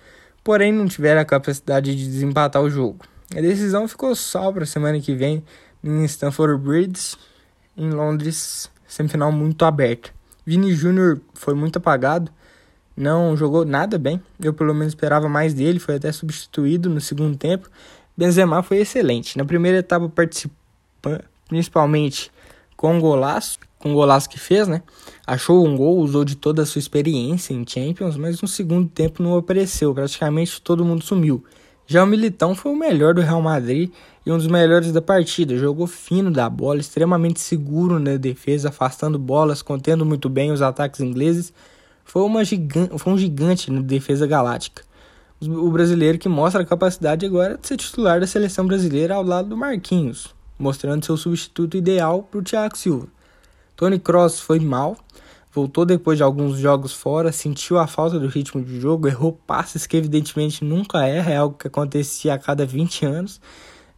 Porém, 0.45 0.71
não 0.71 0.87
tiveram 0.87 1.19
a 1.19 1.25
capacidade 1.25 1.95
de 1.95 2.05
desempatar 2.05 2.61
o 2.61 2.69
jogo. 2.69 3.03
A 3.35 3.41
decisão 3.41 3.87
ficou 3.87 4.15
só 4.15 4.51
para 4.51 4.61
a 4.61 4.67
semana 4.67 5.01
que 5.01 5.15
vem 5.15 5.43
em 5.83 6.05
Stamford 6.05 6.63
Bridge, 6.63 7.17
em 7.75 7.89
Londres, 7.89 8.69
semifinal 8.87 9.31
muito 9.31 9.65
aberta. 9.65 10.11
Vini 10.45 10.71
Júnior 10.71 11.19
foi 11.33 11.55
muito 11.55 11.77
apagado, 11.77 12.31
não 12.95 13.35
jogou 13.35 13.65
nada 13.65 13.97
bem. 13.97 14.21
Eu 14.39 14.53
pelo 14.53 14.71
menos 14.71 14.93
esperava 14.93 15.27
mais 15.27 15.51
dele, 15.55 15.79
foi 15.79 15.95
até 15.95 16.11
substituído 16.11 16.91
no 16.91 17.01
segundo 17.01 17.35
tempo. 17.35 17.67
Benzema 18.15 18.61
foi 18.61 18.77
excelente. 18.77 19.39
Na 19.39 19.45
primeira 19.45 19.79
etapa 19.79 20.07
participando 20.07 21.25
principalmente 21.47 22.31
com 22.77 22.99
golaço, 22.99 23.57
com 23.85 23.91
o 23.91 23.93
golaço 23.93 24.27
que 24.27 24.39
fez, 24.39 24.67
né? 24.67 24.81
Achou 25.27 25.63
um 25.63 25.77
gol, 25.77 25.99
usou 25.99 26.25
de 26.25 26.35
toda 26.35 26.63
a 26.63 26.65
sua 26.65 26.79
experiência 26.79 27.53
em 27.53 27.63
Champions, 27.67 28.17
mas 28.17 28.41
no 28.41 28.47
segundo 28.47 28.89
tempo 28.89 29.21
não 29.21 29.37
apareceu, 29.37 29.93
praticamente 29.93 30.59
todo 30.59 30.83
mundo 30.83 31.03
sumiu. 31.03 31.43
Já 31.85 32.03
o 32.03 32.07
Militão 32.07 32.55
foi 32.55 32.71
o 32.71 32.75
melhor 32.75 33.13
do 33.13 33.21
Real 33.21 33.43
Madrid 33.43 33.91
e 34.25 34.31
um 34.31 34.37
dos 34.37 34.47
melhores 34.47 34.91
da 34.91 35.03
partida. 35.03 35.55
Jogou 35.55 35.85
fino 35.85 36.31
da 36.31 36.49
bola, 36.49 36.79
extremamente 36.79 37.39
seguro 37.39 37.99
na 37.99 38.17
defesa, 38.17 38.69
afastando 38.69 39.19
bolas, 39.19 39.61
contendo 39.61 40.03
muito 40.03 40.29
bem 40.29 40.51
os 40.51 40.63
ataques 40.63 40.99
ingleses. 40.99 41.53
Foi, 42.03 42.23
uma 42.23 42.43
gigante, 42.43 42.97
foi 42.97 43.13
um 43.13 43.17
gigante 43.19 43.69
na 43.69 43.81
defesa 43.81 44.25
galáctica. 44.25 44.81
O 45.39 45.69
brasileiro 45.69 46.17
que 46.17 46.27
mostra 46.27 46.63
a 46.63 46.65
capacidade 46.65 47.23
agora 47.23 47.55
de 47.55 47.67
ser 47.67 47.77
titular 47.77 48.19
da 48.19 48.25
seleção 48.25 48.65
brasileira 48.65 49.13
ao 49.13 49.21
lado 49.21 49.49
do 49.49 49.55
Marquinhos, 49.55 50.33
mostrando 50.57 51.05
seu 51.05 51.15
substituto 51.15 51.77
ideal 51.77 52.23
para 52.23 52.39
o 52.39 52.43
Thiago 52.43 52.75
Silva. 52.75 53.14
Tony 53.75 53.99
Cross 53.99 54.39
foi 54.39 54.59
mal, 54.59 54.95
voltou 55.53 55.85
depois 55.85 56.17
de 56.17 56.23
alguns 56.23 56.57
jogos 56.57 56.93
fora, 56.93 57.31
sentiu 57.31 57.77
a 57.77 57.85
falta 57.85 58.17
do 58.17 58.27
ritmo 58.27 58.63
de 58.63 58.79
jogo, 58.79 59.07
errou 59.07 59.33
passes 59.33 59.85
que 59.85 59.97
evidentemente 59.97 60.63
nunca 60.63 61.05
erra, 61.05 61.31
é 61.31 61.37
algo 61.37 61.57
que 61.57 61.67
acontecia 61.67 62.33
a 62.33 62.37
cada 62.37 62.65
20 62.65 63.05
anos, 63.05 63.41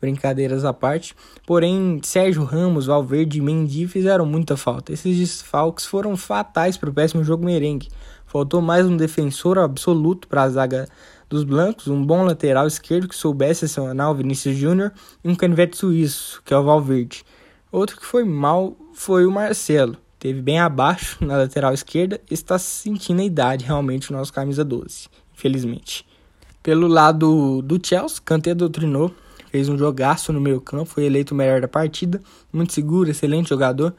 brincadeiras 0.01 0.65
à 0.65 0.73
parte. 0.73 1.15
Porém, 1.45 1.99
Sérgio 2.03 2.43
Ramos, 2.43 2.87
Valverde 2.87 3.37
e 3.37 3.41
Mendy 3.41 3.87
fizeram 3.87 4.25
muita 4.25 4.57
falta. 4.57 4.91
Esses 4.91 5.15
desfalques 5.17 5.85
foram 5.85 6.17
fatais 6.17 6.75
para 6.75 6.89
o 6.89 6.93
péssimo 6.93 7.23
jogo 7.23 7.45
merengue. 7.45 7.89
Faltou 8.25 8.61
mais 8.61 8.85
um 8.85 8.97
defensor 8.97 9.59
absoluto 9.59 10.27
para 10.27 10.43
a 10.43 10.49
zaga 10.49 10.87
dos 11.29 11.43
blancos, 11.43 11.87
um 11.87 12.03
bom 12.03 12.23
lateral 12.23 12.65
esquerdo 12.65 13.07
que 13.07 13.15
soubesse 13.15 13.65
acionar 13.65 14.09
o 14.09 14.15
Vinícius 14.15 14.55
Júnior 14.55 14.91
e 15.23 15.29
um 15.29 15.35
canivete 15.35 15.77
suíço, 15.77 16.41
que 16.43 16.53
é 16.53 16.57
o 16.57 16.63
Valverde. 16.63 17.23
Outro 17.71 17.97
que 17.97 18.05
foi 18.05 18.23
mal 18.23 18.75
foi 18.97 19.27
o 19.27 19.31
Marcelo 19.31 19.95
teve 20.17 20.41
bem 20.41 20.59
abaixo 20.59 21.23
na 21.23 21.37
lateral 21.37 21.71
esquerda 21.71 22.19
está 22.31 22.57
sentindo 22.57 23.21
a 23.21 23.23
idade 23.23 23.63
realmente 23.63 24.09
o 24.09 24.13
nosso 24.13 24.33
camisa 24.33 24.65
12, 24.65 25.07
infelizmente. 25.35 26.03
Pelo 26.63 26.87
lado 26.87 27.61
do 27.61 27.79
Chelsea, 27.81 28.19
Kanté 28.25 28.55
doutrinou, 28.55 29.13
fez 29.51 29.69
um 29.69 29.77
jogaço 29.77 30.33
no 30.33 30.41
meio 30.41 30.59
campo, 30.59 30.85
foi 30.85 31.05
eleito 31.05 31.35
o 31.35 31.37
melhor 31.37 31.61
da 31.61 31.67
partida, 31.67 32.19
muito 32.51 32.73
seguro, 32.73 33.11
excelente 33.11 33.49
jogador 33.49 33.93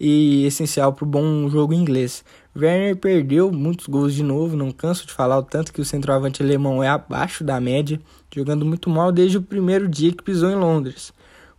e 0.00 0.46
essencial 0.46 0.94
para 0.94 1.04
o 1.04 1.08
bom 1.08 1.46
jogo 1.50 1.74
inglês. 1.74 2.24
Werner 2.56 2.96
perdeu 2.96 3.52
muitos 3.52 3.86
gols 3.88 4.14
de 4.14 4.22
novo, 4.22 4.56
não 4.56 4.72
canso 4.72 5.06
de 5.06 5.12
falar 5.12 5.38
o 5.38 5.42
tanto 5.42 5.70
que 5.70 5.82
o 5.82 5.84
centroavante 5.84 6.42
alemão 6.42 6.82
é 6.82 6.88
abaixo 6.88 7.44
da 7.44 7.60
média, 7.60 8.00
jogando 8.34 8.64
muito 8.64 8.88
mal 8.88 9.12
desde 9.12 9.36
o 9.36 9.42
primeiro 9.42 9.86
dia 9.86 10.10
que 10.10 10.24
pisou 10.24 10.50
em 10.50 10.56
Londres. 10.56 11.12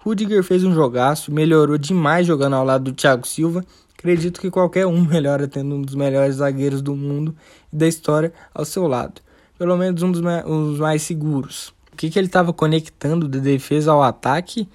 Rudiger 0.03 0.43
fez 0.43 0.63
um 0.63 0.73
jogaço, 0.73 1.31
melhorou 1.31 1.77
demais 1.77 2.25
jogando 2.25 2.55
ao 2.55 2.65
lado 2.65 2.85
do 2.85 2.93
Thiago 2.93 3.27
Silva 3.27 3.63
Acredito 4.01 4.41
que 4.41 4.49
qualquer 4.49 4.87
um 4.87 4.99
melhora 5.05 5.47
tendo 5.47 5.75
um 5.75 5.81
dos 5.83 5.93
melhores 5.93 6.37
zagueiros 6.37 6.81
do 6.81 6.95
mundo 6.95 7.35
e 7.71 7.75
da 7.75 7.87
história 7.87 8.33
ao 8.51 8.65
seu 8.65 8.87
lado. 8.87 9.21
Pelo 9.59 9.77
menos 9.77 10.01
um 10.01 10.11
dos 10.11 10.21
mais, 10.21 10.43
mais 10.79 11.01
seguros. 11.03 11.71
O 11.93 11.95
que, 11.95 12.09
que 12.09 12.17
ele 12.17 12.25
estava 12.25 12.51
conectando 12.51 13.27
de 13.27 13.39
defesa 13.39 13.91
ao 13.91 14.01
ataque 14.01 14.67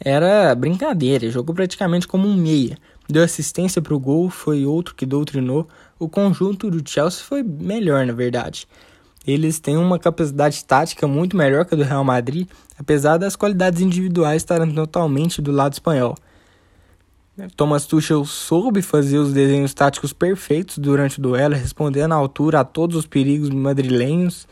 era 0.00 0.52
brincadeira. 0.56 1.30
Jogou 1.30 1.54
praticamente 1.54 2.08
como 2.08 2.26
um 2.26 2.36
meia. 2.36 2.76
Deu 3.08 3.22
assistência 3.22 3.80
para 3.80 3.94
o 3.94 4.00
gol, 4.00 4.28
foi 4.28 4.66
outro 4.66 4.96
que 4.96 5.06
doutrinou. 5.06 5.68
O 5.96 6.08
conjunto 6.08 6.68
do 6.68 6.82
Chelsea 6.84 7.22
foi 7.22 7.44
melhor, 7.44 8.04
na 8.04 8.12
verdade. 8.12 8.66
Eles 9.26 9.60
têm 9.60 9.76
uma 9.76 9.98
capacidade 9.98 10.64
tática 10.64 11.06
muito 11.06 11.36
melhor 11.36 11.64
que 11.64 11.74
a 11.74 11.76
do 11.76 11.84
Real 11.84 12.04
Madrid, 12.04 12.48
apesar 12.78 13.18
das 13.18 13.36
qualidades 13.36 13.80
individuais 13.80 14.42
estarem 14.42 14.72
totalmente 14.74 15.40
do 15.40 15.52
lado 15.52 15.74
espanhol. 15.74 16.16
Thomas 17.56 17.86
Tuchel 17.86 18.24
soube 18.24 18.82
fazer 18.82 19.18
os 19.18 19.32
desenhos 19.32 19.72
táticos 19.72 20.12
perfeitos 20.12 20.76
durante 20.76 21.18
o 21.18 21.22
duelo, 21.22 21.54
respondendo 21.54 22.12
à 22.12 22.16
altura 22.16 22.60
a 22.60 22.64
todos 22.64 22.96
os 22.96 23.06
perigos 23.06 23.48
madrilenhos. 23.48 24.46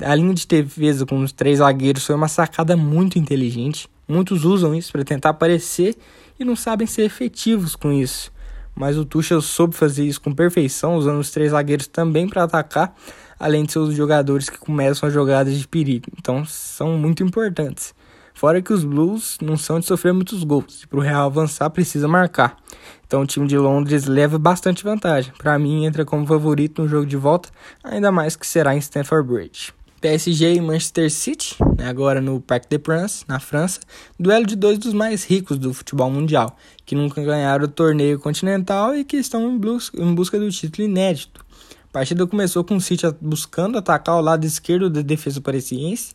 A 0.00 0.14
linha 0.14 0.32
de 0.32 0.46
defesa 0.46 1.04
com 1.04 1.20
os 1.20 1.32
três 1.32 1.58
zagueiros 1.58 2.06
foi 2.06 2.14
uma 2.14 2.28
sacada 2.28 2.76
muito 2.76 3.18
inteligente. 3.18 3.88
Muitos 4.06 4.44
usam 4.44 4.74
isso 4.74 4.92
para 4.92 5.04
tentar 5.04 5.30
aparecer 5.30 5.96
e 6.38 6.44
não 6.44 6.54
sabem 6.54 6.86
ser 6.86 7.02
efetivos 7.02 7.74
com 7.74 7.90
isso. 7.92 8.30
Mas 8.74 8.96
o 8.96 9.04
Tuchel 9.04 9.42
soube 9.42 9.74
fazer 9.74 10.04
isso 10.04 10.20
com 10.20 10.32
perfeição, 10.32 10.96
usando 10.96 11.18
os 11.18 11.30
três 11.30 11.50
zagueiros 11.50 11.86
também 11.86 12.28
para 12.28 12.44
atacar, 12.44 12.94
além 13.42 13.64
de 13.64 13.72
seus 13.72 13.92
jogadores 13.92 14.48
que 14.48 14.56
começam 14.56 15.08
as 15.08 15.12
jogadas 15.12 15.58
de 15.58 15.66
perigo. 15.66 16.06
Então 16.16 16.44
são 16.44 16.96
muito 16.96 17.24
importantes. 17.24 17.92
Fora 18.32 18.62
que 18.62 18.72
os 18.72 18.84
Blues 18.84 19.36
não 19.42 19.56
são 19.56 19.80
de 19.80 19.86
sofrer 19.86 20.14
muitos 20.14 20.44
gols. 20.44 20.84
Para 20.88 20.98
o 21.00 21.02
Real 21.02 21.26
avançar, 21.26 21.68
precisa 21.68 22.06
marcar. 22.06 22.56
Então 23.04 23.22
o 23.22 23.26
time 23.26 23.48
de 23.48 23.58
Londres 23.58 24.06
leva 24.06 24.38
bastante 24.38 24.84
vantagem. 24.84 25.32
Para 25.36 25.58
mim, 25.58 25.84
entra 25.84 26.04
como 26.04 26.24
favorito 26.24 26.82
no 26.82 26.88
jogo 26.88 27.04
de 27.04 27.16
volta, 27.16 27.50
ainda 27.82 28.12
mais 28.12 28.36
que 28.36 28.46
será 28.46 28.76
em 28.76 28.78
Stamford 28.78 29.28
Bridge. 29.28 29.72
PSG 30.00 30.54
e 30.54 30.60
Manchester 30.60 31.10
City, 31.10 31.56
né, 31.76 31.88
agora 31.88 32.20
no 32.20 32.40
Parc 32.40 32.68
des 32.68 32.80
Princes, 32.80 33.24
na 33.28 33.40
França, 33.40 33.80
duelo 34.18 34.46
de 34.46 34.54
dois 34.54 34.78
dos 34.78 34.92
mais 34.92 35.24
ricos 35.24 35.58
do 35.58 35.74
futebol 35.74 36.10
mundial, 36.10 36.56
que 36.86 36.94
nunca 36.94 37.22
ganharam 37.22 37.64
o 37.64 37.68
torneio 37.68 38.18
continental 38.18 38.94
e 38.94 39.04
que 39.04 39.16
estão 39.16 39.48
em 39.50 39.58
busca, 39.58 40.00
em 40.00 40.14
busca 40.14 40.38
do 40.38 40.50
título 40.50 40.86
inédito. 40.86 41.44
Partida 41.92 42.26
começou 42.26 42.64
com 42.64 42.76
o 42.76 42.80
City 42.80 43.04
buscando 43.20 43.76
atacar 43.76 44.16
o 44.16 44.22
lado 44.22 44.46
esquerdo 44.46 44.88
da 44.88 45.02
defesa 45.02 45.42
parisiense, 45.42 46.14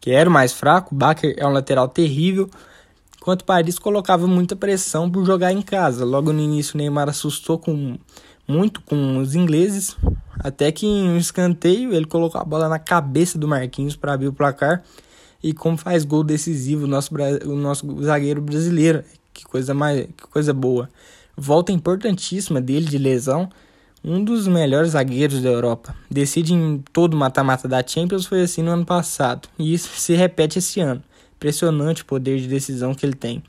que 0.00 0.10
era 0.10 0.28
o 0.28 0.32
mais 0.32 0.52
fraco. 0.52 0.92
Baker 0.92 1.32
é 1.38 1.46
um 1.46 1.52
lateral 1.52 1.86
terrível, 1.86 2.50
enquanto 3.16 3.44
Paris 3.44 3.78
colocava 3.78 4.26
muita 4.26 4.56
pressão 4.56 5.08
por 5.08 5.24
jogar 5.24 5.52
em 5.52 5.62
casa. 5.62 6.04
Logo 6.04 6.32
no 6.32 6.40
início, 6.40 6.74
o 6.74 6.78
Neymar 6.78 7.08
assustou 7.08 7.56
com, 7.56 7.96
muito 8.48 8.80
com 8.80 9.18
os 9.18 9.36
ingleses, 9.36 9.96
até 10.40 10.72
que 10.72 10.86
em 10.86 11.10
um 11.10 11.16
escanteio 11.16 11.94
ele 11.94 12.06
colocou 12.06 12.40
a 12.40 12.44
bola 12.44 12.68
na 12.68 12.80
cabeça 12.80 13.38
do 13.38 13.46
Marquinhos 13.46 13.94
para 13.94 14.14
abrir 14.14 14.26
o 14.26 14.32
placar. 14.32 14.82
E 15.40 15.52
como 15.52 15.76
faz 15.76 16.04
gol 16.04 16.24
decisivo 16.24 16.84
o 16.84 16.88
nosso, 16.88 17.14
o 17.46 17.54
nosso 17.54 18.02
zagueiro 18.02 18.42
brasileiro. 18.42 19.04
Que 19.32 19.44
coisa, 19.44 19.72
mais, 19.72 20.06
que 20.16 20.26
coisa 20.28 20.52
boa. 20.52 20.90
Volta 21.36 21.70
importantíssima 21.70 22.60
dele 22.60 22.86
de 22.86 22.98
lesão 22.98 23.48
um 24.04 24.22
dos 24.22 24.48
melhores 24.48 24.90
zagueiros 24.90 25.40
da 25.40 25.48
Europa. 25.48 25.94
Decide 26.10 26.52
em 26.52 26.82
todo 26.92 27.14
o 27.14 27.16
mata-mata 27.16 27.68
da 27.68 27.86
Champions 27.86 28.26
foi 28.26 28.42
assim 28.42 28.62
no 28.62 28.72
ano 28.72 28.84
passado, 28.84 29.48
e 29.58 29.72
isso 29.72 29.90
se 29.94 30.14
repete 30.14 30.58
esse 30.58 30.80
ano. 30.80 31.02
Impressionante 31.36 32.02
o 32.02 32.06
poder 32.06 32.40
de 32.40 32.48
decisão 32.48 32.94
que 32.94 33.06
ele 33.06 33.14
tem. 33.14 33.42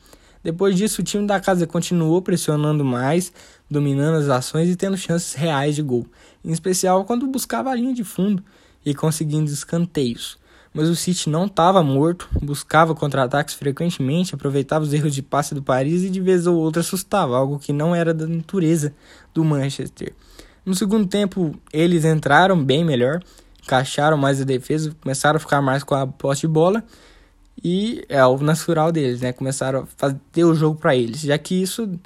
Depois 0.44 0.76
disso, 0.76 1.02
o 1.02 1.04
time 1.04 1.26
da 1.26 1.40
casa 1.40 1.66
continuou 1.66 2.22
pressionando 2.22 2.84
mais, 2.84 3.32
dominando 3.70 4.18
as 4.18 4.30
ações 4.30 4.70
e 4.70 4.76
tendo 4.76 4.98
chances 4.98 5.34
reais 5.34 5.76
de 5.76 5.82
gol, 5.82 6.06
em 6.44 6.52
especial 6.52 7.06
quando 7.06 7.26
buscava 7.28 7.72
a 7.72 7.76
linha 7.76 7.94
de 7.94 8.04
fundo 8.04 8.44
e 8.86 8.94
conseguindo 8.94 9.50
escanteios. 9.50 10.38
Mas 10.74 10.90
o 10.90 10.96
City 10.96 11.30
não 11.30 11.46
estava 11.46 11.84
morto, 11.84 12.28
buscava 12.42 12.96
contra-ataques 12.96 13.54
frequentemente, 13.54 14.34
aproveitava 14.34 14.84
os 14.84 14.92
erros 14.92 15.14
de 15.14 15.22
passe 15.22 15.54
do 15.54 15.62
Paris 15.62 16.04
e 16.04 16.10
de 16.10 16.20
vez 16.20 16.46
ou 16.48 16.58
outra 16.58 16.82
assustava, 16.82 17.38
algo 17.38 17.60
que 17.60 17.72
não 17.72 17.96
era 17.96 18.14
da 18.14 18.28
natureza 18.28 18.94
do 19.34 19.46
Manchester. 19.46 20.14
No 20.66 20.74
segundo 20.74 21.08
tempo, 21.08 21.56
eles 21.72 22.06
entraram 22.06 22.62
bem 22.64 22.84
melhor, 22.84 23.22
encaixaram 23.62 24.18
mais 24.18 24.42
a 24.42 24.44
defesa, 24.44 24.96
começaram 25.02 25.38
a 25.38 25.40
ficar 25.40 25.62
mais 25.62 25.84
com 25.84 25.96
a 25.96 26.08
posse 26.08 26.42
de 26.42 26.48
bola 26.48 26.84
e 27.64 28.04
é 28.10 28.26
o 28.26 28.38
natural 28.40 28.92
deles, 28.92 29.22
né? 29.22 29.34
Começaram 29.34 29.82
a 29.82 29.86
fazer 29.86 30.44
o 30.44 30.56
jogo 30.56 30.80
para 30.80 30.96
eles, 30.96 31.22
já 31.22 31.38
que 31.38 31.62
isso 31.62 32.00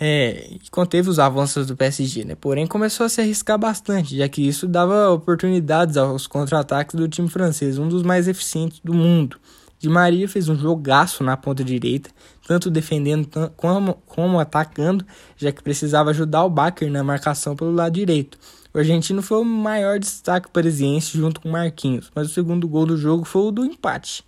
é, 0.00 0.56
conteve 0.70 1.08
os 1.08 1.18
avanços 1.18 1.66
do 1.66 1.76
PSG, 1.76 2.24
né? 2.24 2.34
Porém, 2.34 2.66
começou 2.66 3.06
a 3.06 3.08
se 3.08 3.20
arriscar 3.20 3.58
bastante, 3.58 4.16
já 4.16 4.28
que 4.28 4.46
isso 4.46 4.66
dava 4.66 5.10
oportunidades 5.10 5.96
aos 5.96 6.26
contra-ataques 6.26 6.94
do 6.94 7.08
time 7.08 7.28
francês, 7.28 7.78
um 7.78 7.88
dos 7.88 8.02
mais 8.02 8.28
eficientes 8.28 8.80
do 8.82 8.94
mundo. 8.94 9.38
Di 9.86 9.92
Maria 9.92 10.28
fez 10.28 10.48
um 10.48 10.56
jogaço 10.56 11.22
na 11.22 11.36
ponta 11.36 11.62
direita, 11.62 12.10
tanto 12.44 12.68
defendendo 12.68 13.28
como, 13.56 13.94
como 14.04 14.40
atacando, 14.40 15.06
já 15.36 15.52
que 15.52 15.62
precisava 15.62 16.10
ajudar 16.10 16.42
o 16.42 16.50
Baker 16.50 16.90
na 16.90 17.04
marcação 17.04 17.54
pelo 17.54 17.70
lado 17.70 17.92
direito. 17.92 18.36
O 18.74 18.78
argentino 18.78 19.22
foi 19.22 19.38
o 19.38 19.44
maior 19.44 20.00
destaque 20.00 20.50
parisiense 20.50 21.16
junto 21.16 21.40
com 21.40 21.48
Marquinhos, 21.48 22.10
mas 22.16 22.28
o 22.28 22.34
segundo 22.34 22.66
gol 22.66 22.84
do 22.84 22.96
jogo 22.96 23.24
foi 23.24 23.42
o 23.42 23.50
do 23.52 23.64
empate. 23.64 24.24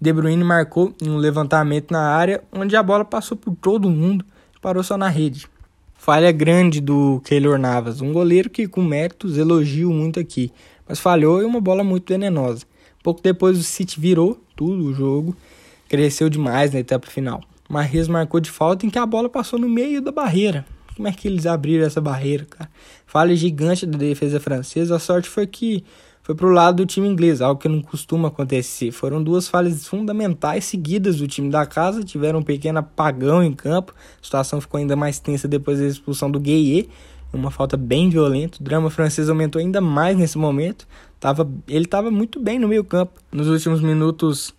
De 0.00 0.12
Bruyne 0.12 0.44
marcou 0.44 0.94
em 1.02 1.10
um 1.10 1.16
levantamento 1.16 1.90
na 1.90 2.02
área, 2.02 2.44
onde 2.52 2.76
a 2.76 2.82
bola 2.82 3.04
passou 3.04 3.36
por 3.36 3.56
todo 3.56 3.90
mundo 3.90 4.24
e 4.56 4.60
parou 4.60 4.84
só 4.84 4.96
na 4.96 5.08
rede. 5.08 5.48
Falha 5.94 6.30
grande 6.30 6.80
do 6.80 7.20
Keylor 7.24 7.58
Navas, 7.58 8.00
um 8.00 8.12
goleiro 8.12 8.48
que 8.48 8.68
com 8.68 8.84
méritos 8.84 9.36
elogio 9.36 9.90
muito 9.90 10.20
aqui, 10.20 10.52
mas 10.88 11.00
falhou 11.00 11.42
e 11.42 11.44
uma 11.44 11.60
bola 11.60 11.82
muito 11.82 12.08
venenosa. 12.08 12.64
Pouco 13.06 13.22
depois 13.22 13.56
o 13.56 13.62
City 13.62 14.00
virou 14.00 14.36
tudo 14.56 14.86
o 14.86 14.92
jogo, 14.92 15.36
cresceu 15.88 16.28
demais 16.28 16.72
na 16.72 16.80
etapa 16.80 17.06
final. 17.06 17.40
Marres 17.68 18.08
marcou 18.08 18.40
de 18.40 18.50
falta 18.50 18.84
em 18.84 18.90
que 18.90 18.98
a 18.98 19.06
bola 19.06 19.28
passou 19.28 19.60
no 19.60 19.68
meio 19.68 20.02
da 20.02 20.10
barreira. 20.10 20.66
Como 20.96 21.06
é 21.06 21.12
que 21.12 21.28
eles 21.28 21.46
abriram 21.46 21.86
essa 21.86 22.00
barreira, 22.00 22.44
cara? 22.46 22.68
Falha 23.06 23.36
gigante 23.36 23.86
da 23.86 23.96
defesa 23.96 24.40
francesa. 24.40 24.96
A 24.96 24.98
sorte 24.98 25.28
foi 25.28 25.46
que 25.46 25.84
foi 26.20 26.34
pro 26.34 26.50
lado 26.50 26.78
do 26.78 26.86
time 26.86 27.06
inglês, 27.06 27.40
algo 27.40 27.60
que 27.60 27.68
não 27.68 27.80
costuma 27.80 28.26
acontecer. 28.26 28.90
Foram 28.90 29.22
duas 29.22 29.46
falhas 29.46 29.86
fundamentais 29.86 30.64
seguidas 30.64 31.18
do 31.18 31.28
time 31.28 31.48
da 31.48 31.64
casa, 31.64 32.02
tiveram 32.02 32.40
um 32.40 32.42
pequeno 32.42 32.80
apagão 32.80 33.40
em 33.40 33.52
campo. 33.52 33.94
A 34.20 34.24
situação 34.24 34.60
ficou 34.60 34.78
ainda 34.78 34.96
mais 34.96 35.20
tensa 35.20 35.46
depois 35.46 35.78
da 35.78 35.86
expulsão 35.86 36.28
do 36.28 36.40
Gueye, 36.40 36.88
uma 37.32 37.52
falta 37.52 37.76
bem 37.76 38.10
violenta. 38.10 38.58
O 38.60 38.64
drama 38.64 38.90
francês 38.90 39.28
aumentou 39.28 39.60
ainda 39.60 39.80
mais 39.80 40.16
nesse 40.16 40.36
momento. 40.36 40.88
Tava, 41.18 41.50
ele 41.66 41.84
estava 41.84 42.10
muito 42.10 42.40
bem 42.40 42.58
no 42.58 42.68
meio-campo. 42.68 43.20
Nos 43.32 43.48
últimos 43.48 43.80
minutos, 43.80 44.54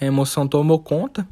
a 0.00 0.04
emoção 0.04 0.46
tomou 0.46 0.78
conta. 0.78 1.26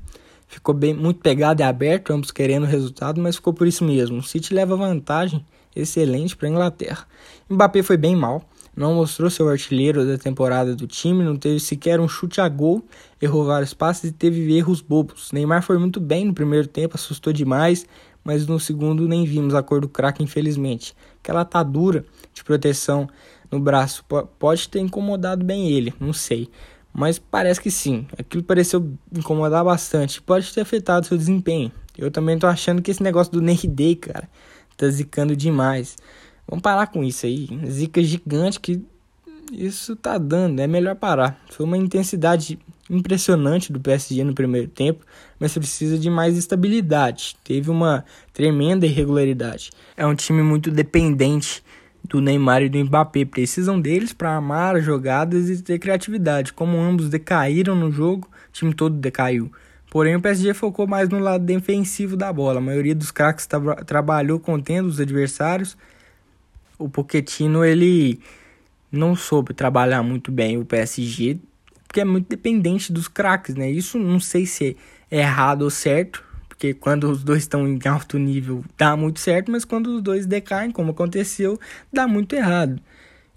Ficou 0.46 0.74
bem 0.74 0.94
muito 0.94 1.20
pegado 1.20 1.60
e 1.60 1.64
aberto, 1.64 2.12
ambos 2.12 2.30
querendo 2.30 2.64
o 2.64 2.66
resultado, 2.66 3.20
mas 3.20 3.36
ficou 3.36 3.52
por 3.52 3.66
isso 3.66 3.84
mesmo. 3.84 4.18
O 4.18 4.22
City 4.22 4.54
leva 4.54 4.76
vantagem 4.76 5.44
excelente 5.76 6.36
para 6.36 6.48
a 6.48 6.50
Inglaterra. 6.50 7.06
Mbappé 7.48 7.82
foi 7.82 7.96
bem 7.96 8.16
mal 8.16 8.44
não 8.78 8.94
mostrou 8.94 9.28
seu 9.28 9.48
artilheiro 9.48 10.06
da 10.06 10.16
temporada 10.16 10.74
do 10.74 10.86
time, 10.86 11.24
não 11.24 11.36
teve 11.36 11.58
sequer 11.58 11.98
um 11.98 12.06
chute 12.06 12.40
a 12.40 12.48
gol, 12.48 12.84
errou 13.20 13.44
vários 13.44 13.74
passes 13.74 14.10
e 14.10 14.12
teve 14.12 14.56
erros 14.56 14.80
bobos. 14.80 15.32
Neymar 15.32 15.64
foi 15.64 15.76
muito 15.78 15.98
bem 15.98 16.24
no 16.24 16.32
primeiro 16.32 16.68
tempo, 16.68 16.94
assustou 16.94 17.32
demais, 17.32 17.84
mas 18.22 18.46
no 18.46 18.60
segundo 18.60 19.08
nem 19.08 19.24
vimos 19.24 19.52
a 19.52 19.64
cor 19.64 19.80
do 19.80 19.88
craque, 19.88 20.22
infelizmente. 20.22 20.94
Aquela 21.20 21.40
atadura 21.40 22.04
de 22.32 22.44
proteção 22.44 23.08
no 23.50 23.58
braço 23.60 24.04
pode 24.38 24.68
ter 24.68 24.80
incomodado 24.80 25.44
bem 25.44 25.70
ele, 25.70 25.94
não 25.98 26.12
sei. 26.12 26.48
Mas 26.92 27.18
parece 27.18 27.60
que 27.60 27.70
sim. 27.70 28.06
Aquilo 28.18 28.42
pareceu 28.42 28.92
incomodar 29.12 29.64
bastante. 29.64 30.20
Pode 30.20 30.52
ter 30.52 30.62
afetado 30.62 31.06
seu 31.06 31.16
desempenho. 31.16 31.70
Eu 31.96 32.10
também 32.10 32.38
tô 32.38 32.46
achando 32.46 32.82
que 32.82 32.90
esse 32.90 33.02
negócio 33.02 33.32
do 33.32 33.40
Ney 33.40 33.58
Day, 33.66 33.94
cara, 33.96 34.28
tá 34.76 34.88
zicando 34.88 35.36
demais. 35.36 35.96
Vamos 36.46 36.62
parar 36.62 36.86
com 36.86 37.04
isso 37.04 37.26
aí. 37.26 37.48
Zica 37.66 38.02
gigante 38.02 38.58
que 38.58 38.82
isso 39.52 39.96
tá 39.96 40.18
dando. 40.18 40.60
É 40.60 40.66
melhor 40.66 40.94
parar. 40.94 41.40
Foi 41.50 41.64
uma 41.64 41.76
intensidade 41.76 42.58
impressionante 42.90 43.72
do 43.72 43.80
PSG 43.80 44.24
no 44.24 44.34
primeiro 44.34 44.66
tempo, 44.68 45.04
mas 45.38 45.52
precisa 45.52 45.98
de 45.98 46.08
mais 46.08 46.36
estabilidade. 46.36 47.36
Teve 47.44 47.70
uma 47.70 48.04
tremenda 48.32 48.86
irregularidade. 48.86 49.70
É 49.96 50.06
um 50.06 50.14
time 50.14 50.42
muito 50.42 50.70
dependente 50.70 51.62
do 52.08 52.20
Neymar 52.20 52.62
e 52.62 52.68
do 52.68 52.78
Mbappé. 52.78 53.24
Precisam 53.24 53.80
deles 53.80 54.12
para 54.12 54.34
armar 54.34 54.80
jogadas 54.80 55.48
e 55.50 55.62
ter 55.62 55.78
criatividade. 55.78 56.52
Como 56.52 56.78
ambos 56.78 57.08
decaíram 57.08 57.74
no 57.74 57.90
jogo, 57.90 58.28
o 58.48 58.52
time 58.52 58.74
todo 58.74 58.96
decaiu. 58.96 59.52
Porém, 59.90 60.16
o 60.16 60.20
PSG 60.20 60.52
focou 60.54 60.86
mais 60.86 61.08
no 61.08 61.18
lado 61.18 61.44
defensivo 61.44 62.16
da 62.16 62.32
bola. 62.32 62.58
A 62.58 62.62
maioria 62.62 62.94
dos 62.94 63.10
craques 63.10 63.46
tra 63.46 63.76
trabalhou 63.84 64.38
contendo 64.38 64.86
os 64.86 65.00
adversários 65.00 65.76
o 66.78 66.88
Pochettino 66.88 67.64
ele 67.64 68.20
não 68.90 69.16
soube 69.16 69.52
trabalhar 69.52 70.02
muito 70.02 70.30
bem 70.30 70.56
o 70.56 70.64
PSG, 70.64 71.38
porque 71.86 72.00
é 72.00 72.04
muito 72.04 72.28
dependente 72.28 72.92
dos 72.92 73.08
craques, 73.08 73.54
né? 73.54 73.68
Isso 73.68 73.98
não 73.98 74.20
sei 74.20 74.46
se 74.46 74.76
é 75.10 75.18
errado 75.18 75.62
ou 75.62 75.70
certo, 75.70 76.24
porque 76.58 76.74
quando 76.74 77.08
os 77.08 77.22
dois 77.22 77.44
estão 77.44 77.68
em 77.68 77.78
alto 77.86 78.18
nível 78.18 78.64
dá 78.76 78.96
muito 78.96 79.20
certo, 79.20 79.48
mas 79.52 79.64
quando 79.64 79.94
os 79.94 80.02
dois 80.02 80.26
decaem, 80.26 80.72
como 80.72 80.90
aconteceu, 80.90 81.58
dá 81.92 82.08
muito 82.08 82.34
errado. 82.34 82.80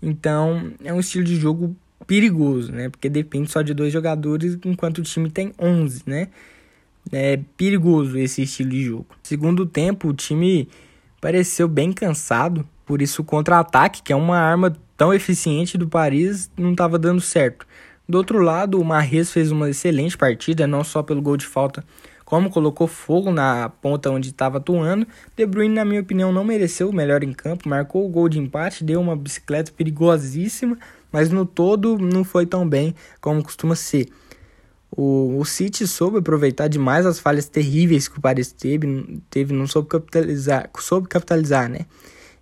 Então, 0.02 0.74
é 0.84 0.92
um 0.92 1.00
estilo 1.00 1.24
de 1.24 1.36
jogo 1.36 1.76
perigoso, 2.08 2.72
né? 2.72 2.90
Porque 2.90 3.08
depende 3.08 3.52
só 3.52 3.62
de 3.62 3.76
dois 3.76 3.94
jogadores, 3.94 4.58
enquanto 4.66 4.98
o 4.98 5.04
time 5.04 5.30
tem 5.30 5.54
11, 5.60 6.02
né? 6.08 6.30
É 7.12 7.40
perigoso 7.56 8.18
esse 8.18 8.42
estilo 8.42 8.72
de 8.72 8.86
jogo. 8.86 9.06
Segundo 9.22 9.68
tempo, 9.68 10.08
o 10.08 10.14
time 10.16 10.68
pareceu 11.22 11.68
bem 11.68 11.94
cansado, 11.94 12.68
por 12.88 13.04
isso 13.04 13.22
o 13.22 13.26
contra-ataque, 13.26 14.02
que 14.02 14.12
é 14.12 14.16
uma 14.16 14.40
arma 14.40 14.76
tão 14.98 15.14
eficiente 15.14 15.78
do 15.78 15.88
Paris, 15.88 16.50
não 16.58 16.72
estava 16.72 16.98
dando 16.98 17.22
certo. 17.22 17.68
Do 18.10 18.18
outro 18.18 18.40
lado, 18.40 18.82
o 18.82 18.84
Marres 18.84 19.32
fez 19.32 19.52
uma 19.52 19.70
excelente 19.70 20.18
partida, 20.18 20.66
não 20.66 20.84
só 20.84 21.04
pelo 21.04 21.22
gol 21.22 21.38
de 21.38 21.46
falta, 21.46 21.86
como 22.32 22.50
colocou 22.50 22.88
fogo 22.88 23.30
na 23.30 23.68
ponta 23.68 24.10
onde 24.10 24.30
estava 24.30 24.58
atuando. 24.58 25.06
De 25.36 25.46
Bruyne, 25.46 25.76
na 25.76 25.84
minha 25.84 26.00
opinião, 26.00 26.32
não 26.32 26.46
mereceu 26.46 26.90
o 26.90 26.94
melhor 26.96 27.26
em 27.26 27.34
campo, 27.34 27.68
marcou 27.68 28.06
o 28.06 28.08
gol 28.08 28.30
de 28.30 28.40
empate, 28.40 28.86
deu 28.86 29.02
uma 29.02 29.18
bicicleta 29.18 29.70
perigosíssima, 29.76 30.78
mas 31.12 31.30
no 31.30 31.46
todo 31.46 31.98
não 31.98 32.24
foi 32.24 32.46
tão 32.46 32.66
bem 32.66 32.96
como 33.20 33.44
costuma 33.44 33.76
ser. 33.76 34.08
O, 34.90 35.40
o 35.40 35.44
City 35.44 35.86
soube 35.86 36.20
aproveitar 36.20 36.70
demais 36.70 37.06
as 37.06 37.20
falhas 37.20 37.50
terríveis 37.50 38.08
que 38.08 38.18
o 38.18 38.22
Paris 38.22 38.50
teve, 38.50 39.22
teve 39.30 39.54
não 39.54 39.68
soube 39.68 39.90
capitalizar, 39.90 40.70
soube 40.80 41.10
capitalizar, 41.10 41.68
né? 41.68 41.80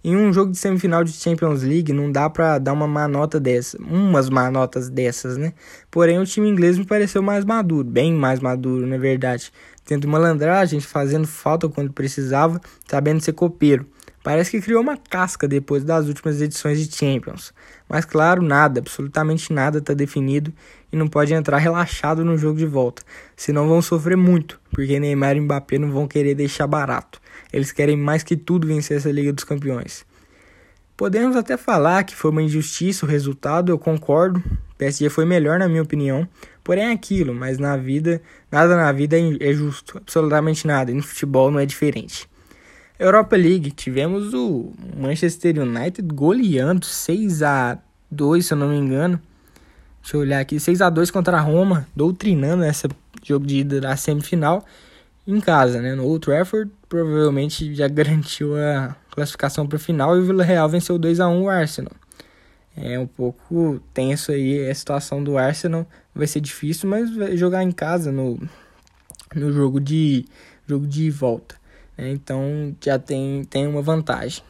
Em 0.01 0.15
um 0.15 0.31
jogo 0.31 0.53
de 0.53 0.57
semifinal 0.57 1.03
de 1.03 1.11
Champions 1.11 1.61
League, 1.61 1.91
não 1.91 2.09
dá 2.09 2.29
para 2.29 2.57
dar 2.57 2.71
uma 2.71 2.87
má 2.87 3.05
nota 3.05 3.37
dessa, 3.37 3.77
umas 3.81 4.29
má 4.29 4.49
notas 4.49 4.89
dessas, 4.89 5.35
né? 5.35 5.51
Porém, 5.91 6.17
o 6.17 6.25
time 6.25 6.47
inglês 6.47 6.77
me 6.77 6.85
pareceu 6.85 7.21
mais 7.21 7.43
maduro, 7.43 7.83
bem 7.83 8.13
mais 8.13 8.39
maduro, 8.39 8.87
na 8.87 8.97
verdade. 8.97 9.51
Tendo 9.89 10.07
malandragem, 10.07 10.79
fazendo 10.79 11.25
falta 11.25 11.67
quando 11.67 11.91
precisava, 11.91 12.61
sabendo 12.87 13.21
ser 13.21 13.33
copeiro. 13.33 13.87
Parece 14.23 14.51
que 14.51 14.61
criou 14.61 14.83
uma 14.83 14.95
casca 14.95 15.47
depois 15.47 15.83
das 15.83 16.07
últimas 16.07 16.39
edições 16.39 16.77
de 16.77 16.95
Champions. 16.95 17.51
Mas 17.89 18.05
claro, 18.05 18.39
nada, 18.39 18.81
absolutamente 18.81 19.51
nada 19.51 19.79
está 19.79 19.95
definido 19.95 20.53
e 20.93 20.95
não 20.95 21.07
pode 21.07 21.33
entrar 21.33 21.57
relaxado 21.57 22.23
no 22.23 22.37
jogo 22.37 22.59
de 22.59 22.67
volta. 22.67 23.01
Senão 23.35 23.67
vão 23.67 23.81
sofrer 23.81 24.15
muito, 24.15 24.61
porque 24.69 24.99
Neymar 24.99 25.35
e 25.35 25.41
Mbappé 25.41 25.79
não 25.79 25.89
vão 25.89 26.07
querer 26.07 26.35
deixar 26.35 26.67
barato. 26.67 27.19
Eles 27.51 27.71
querem 27.71 27.97
mais 27.97 28.21
que 28.21 28.37
tudo 28.37 28.67
vencer 28.67 28.97
essa 28.97 29.11
Liga 29.11 29.33
dos 29.33 29.43
Campeões. 29.43 30.05
Podemos 30.95 31.35
até 31.35 31.57
falar 31.57 32.03
que 32.03 32.15
foi 32.15 32.29
uma 32.29 32.43
injustiça 32.43 33.07
o 33.07 33.09
resultado, 33.09 33.71
eu 33.71 33.79
concordo. 33.79 34.43
PSG 34.77 35.09
foi 35.09 35.25
melhor 35.25 35.57
na 35.57 35.67
minha 35.67 35.81
opinião, 35.81 36.27
porém 36.69 36.83
é 36.83 36.91
aquilo, 36.91 37.33
mas 37.33 37.57
na 37.57 37.75
vida, 37.75 38.21
nada 38.51 38.77
na 38.77 38.91
vida 38.91 39.17
é 39.17 39.53
justo, 39.53 39.97
absolutamente 39.97 40.67
nada, 40.67 40.91
e 40.91 40.93
no 40.93 41.01
futebol 41.01 41.49
não 41.49 41.59
é 41.59 41.65
diferente. 41.65 42.29
Europa 42.99 43.35
League, 43.35 43.71
tivemos 43.71 44.35
o 44.35 44.71
Manchester 44.95 45.57
United 45.57 46.07
goleando 46.13 46.85
6 46.85 47.41
a 47.41 47.79
2, 48.11 48.45
se 48.45 48.53
eu 48.53 48.57
não 48.59 48.69
me 48.69 48.77
engano. 48.77 49.19
Deixa 49.99 50.15
eu 50.15 50.21
olhar 50.21 50.39
aqui, 50.39 50.59
6 50.59 50.79
a 50.83 50.91
2 50.91 51.09
contra 51.09 51.37
a 51.37 51.41
Roma, 51.41 51.87
doutrinando 51.95 52.63
esse 52.63 52.87
jogo 53.23 53.47
de 53.47 53.61
ida 53.61 53.81
da 53.81 53.97
semifinal 53.97 54.63
em 55.25 55.41
casa, 55.41 55.81
né? 55.81 55.95
No 55.95 56.05
Old 56.05 56.23
Trafford, 56.23 56.69
provavelmente 56.87 57.73
já 57.73 57.87
garantiu 57.89 58.55
a 58.55 58.95
classificação 59.09 59.65
para 59.65 59.77
o 59.77 59.79
final 59.79 60.15
e 60.15 60.19
o 60.19 60.37
Real 60.37 60.69
venceu 60.69 60.99
2 60.99 61.19
a 61.19 61.27
1 61.27 61.41
o 61.41 61.49
Arsenal. 61.49 61.93
É 62.77 62.97
um 62.97 63.07
pouco 63.07 63.81
tenso 63.93 64.31
aí 64.31 64.69
a 64.69 64.73
situação 64.73 65.21
do 65.23 65.37
Arsenal, 65.37 65.85
vai 66.19 66.27
ser 66.27 66.41
difícil, 66.41 66.89
mas 66.89 67.15
vai 67.15 67.35
jogar 67.35 67.63
em 67.63 67.71
casa 67.71 68.11
no, 68.11 68.39
no 69.35 69.51
jogo 69.51 69.79
de 69.79 70.25
jogo 70.67 70.85
de 70.85 71.09
volta. 71.09 71.55
Né? 71.97 72.11
Então 72.11 72.75
já 72.83 72.99
tem, 72.99 73.43
tem 73.45 73.65
uma 73.65 73.81
vantagem. 73.81 74.43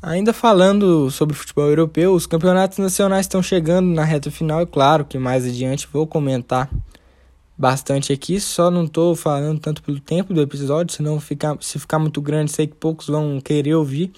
Ainda 0.00 0.32
falando 0.32 1.10
sobre 1.10 1.34
futebol 1.34 1.68
europeu, 1.68 2.14
os 2.14 2.26
campeonatos 2.26 2.78
nacionais 2.78 3.26
estão 3.26 3.42
chegando 3.42 3.88
na 3.88 4.04
reta 4.04 4.30
final, 4.30 4.62
e 4.62 4.66
claro 4.66 5.04
que 5.04 5.18
mais 5.18 5.44
adiante 5.44 5.88
vou 5.92 6.06
comentar 6.06 6.70
bastante 7.56 8.12
aqui, 8.12 8.38
só 8.38 8.70
não 8.70 8.84
estou 8.84 9.16
falando 9.16 9.58
tanto 9.58 9.82
pelo 9.82 9.98
tempo 9.98 10.32
do 10.32 10.40
episódio, 10.40 10.94
senão 10.94 11.18
ficar, 11.18 11.56
se 11.60 11.80
ficar 11.80 11.98
muito 11.98 12.20
grande, 12.20 12.52
sei 12.52 12.68
que 12.68 12.76
poucos 12.76 13.08
vão 13.08 13.40
querer 13.40 13.74
ouvir. 13.74 14.12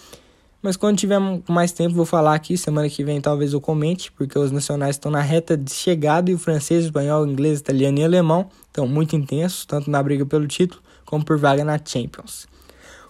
Mas 0.63 0.77
quando 0.77 0.99
tiver 0.99 1.19
mais 1.49 1.73
tempo, 1.73 1.95
vou 1.95 2.05
falar 2.05 2.35
aqui. 2.35 2.57
Semana 2.57 2.89
que 2.89 3.03
vem 3.03 3.21
talvez 3.21 3.55
eu 3.55 3.61
comente, 3.61 4.13
porque 4.13 4.39
os 4.39 4.53
nacionais 4.53 4.97
estão 4.97 5.11
na 5.11 5.23
reta 5.23 5.57
de 5.57 5.73
chegada 5.73 6.31
e 6.31 6.35
o 6.35 6.39
francês, 6.39 6.85
espanhol, 6.85 7.27
inglês, 7.27 7.61
italiano 7.61 7.99
e 7.99 8.05
alemão 8.05 8.49
estão 8.67 8.87
muito 8.87 9.17
intensos, 9.17 9.65
tanto 9.65 9.91
na 9.91 10.03
briga 10.03 10.27
pelo 10.27 10.47
título 10.47 10.83
como 11.07 11.25
por 11.25 11.39
vaga 11.39 11.65
na 11.65 11.79
Champions. 11.83 12.47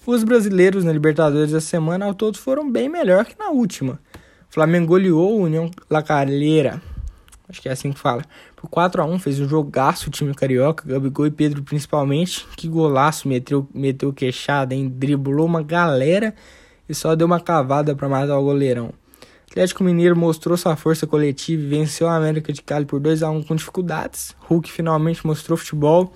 Os 0.07 0.25
brasileiros 0.25 0.85
na 0.85 0.93
Libertadores 0.93 1.53
da 1.53 1.61
semana 1.61 2.07
ao 2.07 2.15
todo 2.15 2.39
foram 2.39 2.71
bem 2.71 2.89
melhor 2.89 3.27
que 3.27 3.39
na 3.39 3.51
última. 3.51 4.01
O 4.49 4.55
Flamengo 4.55 4.87
goleou 4.87 5.39
o 5.39 5.43
União 5.43 5.71
La 5.89 6.03
Calera, 6.03 6.81
acho 7.49 7.61
que 7.61 7.69
é 7.69 7.73
assim 7.73 7.93
que 7.93 7.99
fala, 7.99 8.25
por 8.57 8.69
4 8.71 9.03
a 9.03 9.05
1 9.05 9.19
fez 9.19 9.41
um 9.41 9.49
jogaço 9.49 10.09
o 10.09 10.11
time 10.11 10.35
carioca, 10.35 10.85
Gabigol 10.87 11.27
e 11.27 11.31
Pedro 11.31 11.63
principalmente. 11.63 12.47
Que 12.57 12.69
golaço, 12.69 13.29
meteu, 13.29 13.69
meteu 13.75 14.13
queixada, 14.13 14.75
hein? 14.75 14.89
driblou 14.89 15.47
uma 15.47 15.63
galera 15.63 16.35
e 16.91 16.95
só 16.95 17.15
deu 17.15 17.25
uma 17.25 17.39
cavada 17.39 17.95
para 17.95 18.09
matar 18.09 18.37
o 18.37 18.43
goleirão. 18.43 18.93
Atlético 19.49 19.85
Mineiro 19.85 20.17
mostrou 20.17 20.57
sua 20.57 20.75
força 20.75 21.07
coletiva 21.07 21.63
e 21.63 21.67
venceu 21.67 22.09
a 22.09 22.17
América 22.17 22.53
de 22.53 22.63
Cali 22.63 22.85
por 22.85 22.99
2 22.99 23.23
a 23.23 23.31
1 23.31 23.45
com 23.45 23.55
dificuldades. 23.55 24.35
Hulk 24.41 24.71
finalmente 24.71 25.25
mostrou 25.25 25.57
futebol, 25.57 26.13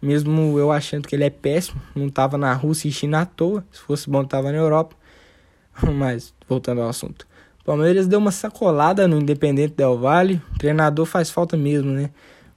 mesmo 0.00 0.56
eu 0.56 0.70
achando 0.70 1.08
que 1.08 1.16
ele 1.16 1.24
é 1.24 1.30
péssimo, 1.30 1.82
não 1.96 2.06
estava 2.06 2.38
na 2.38 2.52
Rússia 2.52 2.88
e 2.88 2.92
China 2.92 3.22
à 3.22 3.26
toa, 3.26 3.64
se 3.72 3.80
fosse 3.80 4.08
bom 4.08 4.22
estava 4.22 4.52
na 4.52 4.58
Europa. 4.58 4.94
Mas 5.82 6.32
voltando 6.48 6.80
ao 6.80 6.88
assunto. 6.88 7.26
Palmeiras 7.64 8.06
deu 8.06 8.20
uma 8.20 8.30
sacolada 8.30 9.08
no 9.08 9.18
Independente 9.18 9.74
Del 9.74 9.98
Valle. 9.98 10.40
O 10.54 10.58
treinador 10.58 11.06
faz 11.06 11.30
falta 11.30 11.56
mesmo, 11.56 11.90
né? 11.90 12.10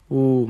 O 0.10 0.48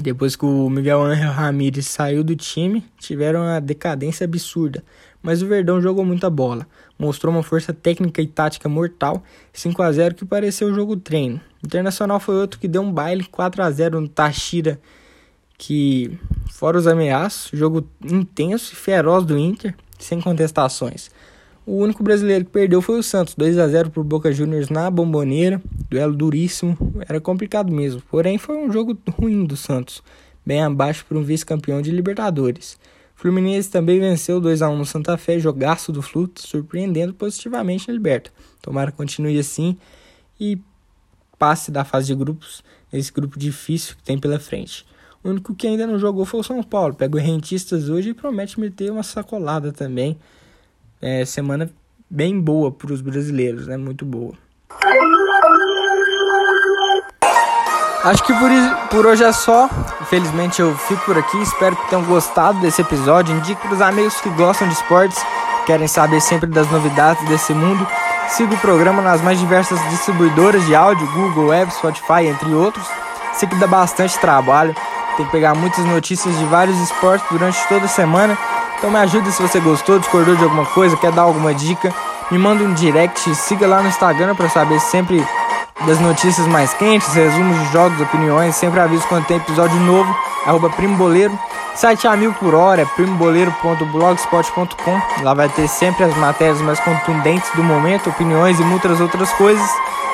depois 0.00 0.36
que 0.36 0.44
o 0.44 0.68
Miguel 0.68 1.02
Ángel 1.02 1.32
Ramírez 1.32 1.86
saiu 1.86 2.22
do 2.22 2.36
time, 2.36 2.84
tiveram 2.98 3.40
uma 3.40 3.60
decadência 3.60 4.24
absurda. 4.24 4.84
Mas 5.26 5.42
o 5.42 5.46
Verdão 5.48 5.80
jogou 5.80 6.04
muita 6.04 6.30
bola, 6.30 6.68
mostrou 6.96 7.34
uma 7.34 7.42
força 7.42 7.72
técnica 7.72 8.22
e 8.22 8.28
tática 8.28 8.68
mortal, 8.68 9.24
5 9.52 9.82
a 9.82 9.90
0 9.90 10.14
que 10.14 10.24
pareceu 10.24 10.72
jogo 10.72 10.96
treino. 10.96 11.40
Internacional 11.64 12.20
foi 12.20 12.36
outro 12.36 12.60
que 12.60 12.68
deu 12.68 12.80
um 12.80 12.92
baile 12.92 13.24
4 13.24 13.60
a 13.60 13.68
0 13.68 14.00
no 14.00 14.06
Tashira, 14.06 14.80
que 15.58 16.16
fora 16.52 16.78
os 16.78 16.86
ameaços, 16.86 17.50
jogo 17.52 17.84
intenso 18.04 18.72
e 18.72 18.76
feroz 18.76 19.24
do 19.24 19.36
Inter, 19.36 19.74
sem 19.98 20.20
contestações. 20.20 21.10
O 21.66 21.78
único 21.78 22.04
brasileiro 22.04 22.44
que 22.44 22.52
perdeu 22.52 22.80
foi 22.80 22.96
o 22.96 23.02
Santos, 23.02 23.34
2 23.34 23.58
a 23.58 23.66
0 23.66 23.90
por 23.90 24.04
Boca 24.04 24.30
Juniors 24.30 24.68
na 24.68 24.88
Bomboneira. 24.88 25.60
Duelo 25.90 26.14
duríssimo, 26.14 26.78
era 27.08 27.20
complicado 27.20 27.72
mesmo. 27.72 28.00
Porém, 28.08 28.38
foi 28.38 28.56
um 28.56 28.70
jogo 28.70 28.96
ruim 29.18 29.44
do 29.44 29.56
Santos, 29.56 30.04
bem 30.46 30.62
abaixo 30.62 31.04
para 31.04 31.18
um 31.18 31.24
vice-campeão 31.24 31.82
de 31.82 31.90
Libertadores. 31.90 32.78
Fluminense 33.16 33.70
também 33.70 33.98
venceu 33.98 34.40
2 34.40 34.60
a 34.60 34.68
1 34.68 34.76
no 34.76 34.84
Santa 34.84 35.16
Fé, 35.16 35.38
jogaço 35.38 35.90
do 35.90 36.02
Fluto, 36.02 36.46
surpreendendo 36.46 37.14
positivamente 37.14 37.88
na 37.88 37.94
Liberta. 37.94 38.30
Tomara 38.60 38.90
que 38.90 38.96
continue 38.96 39.38
assim 39.38 39.76
e 40.38 40.60
passe 41.38 41.70
da 41.70 41.82
fase 41.84 42.08
de 42.08 42.14
grupos, 42.14 42.62
esse 42.92 43.10
grupo 43.10 43.38
difícil 43.38 43.96
que 43.96 44.02
tem 44.02 44.18
pela 44.18 44.38
frente. 44.38 44.86
O 45.24 45.30
único 45.30 45.54
que 45.54 45.66
ainda 45.66 45.86
não 45.86 45.98
jogou 45.98 46.24
foi 46.24 46.40
o 46.40 46.44
São 46.44 46.62
Paulo. 46.62 46.94
Pega 46.94 47.16
o 47.16 47.20
Rentistas 47.20 47.88
hoje 47.88 48.10
e 48.10 48.14
promete 48.14 48.60
meter 48.60 48.92
uma 48.92 49.02
sacolada 49.02 49.72
também 49.72 50.16
é, 51.00 51.24
semana 51.24 51.70
bem 52.08 52.38
boa 52.38 52.70
para 52.70 52.92
os 52.92 53.00
brasileiros, 53.00 53.66
né? 53.66 53.76
Muito 53.76 54.04
boa. 54.04 54.34
Acho 58.06 58.22
que 58.22 58.32
por, 58.34 58.50
por 58.88 59.06
hoje 59.06 59.24
é 59.24 59.32
só. 59.32 59.68
Infelizmente 60.00 60.62
eu 60.62 60.76
fico 60.76 61.04
por 61.04 61.18
aqui. 61.18 61.42
Espero 61.42 61.74
que 61.74 61.88
tenham 61.88 62.04
gostado 62.04 62.60
desse 62.60 62.80
episódio. 62.80 63.34
Indique 63.34 63.60
para 63.60 63.74
os 63.74 63.82
amigos 63.82 64.20
que 64.20 64.28
gostam 64.30 64.68
de 64.68 64.74
esportes, 64.74 65.20
querem 65.66 65.88
saber 65.88 66.20
sempre 66.20 66.48
das 66.48 66.70
novidades 66.70 67.20
desse 67.28 67.52
mundo. 67.52 67.84
Siga 68.28 68.54
o 68.54 68.58
programa 68.58 69.02
nas 69.02 69.20
mais 69.22 69.40
diversas 69.40 69.80
distribuidoras 69.90 70.64
de 70.66 70.74
áudio, 70.76 71.04
Google, 71.14 71.48
Web, 71.48 71.72
Spotify, 71.72 72.28
entre 72.28 72.54
outros. 72.54 72.86
Sei 73.32 73.48
que 73.48 73.56
dá 73.56 73.66
bastante 73.66 74.16
trabalho. 74.20 74.72
Tem 75.16 75.26
que 75.26 75.32
pegar 75.32 75.56
muitas 75.56 75.84
notícias 75.84 76.38
de 76.38 76.44
vários 76.44 76.78
esportes 76.78 77.26
durante 77.28 77.58
toda 77.66 77.86
a 77.86 77.88
semana 77.88 78.38
então 78.78 78.90
me 78.90 78.98
ajuda 78.98 79.30
se 79.30 79.40
você 79.40 79.58
gostou, 79.58 79.98
discordou 79.98 80.36
de 80.36 80.44
alguma 80.44 80.66
coisa, 80.66 80.96
quer 80.96 81.10
dar 81.10 81.22
alguma 81.22 81.54
dica. 81.54 81.92
Me 82.30 82.38
manda 82.38 82.62
um 82.62 82.74
direct, 82.74 83.34
siga 83.34 83.66
lá 83.66 83.80
no 83.80 83.88
Instagram 83.88 84.34
para 84.34 84.48
saber 84.50 84.78
sempre 84.80 85.26
das 85.84 86.00
notícias 86.00 86.46
mais 86.46 86.72
quentes, 86.74 87.12
resumos 87.12 87.58
de 87.58 87.72
jogos, 87.72 88.00
opiniões. 88.00 88.54
Sempre 88.56 88.80
aviso 88.80 89.06
quando 89.08 89.26
tem 89.26 89.36
episódio 89.36 89.78
novo. 89.80 90.16
Arroba 90.46 90.70
Primo 90.70 90.96
Boleiro. 90.96 91.38
Site 91.74 92.08
a 92.08 92.16
mil 92.16 92.32
por 92.32 92.54
hora, 92.54 92.80
é 92.82 92.86
primoboleiro.blogspot.com. 92.86 95.22
Lá 95.22 95.34
vai 95.34 95.50
ter 95.50 95.68
sempre 95.68 96.04
as 96.04 96.16
matérias 96.16 96.62
mais 96.62 96.80
contundentes 96.80 97.50
do 97.54 97.62
momento, 97.62 98.08
opiniões 98.08 98.58
e 98.58 98.62
muitas 98.62 98.98
outras 98.98 99.30
coisas. 99.32 99.68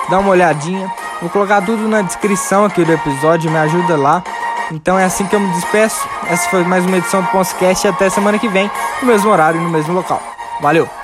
Dá 0.08 0.18
uma 0.18 0.30
olhadinha. 0.30 0.92
Vou 1.20 1.30
colocar 1.30 1.62
tudo 1.62 1.86
na 1.86 2.02
descrição 2.02 2.64
aqui 2.64 2.84
do 2.84 2.92
episódio, 2.92 3.48
me 3.48 3.58
ajuda 3.58 3.96
lá. 3.96 4.24
Então 4.72 4.98
é 4.98 5.04
assim 5.04 5.24
que 5.26 5.36
eu 5.36 5.40
me 5.40 5.52
despeço. 5.52 6.04
Essa 6.28 6.50
foi 6.50 6.64
mais 6.64 6.84
uma 6.84 6.96
edição 6.96 7.22
do 7.22 7.28
podcast 7.28 7.86
e 7.86 7.90
até 7.90 8.10
semana 8.10 8.40
que 8.40 8.48
vem, 8.48 8.68
no 9.00 9.06
mesmo 9.06 9.30
horário 9.30 9.60
e 9.60 9.62
no 9.62 9.70
mesmo 9.70 9.94
local. 9.94 10.20
Valeu! 10.60 11.01